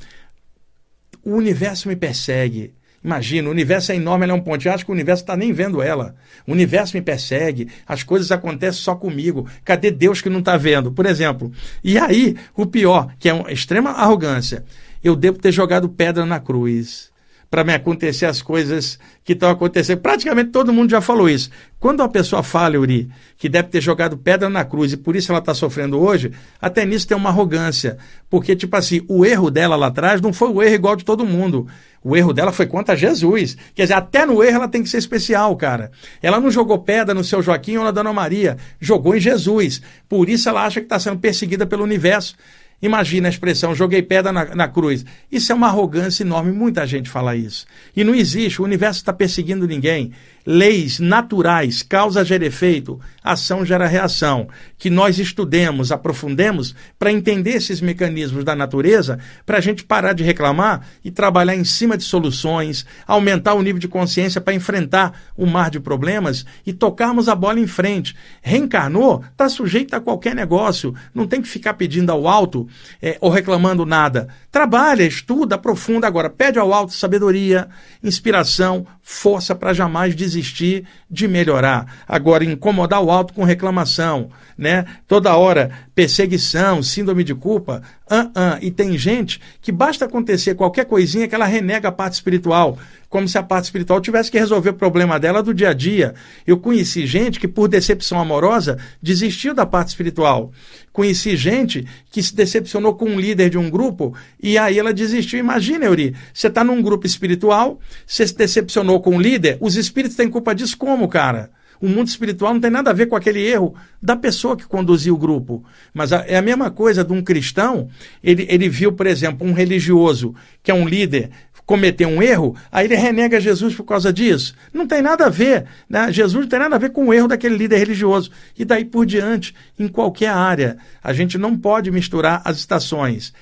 o 1.26 1.32
universo 1.32 1.90
me 1.90 1.96
persegue 1.98 2.74
Imagina, 3.04 3.50
o 3.50 3.52
universo 3.52 3.92
é 3.92 3.96
enorme, 3.96 4.24
ela 4.24 4.34
é 4.34 4.36
um 4.36 4.42
ponto. 4.42 4.66
Eu 4.66 4.74
acho 4.74 4.86
que 4.86 4.92
o 4.92 4.94
universo 4.94 5.24
está 5.24 5.36
nem 5.36 5.52
vendo 5.52 5.82
ela. 5.82 6.16
O 6.48 6.52
universo 6.52 6.96
me 6.96 7.02
persegue, 7.02 7.68
as 7.86 8.04
coisas 8.04 8.32
acontecem 8.32 8.82
só 8.82 8.96
comigo. 8.96 9.48
Cadê 9.66 9.92
Deus 9.92 10.22
que 10.22 10.30
não 10.30 10.40
está 10.40 10.56
vendo? 10.58 10.92
Por 10.92 11.06
exemplo. 11.06 11.52
E 11.84 11.98
aí, 11.98 12.36
o 12.56 12.66
pior, 12.66 13.14
que 13.20 13.30
é 13.30 13.34
uma 13.34 13.52
extrema 13.52 13.92
arrogância. 13.92 14.64
Eu 15.04 15.16
devo 15.16 15.38
ter 15.38 15.52
jogado 15.52 15.90
pedra 15.90 16.26
na 16.26 16.40
cruz 16.40 17.13
para 17.54 17.64
me 17.64 17.72
acontecer 17.72 18.26
as 18.26 18.42
coisas 18.42 18.98
que 19.24 19.34
estão 19.34 19.48
acontecendo. 19.48 20.00
Praticamente 20.00 20.50
todo 20.50 20.74
mundo 20.74 20.90
já 20.90 21.00
falou 21.00 21.30
isso. 21.30 21.52
Quando 21.80 22.00
uma 22.00 22.10
pessoa 22.10 22.42
fala, 22.42 22.80
Uri, 22.80 23.08
que 23.38 23.48
deve 23.48 23.68
ter 23.68 23.80
jogado 23.80 24.18
pedra 24.18 24.50
na 24.50 24.66
cruz 24.66 24.94
e 24.94 24.98
por 24.98 25.16
isso 25.16 25.32
ela 25.32 25.38
está 25.38 25.54
sofrendo 25.54 26.00
hoje, 26.00 26.32
até 26.60 26.84
nisso 26.84 27.08
tem 27.08 27.16
uma 27.16 27.30
arrogância. 27.30 28.00
Porque, 28.28 28.56
tipo 28.56 28.76
assim, 28.76 29.06
o 29.08 29.24
erro 29.24 29.52
dela 29.52 29.76
lá 29.76 29.86
atrás 29.86 30.20
não 30.20 30.34
foi 30.34 30.50
o 30.50 30.64
erro 30.64 30.74
igual 30.74 30.96
de 30.96 31.06
todo 31.06 31.24
mundo. 31.28 31.68
O 32.04 32.18
erro 32.18 32.34
dela 32.34 32.52
foi 32.52 32.66
contra 32.66 32.96
Jesus. 32.96 33.56
Quer 33.76 33.84
dizer, 33.84 33.94
até 33.94 34.26
no 34.26 34.44
erro 34.44 34.56
ela 34.56 34.68
tem 34.68 34.82
que 34.82 34.90
ser 34.90 34.98
especial, 34.98 35.56
cara. 35.56 35.92
Ela 36.24 36.40
não 36.40 36.50
jogou 36.50 36.80
pedra 36.80 37.14
no 37.14 37.24
seu 37.24 37.40
Joaquim 37.44 37.78
ou 37.78 37.84
na 37.84 37.92
Dona 37.92 38.12
Maria, 38.12 38.58
jogou 38.80 39.16
em 39.16 39.20
Jesus. 39.20 39.80
Por 40.10 40.28
isso 40.28 40.50
ela 40.50 40.66
acha 40.66 40.80
que 40.80 40.88
está 40.88 41.00
sendo 41.00 41.20
perseguida 41.20 41.68
pelo 41.68 41.84
universo. 41.84 42.36
Imagina 42.84 43.30
a 43.30 43.32
expressão, 43.32 43.74
joguei 43.74 44.02
pedra 44.02 44.34
na, 44.34 44.54
na, 44.54 44.68
cruz. 44.68 45.06
Isso 45.32 45.54
é 45.54 45.56
uma 45.56 45.68
arrogância 45.68 46.22
enorme, 46.22 46.52
muita 46.52 46.86
gente 46.86 47.10
fala 47.10 47.34
isso. 47.34 47.66
E 47.96 48.04
não 48.04 48.14
existe, 48.14 48.62
o 48.62 48.66
universo 48.66 49.00
está 49.00 49.14
perseguindo 49.14 49.66
ninguém 49.66 50.12
leis 50.46 51.00
naturais, 51.00 51.82
causa 51.82 52.24
gera 52.24 52.46
efeito, 52.46 53.00
ação 53.24 53.66
gera 53.66 53.88
reação, 53.88 54.48
que 54.78 54.90
nós 54.90 55.18
estudemos, 55.18 55.92
aprofundemos 55.92 56.76
para 57.00 57.12
entender 57.12 57.52
esses 57.52 57.80
mecanismos 57.80 58.44
da 58.44 58.56
natureza, 58.56 59.18
para 59.46 59.58
a 59.58 59.62
gente 59.62 59.84
parar 59.84 60.14
de 60.14 60.24
reclamar 60.24 60.86
e 61.04 61.10
trabalhar 61.10 61.56
em 61.56 61.64
cima 61.64 61.98
de 61.98 62.04
soluções, 62.04 62.86
aumentar 63.08 63.54
o 63.54 63.62
nível 63.62 63.80
de 63.80 63.88
consciência 63.88 64.42
para 64.42 64.54
enfrentar 64.54 65.14
o 65.38 65.46
mar 65.46 65.70
de 65.70 65.80
problemas 65.80 66.46
e 66.66 66.74
tocarmos 66.74 67.30
a 67.30 67.36
bola 67.36 67.60
em 67.60 67.68
frente. 67.68 68.16
Reencarnou, 68.42 69.24
está 69.32 69.48
sujeito 69.48 69.94
a 69.96 70.02
qualquer 70.02 70.36
negócio, 70.36 70.94
não 71.14 71.26
tem 71.26 71.42
que 71.42 71.48
ficar 71.48 71.76
pedindo 71.76 72.12
ao 72.12 72.28
alto 72.28 72.68
é, 73.02 73.18
ou 73.22 73.30
reclamando 73.30 73.86
nada. 73.86 74.28
Trabalha, 74.52 75.04
estuda, 75.04 75.56
aprofunda 75.56 76.06
agora, 76.06 76.30
pede 76.30 76.60
ao 76.60 76.74
alto 76.74 76.94
sabedoria, 76.94 77.70
inspiração, 78.04 78.86
força 79.02 79.56
para 79.56 79.74
jamais 79.74 80.14
desistir 80.14 80.33
desistir 80.34 80.86
de 81.10 81.28
melhorar. 81.28 82.04
Agora, 82.08 82.44
incomodar 82.44 83.02
o 83.02 83.12
alto 83.12 83.34
com 83.34 83.44
reclamação, 83.44 84.30
né? 84.58 84.86
Toda 85.08 85.36
hora 85.36 85.72
perseguição, 85.94 86.82
síndrome 86.82 87.24
de 87.24 87.36
culpa, 87.36 87.82
uh 88.10 88.16
-uh. 88.16 88.58
e 88.62 88.72
tem 88.72 88.98
gente 88.98 89.40
que 89.62 89.72
basta 89.72 90.06
acontecer 90.06 90.56
qualquer 90.56 90.86
coisinha 90.86 91.28
que 91.28 91.36
ela 91.36 91.46
renega 91.46 91.90
a 91.90 91.92
parte 91.92 92.14
espiritual, 92.14 92.78
como 93.14 93.30
se 93.30 93.38
a 93.38 93.44
parte 93.44 93.66
espiritual 93.66 94.02
tivesse 94.02 94.32
que 94.32 94.40
resolver 94.40 94.72
o 94.72 94.74
problema 94.74 95.20
dela 95.20 95.44
do 95.44 95.54
dia 95.54 95.70
a 95.70 95.74
dia. 95.74 96.16
Eu 96.48 96.58
conheci 96.58 97.06
gente 97.06 97.40
que, 97.40 97.48
por 97.48 97.68
decepção 97.68 98.20
amorosa, 98.20 98.80
desistiu 99.00 99.54
da 99.54 99.68
parte 99.68 99.90
espiritual. 99.90 100.52
Conheci 100.92 101.38
gente 101.38 101.86
que 102.10 102.24
se 102.24 102.34
decepcionou 102.36 102.96
com 102.96 103.06
um 103.06 103.20
líder 103.20 103.52
de 103.52 103.58
um 103.60 103.70
grupo 103.70 104.16
e 104.42 104.58
aí 104.58 104.80
ela 104.80 104.92
desistiu. 104.92 105.38
Imagina, 105.38 105.86
Euri, 105.86 106.16
você 106.34 106.48
está 106.48 106.64
num 106.64 106.82
grupo 106.82 107.06
espiritual, 107.06 107.80
você 108.04 108.26
se 108.26 108.36
decepcionou 108.36 109.00
com 109.00 109.16
o 109.16 109.22
líder, 109.22 109.60
os 109.62 109.76
espíritos 109.76 110.18
têm 110.18 110.28
culpa 110.28 110.56
disso 110.56 110.76
como, 110.76 111.08
cara? 111.08 111.52
O 111.84 111.90
mundo 111.90 112.08
espiritual 112.08 112.54
não 112.54 112.62
tem 112.62 112.72
nada 112.72 112.92
a 112.92 112.94
ver 112.94 113.08
com 113.08 113.16
aquele 113.16 113.46
erro 113.46 113.76
da 114.02 114.16
pessoa 114.16 114.56
que 114.56 114.66
conduziu 114.66 115.16
o 115.16 115.18
grupo. 115.18 115.66
Mas 115.94 116.14
é 116.14 116.38
a 116.38 116.42
mesma 116.42 116.72
coisa 116.72 117.04
de 117.04 117.12
um 117.12 117.22
cristão. 117.22 117.90
Ele, 118.24 118.48
ele 118.50 118.70
viu, 118.70 118.94
por 118.94 119.06
exemplo, 119.06 119.46
um 119.46 119.52
religioso, 119.52 120.34
que 120.64 120.72
é 120.72 120.74
um 120.74 120.88
líder, 120.88 121.30
cometer 121.66 122.06
um 122.06 122.22
erro, 122.22 122.56
aí 122.72 122.86
ele 122.86 122.96
renega 122.96 123.40
Jesus 123.40 123.76
por 123.76 123.84
causa 123.84 124.12
disso. 124.12 124.56
Não 124.74 124.88
tem 124.88 125.02
nada 125.02 125.26
a 125.26 125.30
ver. 125.30 125.66
Né? 125.90 126.12
Jesus 126.12 126.44
não 126.44 126.50
tem 126.50 126.60
nada 126.60 126.76
a 126.76 126.80
ver 126.80 126.92
com 126.92 127.08
o 127.08 127.14
erro 127.14 127.28
daquele 127.28 127.56
líder 127.56 127.78
religioso. 127.78 128.32
E 128.58 128.66
daí 128.66 128.86
por 128.86 129.06
diante, 129.06 129.56
em 129.78 129.88
qualquer 129.88 130.30
área. 130.30 130.78
A 131.04 131.14
gente 131.14 131.38
não 131.38 131.58
pode 131.58 131.92
misturar 131.92 132.42
as 132.44 132.58
estações. 132.58 133.34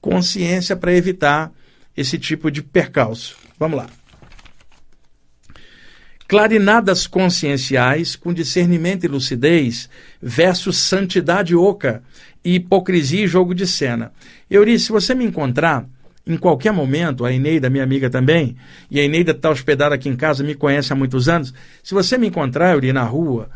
Consciência 0.00 0.76
para 0.76 0.94
evitar 0.94 1.52
esse 1.96 2.18
tipo 2.18 2.50
de 2.50 2.62
percalço. 2.62 3.36
Vamos 3.58 3.78
lá 3.78 3.86
clarinadas 6.30 7.08
conscienciais 7.08 8.14
com 8.14 8.32
discernimento 8.32 9.02
e 9.02 9.08
lucidez 9.08 9.90
versus 10.22 10.76
santidade 10.78 11.56
oca 11.56 12.04
e 12.44 12.54
hipocrisia 12.54 13.24
e 13.24 13.26
jogo 13.26 13.52
de 13.52 13.66
cena. 13.66 14.12
Eurice, 14.48 14.84
se 14.84 14.92
você 14.92 15.12
me 15.12 15.24
encontrar 15.24 15.88
em 16.26 16.36
qualquer 16.36 16.72
momento, 16.72 17.24
a 17.24 17.32
Eneida, 17.32 17.70
minha 17.70 17.84
amiga 17.84 18.10
também, 18.10 18.56
e 18.90 19.00
a 19.00 19.04
Eneida 19.04 19.32
está 19.32 19.50
hospedada 19.50 19.94
aqui 19.94 20.08
em 20.08 20.16
casa, 20.16 20.44
me 20.44 20.54
conhece 20.54 20.92
há 20.92 20.96
muitos 20.96 21.28
anos, 21.28 21.52
se 21.82 21.94
você 21.94 22.18
me 22.18 22.28
encontrar, 22.28 22.72
Euri, 22.72 22.92
na 22.92 23.02
rua, 23.02 23.50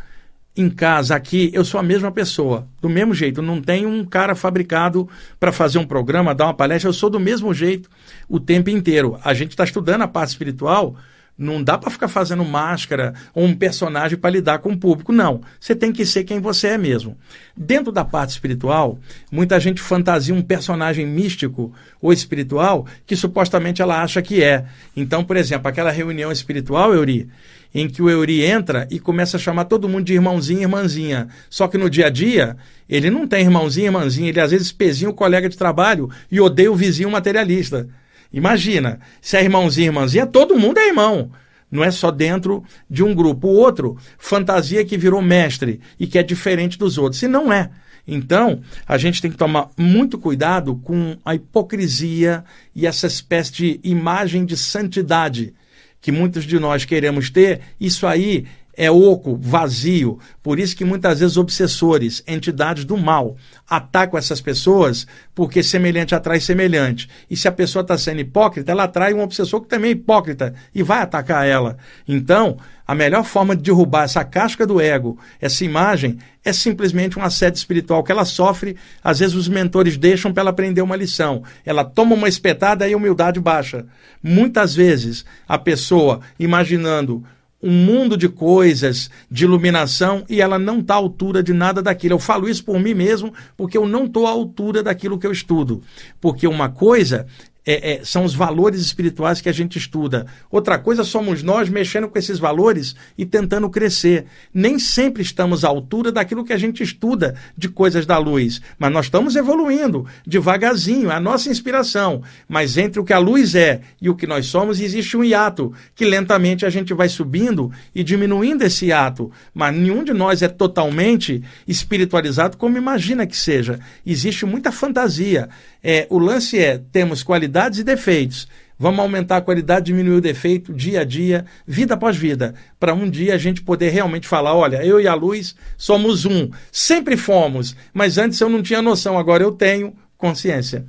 em 0.56 0.70
casa, 0.70 1.16
aqui, 1.16 1.50
eu 1.52 1.64
sou 1.64 1.80
a 1.80 1.82
mesma 1.82 2.12
pessoa, 2.12 2.68
do 2.80 2.88
mesmo 2.88 3.12
jeito. 3.12 3.42
Não 3.42 3.60
tenho 3.60 3.88
um 3.88 4.04
cara 4.04 4.36
fabricado 4.36 5.08
para 5.40 5.50
fazer 5.50 5.78
um 5.78 5.86
programa, 5.86 6.34
dar 6.34 6.44
uma 6.44 6.54
palestra, 6.54 6.88
eu 6.88 6.92
sou 6.92 7.10
do 7.10 7.18
mesmo 7.18 7.52
jeito 7.52 7.90
o 8.28 8.38
tempo 8.38 8.70
inteiro. 8.70 9.18
A 9.24 9.34
gente 9.34 9.50
está 9.50 9.64
estudando 9.64 10.02
a 10.02 10.08
parte 10.08 10.28
espiritual 10.28 10.94
não 11.36 11.62
dá 11.62 11.76
para 11.76 11.90
ficar 11.90 12.08
fazendo 12.08 12.44
máscara 12.44 13.12
ou 13.34 13.44
um 13.44 13.54
personagem 13.54 14.16
para 14.16 14.30
lidar 14.30 14.58
com 14.58 14.70
o 14.70 14.76
público. 14.76 15.12
Não. 15.12 15.40
Você 15.58 15.74
tem 15.74 15.92
que 15.92 16.06
ser 16.06 16.24
quem 16.24 16.40
você 16.40 16.68
é 16.68 16.78
mesmo. 16.78 17.16
Dentro 17.56 17.90
da 17.90 18.04
parte 18.04 18.30
espiritual, 18.30 18.98
muita 19.30 19.58
gente 19.58 19.80
fantasia 19.80 20.34
um 20.34 20.42
personagem 20.42 21.06
místico 21.06 21.72
ou 22.00 22.12
espiritual 22.12 22.86
que 23.04 23.16
supostamente 23.16 23.82
ela 23.82 24.00
acha 24.00 24.22
que 24.22 24.42
é. 24.42 24.64
Então, 24.96 25.24
por 25.24 25.36
exemplo, 25.36 25.68
aquela 25.68 25.90
reunião 25.90 26.30
espiritual, 26.30 26.94
Euri, 26.94 27.28
em 27.74 27.88
que 27.88 28.00
o 28.00 28.08
Euri 28.08 28.44
entra 28.44 28.86
e 28.88 29.00
começa 29.00 29.36
a 29.36 29.40
chamar 29.40 29.64
todo 29.64 29.88
mundo 29.88 30.04
de 30.04 30.14
irmãozinho 30.14 30.60
e 30.60 30.62
irmãzinha. 30.62 31.28
Só 31.50 31.66
que 31.66 31.76
no 31.76 31.90
dia 31.90 32.06
a 32.06 32.10
dia, 32.10 32.56
ele 32.88 33.10
não 33.10 33.26
tem 33.26 33.42
irmãozinho 33.42 33.86
e 33.86 33.88
irmãzinha, 33.88 34.28
ele 34.28 34.40
às 34.40 34.52
vezes 34.52 34.70
pezinha 34.70 35.10
o 35.10 35.14
colega 35.14 35.48
de 35.48 35.58
trabalho 35.58 36.08
e 36.30 36.40
odeia 36.40 36.70
o 36.70 36.76
vizinho 36.76 37.10
materialista. 37.10 37.88
Imagina, 38.34 38.98
se 39.22 39.36
é 39.36 39.42
irmãozinho 39.42 39.84
e 39.84 39.88
irmãzinha, 39.88 40.26
todo 40.26 40.58
mundo 40.58 40.78
é 40.78 40.88
irmão. 40.88 41.30
Não 41.70 41.84
é 41.84 41.90
só 41.90 42.10
dentro 42.10 42.64
de 42.90 43.02
um 43.02 43.14
grupo. 43.14 43.46
O 43.46 43.54
outro, 43.54 43.96
fantasia 44.18 44.84
que 44.84 44.98
virou 44.98 45.22
mestre 45.22 45.80
e 45.98 46.06
que 46.06 46.18
é 46.18 46.22
diferente 46.22 46.76
dos 46.76 46.98
outros. 46.98 47.22
E 47.22 47.28
não 47.28 47.52
é. 47.52 47.70
Então, 48.06 48.60
a 48.86 48.98
gente 48.98 49.22
tem 49.22 49.30
que 49.30 49.36
tomar 49.36 49.70
muito 49.76 50.18
cuidado 50.18 50.74
com 50.76 51.16
a 51.24 51.34
hipocrisia 51.34 52.44
e 52.74 52.86
essa 52.86 53.06
espécie 53.06 53.52
de 53.52 53.80
imagem 53.84 54.44
de 54.44 54.56
santidade 54.56 55.54
que 56.00 56.12
muitos 56.12 56.44
de 56.44 56.58
nós 56.58 56.84
queremos 56.84 57.30
ter, 57.30 57.62
isso 57.80 58.06
aí 58.06 58.44
é 58.76 58.90
oco, 58.90 59.38
vazio. 59.40 60.18
Por 60.42 60.58
isso 60.58 60.76
que 60.76 60.84
muitas 60.84 61.20
vezes 61.20 61.36
obsessores, 61.36 62.22
entidades 62.26 62.84
do 62.84 62.96
mal, 62.96 63.36
atacam 63.68 64.18
essas 64.18 64.40
pessoas 64.40 65.06
porque 65.34 65.62
semelhante 65.62 66.14
atrai 66.14 66.40
semelhante. 66.40 67.08
E 67.30 67.36
se 67.36 67.48
a 67.48 67.52
pessoa 67.52 67.82
está 67.82 67.96
sendo 67.98 68.20
hipócrita, 68.20 68.70
ela 68.70 68.84
atrai 68.84 69.14
um 69.14 69.22
obsessor 69.22 69.60
que 69.60 69.68
também 69.68 69.90
é 69.90 69.92
hipócrita 69.92 70.54
e 70.74 70.82
vai 70.82 71.00
atacar 71.00 71.46
ela. 71.46 71.76
Então, 72.06 72.56
a 72.86 72.94
melhor 72.94 73.24
forma 73.24 73.56
de 73.56 73.62
derrubar 73.62 74.04
essa 74.04 74.22
casca 74.24 74.66
do 74.66 74.80
ego, 74.80 75.18
essa 75.40 75.64
imagem, 75.64 76.18
é 76.44 76.52
simplesmente 76.52 77.18
um 77.18 77.22
assédio 77.22 77.56
espiritual 77.56 78.04
que 78.04 78.12
ela 78.12 78.26
sofre. 78.26 78.76
Às 79.02 79.20
vezes 79.20 79.34
os 79.34 79.48
mentores 79.48 79.96
deixam 79.96 80.32
para 80.32 80.42
ela 80.42 80.50
aprender 80.50 80.82
uma 80.82 80.96
lição. 80.96 81.42
Ela 81.64 81.84
toma 81.84 82.14
uma 82.14 82.28
espetada 82.28 82.86
e 82.86 82.92
a 82.92 82.96
humildade 82.96 83.40
baixa. 83.40 83.86
Muitas 84.22 84.74
vezes 84.74 85.24
a 85.48 85.58
pessoa, 85.58 86.20
imaginando 86.38 87.24
um 87.64 87.72
mundo 87.72 88.14
de 88.14 88.28
coisas, 88.28 89.10
de 89.30 89.44
iluminação, 89.44 90.22
e 90.28 90.42
ela 90.42 90.58
não 90.58 90.80
está 90.80 90.94
à 90.94 90.98
altura 90.98 91.42
de 91.42 91.54
nada 91.54 91.80
daquilo. 91.82 92.14
Eu 92.14 92.18
falo 92.18 92.46
isso 92.46 92.62
por 92.62 92.78
mim 92.78 92.92
mesmo, 92.92 93.32
porque 93.56 93.78
eu 93.78 93.86
não 93.86 94.04
estou 94.04 94.26
à 94.26 94.30
altura 94.30 94.82
daquilo 94.82 95.18
que 95.18 95.26
eu 95.26 95.32
estudo. 95.32 95.82
Porque 96.20 96.46
uma 96.46 96.68
coisa 96.68 97.26
é, 97.66 97.92
é, 97.92 98.04
são 98.04 98.24
os 98.24 98.34
valores 98.34 98.80
espirituais 98.80 99.40
que 99.40 99.48
a 99.48 99.52
gente 99.52 99.78
estuda. 99.78 100.26
Outra 100.50 100.78
coisa 100.78 101.02
somos 101.02 101.42
nós 101.42 101.68
mexendo 101.68 102.08
com 102.08 102.18
esses 102.18 102.38
valores 102.38 102.94
e 103.16 103.24
tentando 103.24 103.70
crescer. 103.70 104.26
Nem 104.52 104.78
sempre 104.78 105.22
estamos 105.22 105.64
à 105.64 105.68
altura 105.68 106.12
daquilo 106.12 106.44
que 106.44 106.52
a 106.52 106.58
gente 106.58 106.82
estuda 106.82 107.34
de 107.56 107.68
coisas 107.68 108.04
da 108.04 108.18
luz, 108.18 108.60
mas 108.78 108.92
nós 108.92 109.06
estamos 109.06 109.34
evoluindo 109.36 110.06
devagarzinho, 110.26 111.10
é 111.10 111.14
a 111.14 111.20
nossa 111.20 111.48
inspiração. 111.48 112.22
Mas 112.48 112.76
entre 112.76 113.00
o 113.00 113.04
que 113.04 113.12
a 113.12 113.18
luz 113.18 113.54
é 113.54 113.80
e 114.00 114.10
o 114.10 114.14
que 114.14 114.26
nós 114.26 114.46
somos, 114.46 114.80
existe 114.80 115.16
um 115.16 115.24
hiato, 115.24 115.72
que 115.94 116.04
lentamente 116.04 116.66
a 116.66 116.70
gente 116.70 116.92
vai 116.92 117.08
subindo 117.08 117.72
e 117.94 118.04
diminuindo 118.04 118.62
esse 118.62 118.86
hiato. 118.86 119.30
Mas 119.54 119.74
nenhum 119.74 120.04
de 120.04 120.12
nós 120.12 120.42
é 120.42 120.48
totalmente 120.48 121.42
espiritualizado 121.66 122.56
como 122.56 122.76
imagina 122.76 123.26
que 123.26 123.36
seja. 123.36 123.80
Existe 124.04 124.44
muita 124.44 124.70
fantasia. 124.70 125.48
É, 125.82 126.06
o 126.08 126.18
lance 126.18 126.58
é: 126.58 126.80
temos 126.92 127.22
qualidades 127.54 127.78
e 127.78 127.84
defeitos. 127.84 128.48
Vamos 128.76 128.98
aumentar 128.98 129.36
a 129.36 129.40
qualidade, 129.40 129.86
diminuir 129.86 130.16
o 130.16 130.20
defeito 130.20 130.72
dia 130.72 131.02
a 131.02 131.04
dia, 131.04 131.44
vida 131.64 131.94
após 131.94 132.16
vida, 132.16 132.54
para 132.80 132.92
um 132.92 133.08
dia 133.08 133.34
a 133.34 133.38
gente 133.38 133.62
poder 133.62 133.90
realmente 133.90 134.26
falar: 134.26 134.54
olha, 134.54 134.84
eu 134.84 135.00
e 135.00 135.06
a 135.06 135.14
luz 135.14 135.54
somos 135.78 136.24
um. 136.24 136.50
Sempre 136.72 137.16
fomos, 137.16 137.76
mas 137.92 138.18
antes 138.18 138.40
eu 138.40 138.48
não 138.48 138.62
tinha 138.62 138.82
noção, 138.82 139.16
agora 139.16 139.44
eu 139.44 139.52
tenho 139.52 139.94
consciência. 140.18 140.84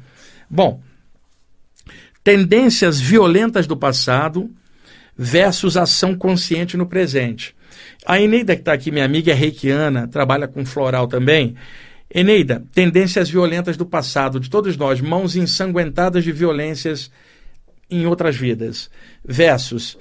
Bom, 0.49 0.81
tendências 2.23 2.99
violentas 2.99 3.67
do 3.67 3.77
passado 3.77 4.49
versus 5.15 5.77
ação 5.77 6.15
consciente 6.15 6.75
no 6.75 6.87
presente. 6.87 7.55
A 8.05 8.19
Eneida, 8.19 8.55
que 8.55 8.61
está 8.61 8.73
aqui, 8.73 8.89
minha 8.89 9.05
amiga, 9.05 9.31
é 9.31 9.35
reikiana, 9.35 10.07
trabalha 10.07 10.47
com 10.47 10.65
floral 10.65 11.07
também. 11.07 11.55
Eneida, 12.13 12.63
tendências 12.73 13.29
violentas 13.29 13.75
do 13.75 13.85
passado 13.85 14.39
de 14.39 14.49
todos 14.49 14.77
nós, 14.77 15.01
mãos 15.01 15.35
ensanguentadas 15.35 16.23
de 16.23 16.31
violências 16.31 17.11
em 17.89 18.05
outras 18.05 18.35
vidas, 18.35 18.89
versus 19.23 19.97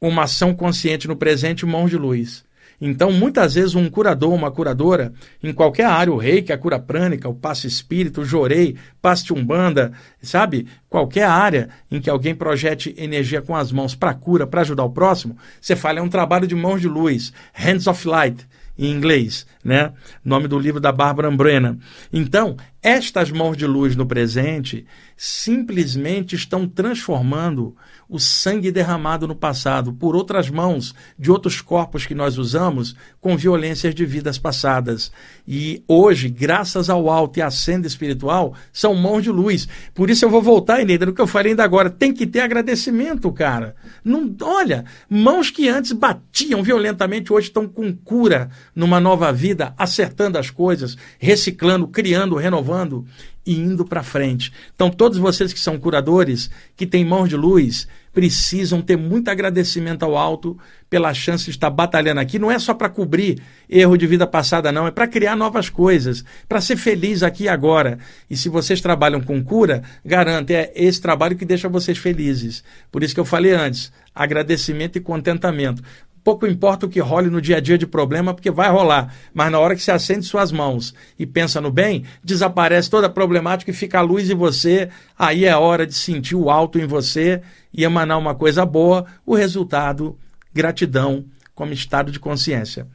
uma 0.00 0.24
ação 0.24 0.54
consciente 0.54 1.08
no 1.08 1.16
presente, 1.16 1.66
mãos 1.66 1.90
de 1.90 1.96
luz. 1.96 2.44
Então, 2.80 3.10
muitas 3.10 3.54
vezes, 3.54 3.74
um 3.74 3.88
curador, 3.88 4.34
uma 4.34 4.50
curadora, 4.50 5.12
em 5.42 5.52
qualquer 5.52 5.86
área, 5.86 6.12
o 6.12 6.18
reiki, 6.18 6.52
a 6.52 6.58
cura 6.58 6.78
prânica, 6.78 7.28
o 7.28 7.34
passe 7.34 7.66
espírito, 7.66 8.20
o 8.20 8.24
jorei, 8.24 8.76
passe 9.00 9.32
umbanda, 9.32 9.92
sabe? 10.20 10.66
Qualquer 10.88 11.24
área 11.24 11.70
em 11.90 12.00
que 12.00 12.10
alguém 12.10 12.34
projete 12.34 12.94
energia 12.98 13.40
com 13.40 13.56
as 13.56 13.72
mãos 13.72 13.94
para 13.94 14.12
cura, 14.12 14.46
para 14.46 14.60
ajudar 14.60 14.84
o 14.84 14.90
próximo, 14.90 15.38
você 15.58 15.74
fala, 15.74 16.00
é 16.00 16.02
um 16.02 16.08
trabalho 16.08 16.46
de 16.46 16.54
mãos 16.54 16.80
de 16.80 16.88
luz, 16.88 17.32
hands 17.54 17.86
of 17.86 18.06
light 18.06 18.46
em 18.78 18.90
inglês, 18.90 19.46
né? 19.64 19.92
Nome 20.24 20.48
do 20.48 20.58
livro 20.58 20.80
da 20.80 20.92
Bárbara 20.92 21.30
Brennan. 21.30 21.78
Então, 22.12 22.56
estas 22.82 23.30
mãos 23.30 23.56
de 23.56 23.66
luz 23.66 23.96
no 23.96 24.06
presente 24.06 24.86
simplesmente 25.16 26.36
estão 26.36 26.68
transformando 26.68 27.74
o 28.08 28.18
sangue 28.18 28.70
derramado 28.70 29.26
no 29.26 29.34
passado 29.34 29.92
por 29.92 30.14
outras 30.14 30.48
mãos 30.48 30.94
de 31.18 31.30
outros 31.30 31.60
corpos 31.60 32.06
que 32.06 32.14
nós 32.14 32.38
usamos 32.38 32.94
com 33.20 33.36
violências 33.36 33.94
de 33.94 34.06
vidas 34.06 34.38
passadas. 34.38 35.10
E 35.46 35.82
hoje, 35.88 36.28
graças 36.28 36.88
ao 36.88 37.10
alto 37.10 37.38
e 37.38 37.42
à 37.42 37.50
senda 37.50 37.86
espiritual, 37.86 38.54
são 38.72 38.94
mãos 38.94 39.22
de 39.22 39.30
luz. 39.30 39.68
Por 39.94 40.10
isso 40.10 40.24
eu 40.24 40.30
vou 40.30 40.42
voltar, 40.42 40.80
Eneida, 40.80 41.06
no 41.06 41.12
que 41.12 41.20
eu 41.20 41.26
falei 41.26 41.52
ainda 41.52 41.64
agora. 41.64 41.90
Tem 41.90 42.12
que 42.12 42.26
ter 42.26 42.40
agradecimento, 42.40 43.30
cara. 43.32 43.74
Não, 44.04 44.34
olha, 44.42 44.84
mãos 45.08 45.50
que 45.50 45.68
antes 45.68 45.92
batiam 45.92 46.62
violentamente, 46.62 47.32
hoje 47.32 47.48
estão 47.48 47.66
com 47.66 47.92
cura 47.92 48.50
numa 48.74 49.00
nova 49.00 49.32
vida, 49.32 49.74
acertando 49.76 50.38
as 50.38 50.50
coisas, 50.50 50.96
reciclando, 51.18 51.88
criando, 51.88 52.36
renovando 52.36 53.04
e 53.46 53.54
indo 53.54 53.84
para 53.84 54.02
frente. 54.02 54.52
Então, 54.74 54.90
todos 54.90 55.18
vocês 55.18 55.52
que 55.52 55.60
são 55.60 55.78
curadores, 55.78 56.50
que 56.76 56.86
têm 56.86 57.04
mãos 57.04 57.28
de 57.28 57.36
luz, 57.36 57.86
precisam 58.16 58.80
ter 58.80 58.96
muito 58.96 59.28
agradecimento 59.28 60.02
ao 60.02 60.16
alto 60.16 60.58
pela 60.88 61.12
chance 61.12 61.44
de 61.44 61.50
estar 61.50 61.68
batalhando 61.68 62.18
aqui. 62.18 62.38
Não 62.38 62.50
é 62.50 62.58
só 62.58 62.72
para 62.72 62.88
cobrir 62.88 63.42
erro 63.68 63.94
de 63.98 64.06
vida 64.06 64.26
passada, 64.26 64.72
não, 64.72 64.86
é 64.86 64.90
para 64.90 65.06
criar 65.06 65.36
novas 65.36 65.68
coisas, 65.68 66.24
para 66.48 66.62
ser 66.62 66.78
feliz 66.78 67.22
aqui 67.22 67.44
e 67.44 67.48
agora. 67.48 67.98
E 68.30 68.34
se 68.34 68.48
vocês 68.48 68.80
trabalham 68.80 69.20
com 69.20 69.44
cura, 69.44 69.82
garanto, 70.02 70.50
é 70.50 70.72
esse 70.74 70.98
trabalho 70.98 71.36
que 71.36 71.44
deixa 71.44 71.68
vocês 71.68 71.98
felizes. 71.98 72.64
Por 72.90 73.02
isso 73.02 73.12
que 73.12 73.20
eu 73.20 73.24
falei 73.26 73.52
antes, 73.52 73.92
agradecimento 74.14 74.96
e 74.96 75.00
contentamento. 75.00 75.82
Pouco 76.26 76.44
importa 76.44 76.86
o 76.86 76.88
que 76.88 76.98
role 76.98 77.30
no 77.30 77.40
dia 77.40 77.58
a 77.58 77.60
dia 77.60 77.78
de 77.78 77.86
problema, 77.86 78.34
porque 78.34 78.50
vai 78.50 78.68
rolar. 78.68 79.14
Mas 79.32 79.48
na 79.52 79.60
hora 79.60 79.76
que 79.76 79.80
você 79.80 79.92
acende 79.92 80.26
suas 80.26 80.50
mãos 80.50 80.92
e 81.16 81.24
pensa 81.24 81.60
no 81.60 81.70
bem, 81.70 82.02
desaparece 82.24 82.90
toda 82.90 83.06
a 83.06 83.10
problemática 83.10 83.70
e 83.70 83.74
fica 83.74 84.00
a 84.00 84.02
luz 84.02 84.28
em 84.28 84.34
você. 84.34 84.88
Aí 85.16 85.44
é 85.44 85.56
hora 85.56 85.86
de 85.86 85.94
sentir 85.94 86.34
o 86.34 86.50
alto 86.50 86.80
em 86.80 86.84
você 86.84 87.42
e 87.72 87.84
emanar 87.84 88.18
uma 88.18 88.34
coisa 88.34 88.66
boa. 88.66 89.06
O 89.24 89.36
resultado, 89.36 90.18
gratidão 90.52 91.26
como 91.54 91.72
estado 91.72 92.10
de 92.10 92.18
consciência. 92.18 92.88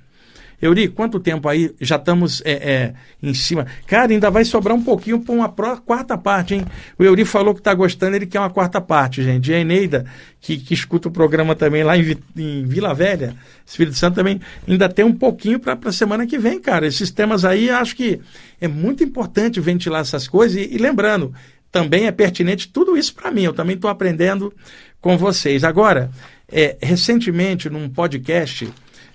Euri, 0.62 0.88
quanto 0.88 1.20
tempo 1.20 1.50
aí? 1.50 1.74
Já 1.82 1.96
estamos 1.96 2.42
é, 2.46 2.52
é, 2.52 2.94
em 3.22 3.34
cima. 3.34 3.66
Cara, 3.88 4.12
ainda 4.12 4.30
vai 4.30 4.46
sobrar 4.46 4.76
um 4.76 4.84
pouquinho 4.84 5.20
para 5.20 5.34
uma 5.34 5.50
quarta 5.50 6.18
parte, 6.18 6.54
hein? 6.54 6.66
O 7.00 7.04
Euri 7.04 7.26
falou 7.26 7.54
que 7.54 7.60
está 7.60 7.74
gostando, 7.74 8.16
ele 8.16 8.28
quer 8.28 8.40
uma 8.40 8.50
quarta 8.50 8.80
parte, 8.80 9.24
gente. 9.24 9.50
E 9.50 9.56
a 9.56 9.60
Eneida, 9.60 10.06
que, 10.40 10.58
que 10.58 10.74
escuta 10.74 11.08
o 11.08 11.12
programa 11.12 11.56
também 11.56 11.84
lá 11.84 11.98
em, 11.98 12.16
em 12.38 12.64
Vila 12.66 12.94
Velha, 12.94 13.36
Espírito 13.66 13.98
Santo 13.98 14.16
também, 14.16 14.40
ainda 14.68 14.88
tem 14.88 15.04
um 15.04 15.14
pouquinho 15.14 15.60
para 15.60 15.78
a 15.84 15.92
semana 15.92 16.28
que 16.28 16.38
vem, 16.38 16.60
cara. 16.60 16.86
Esses 16.86 17.10
temas 17.10 17.44
aí, 17.44 17.70
acho 17.70 17.96
que 17.96 18.20
é 18.60 18.68
muito 18.68 19.04
importante 19.04 19.60
ventilar 19.60 20.02
essas 20.02 20.28
coisas. 20.28 20.58
E, 20.58 20.76
e 20.76 20.78
lembrando, 20.78 21.34
também 21.72 22.06
é 22.06 22.12
pertinente 22.12 22.68
tudo 22.68 22.96
isso 22.96 23.16
para 23.16 23.32
mim. 23.32 23.44
Eu 23.44 23.54
também 23.54 23.76
estou 23.76 23.90
aprendendo 23.90 24.54
com 25.00 25.18
vocês. 25.18 25.64
Agora, 25.64 26.12
é, 26.52 26.78
recentemente, 26.82 27.70
num 27.70 27.90
podcast 27.90 28.72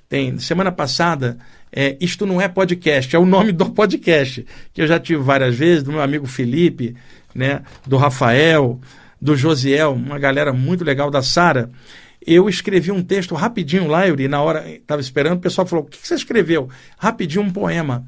tem 0.09 0.39
semana 0.39 0.71
passada, 0.71 1.37
é, 1.73 1.97
isto 2.01 2.27
não 2.27 2.41
é 2.41 2.49
podcast, 2.49 3.15
é 3.15 3.19
o 3.19 3.27
nome 3.27 3.53
do 3.53 3.71
podcast 3.71 4.47
que 4.73 4.83
eu 4.83 4.87
já 4.87 4.99
tive 4.99 5.23
várias 5.23 5.55
vezes 5.55 5.83
do 5.83 5.93
meu 5.93 6.01
amigo 6.01 6.27
Felipe, 6.27 6.97
né, 7.35 7.63
do 7.87 7.97
Rafael, 7.97 8.81
do 9.21 9.37
Josiel, 9.37 9.93
uma 9.93 10.19
galera 10.19 10.53
muito 10.53 10.85
legal 10.85 11.11
da 11.11 11.23
Sara. 11.23 11.71
Eu 12.25 12.49
escrevi 12.49 12.91
um 12.91 13.03
texto 13.03 13.35
rapidinho 13.35 13.87
lá, 13.87 14.05
Yuri, 14.05 14.29
na 14.29 14.41
hora 14.41 14.69
estava 14.71 15.01
esperando, 15.01 15.39
o 15.39 15.41
pessoal 15.41 15.67
falou: 15.67 15.85
"O 15.85 15.89
que 15.89 15.99
você 15.99 16.15
escreveu?" 16.15 16.69
Rapidinho 16.99 17.45
um 17.45 17.51
poema 17.51 18.07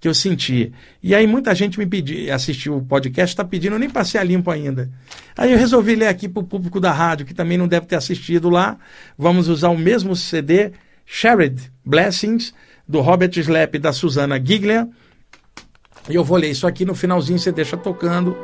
que 0.00 0.08
eu 0.08 0.14
senti. 0.14 0.72
E 1.02 1.14
aí 1.14 1.26
muita 1.26 1.54
gente 1.54 1.78
me 1.78 1.86
pediu, 1.86 2.34
assistiu 2.34 2.76
o 2.78 2.82
podcast, 2.82 3.34
está 3.34 3.44
pedindo, 3.44 3.74
eu 3.74 3.78
nem 3.78 3.90
passei 3.90 4.18
a 4.18 4.24
limpo 4.24 4.50
ainda. 4.50 4.90
Aí 5.36 5.52
eu 5.52 5.58
resolvi 5.58 5.94
ler 5.94 6.08
aqui 6.08 6.26
para 6.28 6.40
o 6.40 6.46
público 6.46 6.80
da 6.80 6.90
rádio, 6.90 7.26
que 7.26 7.34
também 7.34 7.58
não 7.58 7.68
deve 7.68 7.86
ter 7.86 7.96
assistido 7.96 8.48
lá. 8.48 8.78
Vamos 9.16 9.48
usar 9.48 9.68
o 9.68 9.76
mesmo 9.76 10.16
CD 10.16 10.72
Shared 11.12 11.72
Blessings, 11.84 12.54
do 12.86 13.00
Robert 13.00 13.32
Slepp 13.36 13.76
e 13.76 13.80
da 13.80 13.92
Susana 13.92 14.40
Giglia. 14.42 14.88
E 16.08 16.14
eu 16.14 16.22
vou 16.22 16.38
ler 16.38 16.50
isso 16.50 16.68
aqui 16.68 16.84
no 16.84 16.94
finalzinho, 16.94 17.36
você 17.36 17.50
deixa 17.50 17.76
tocando 17.76 18.36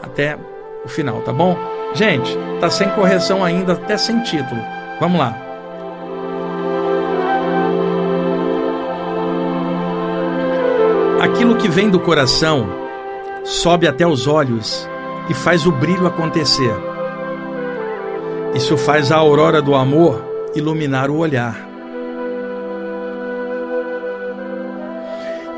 até 0.00 0.38
o 0.84 0.88
final, 0.88 1.20
tá 1.22 1.32
bom? 1.32 1.58
Gente, 1.94 2.30
tá 2.60 2.70
sem 2.70 2.88
correção 2.90 3.44
ainda, 3.44 3.72
até 3.72 3.96
sem 3.96 4.22
título. 4.22 4.62
Vamos 5.00 5.18
lá. 5.18 5.36
Aquilo 11.20 11.56
que 11.56 11.68
vem 11.68 11.90
do 11.90 11.98
coração 11.98 12.68
sobe 13.42 13.88
até 13.88 14.06
os 14.06 14.28
olhos 14.28 14.88
e 15.28 15.34
faz 15.34 15.66
o 15.66 15.72
brilho 15.72 16.06
acontecer. 16.06 16.72
Isso 18.54 18.76
faz 18.76 19.10
a 19.10 19.16
aurora 19.16 19.60
do 19.60 19.74
amor 19.74 20.24
iluminar 20.54 21.10
o 21.10 21.16
olhar. 21.16 21.65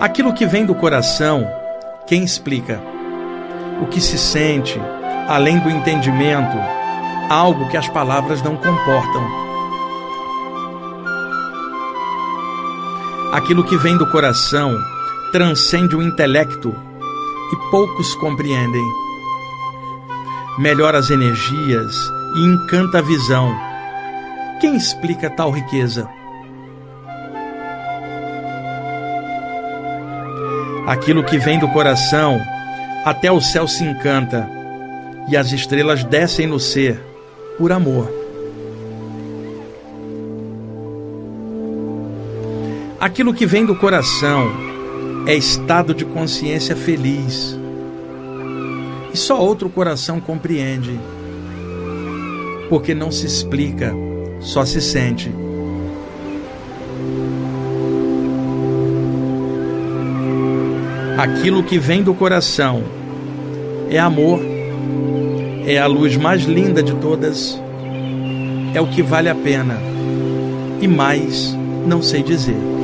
Aquilo 0.01 0.33
que 0.33 0.47
vem 0.47 0.65
do 0.65 0.77
coração, 0.77 1.45
quem 2.07 2.23
explica? 2.23 2.81
O 3.83 3.87
que 3.87 4.01
se 4.01 4.17
sente, 4.17 4.81
além 5.27 5.59
do 5.59 5.69
entendimento, 5.69 6.57
algo 7.29 7.69
que 7.69 7.77
as 7.77 7.89
palavras 7.89 8.41
não 8.41 8.57
comportam. 8.57 9.49
Aquilo 13.33 13.65
que 13.65 13.77
vem 13.77 13.99
do 13.99 14.09
coração 14.09 14.79
transcende 15.33 15.97
o 15.97 16.03
intelecto 16.03 16.73
e 17.53 17.71
poucos 17.73 18.15
compreendem. 18.15 18.85
Melhora 20.59 20.99
as 20.99 21.11
energias 21.11 21.97
e 22.37 22.45
encanta 22.45 22.99
a 22.99 23.03
visão. 23.03 23.53
Quem 24.61 24.77
explica 24.77 25.29
tal 25.29 25.51
riqueza? 25.51 26.09
Aquilo 30.89 31.23
que 31.23 31.37
vem 31.37 31.59
do 31.59 31.69
coração, 31.69 32.41
até 33.05 33.31
o 33.31 33.43
céu 33.43 33.69
se 33.69 33.85
encanta 33.85 34.49
e 35.29 35.37
as 35.37 35.53
estrelas 35.53 36.03
descem 36.03 36.47
no 36.47 36.59
ser 36.59 36.99
por 37.59 37.71
amor. 37.73 38.11
Aquilo 42.99 43.35
que 43.35 43.45
vem 43.45 43.67
do 43.67 43.77
coração 43.77 44.51
é 45.27 45.35
estado 45.35 45.93
de 45.93 46.07
consciência 46.07 46.75
feliz. 46.75 47.55
E 49.13 49.17
só 49.19 49.39
outro 49.39 49.69
coração 49.69 50.19
compreende. 50.19 50.99
Porque 52.71 52.95
não 52.95 53.13
se 53.13 53.27
explica, 53.27 53.93
só 54.41 54.65
se 54.65 54.81
sente. 54.81 55.31
Aquilo 61.19 61.65
que 61.65 61.81
vem 61.81 62.01
do 62.01 62.15
coração 62.15 62.85
é 63.91 63.99
amor, 63.99 64.41
é 65.67 65.77
a 65.77 65.87
luz 65.89 66.17
mais 66.17 66.45
linda 66.45 66.81
de 66.81 66.95
todas, 66.95 67.61
é 68.73 68.81
o 68.81 68.87
que 68.87 69.03
vale 69.03 69.29
a 69.29 69.35
pena 69.35 69.81
e 70.81 70.87
mais 70.87 71.53
não 71.85 72.01
sei 72.01 72.23
dizer. 72.23 72.78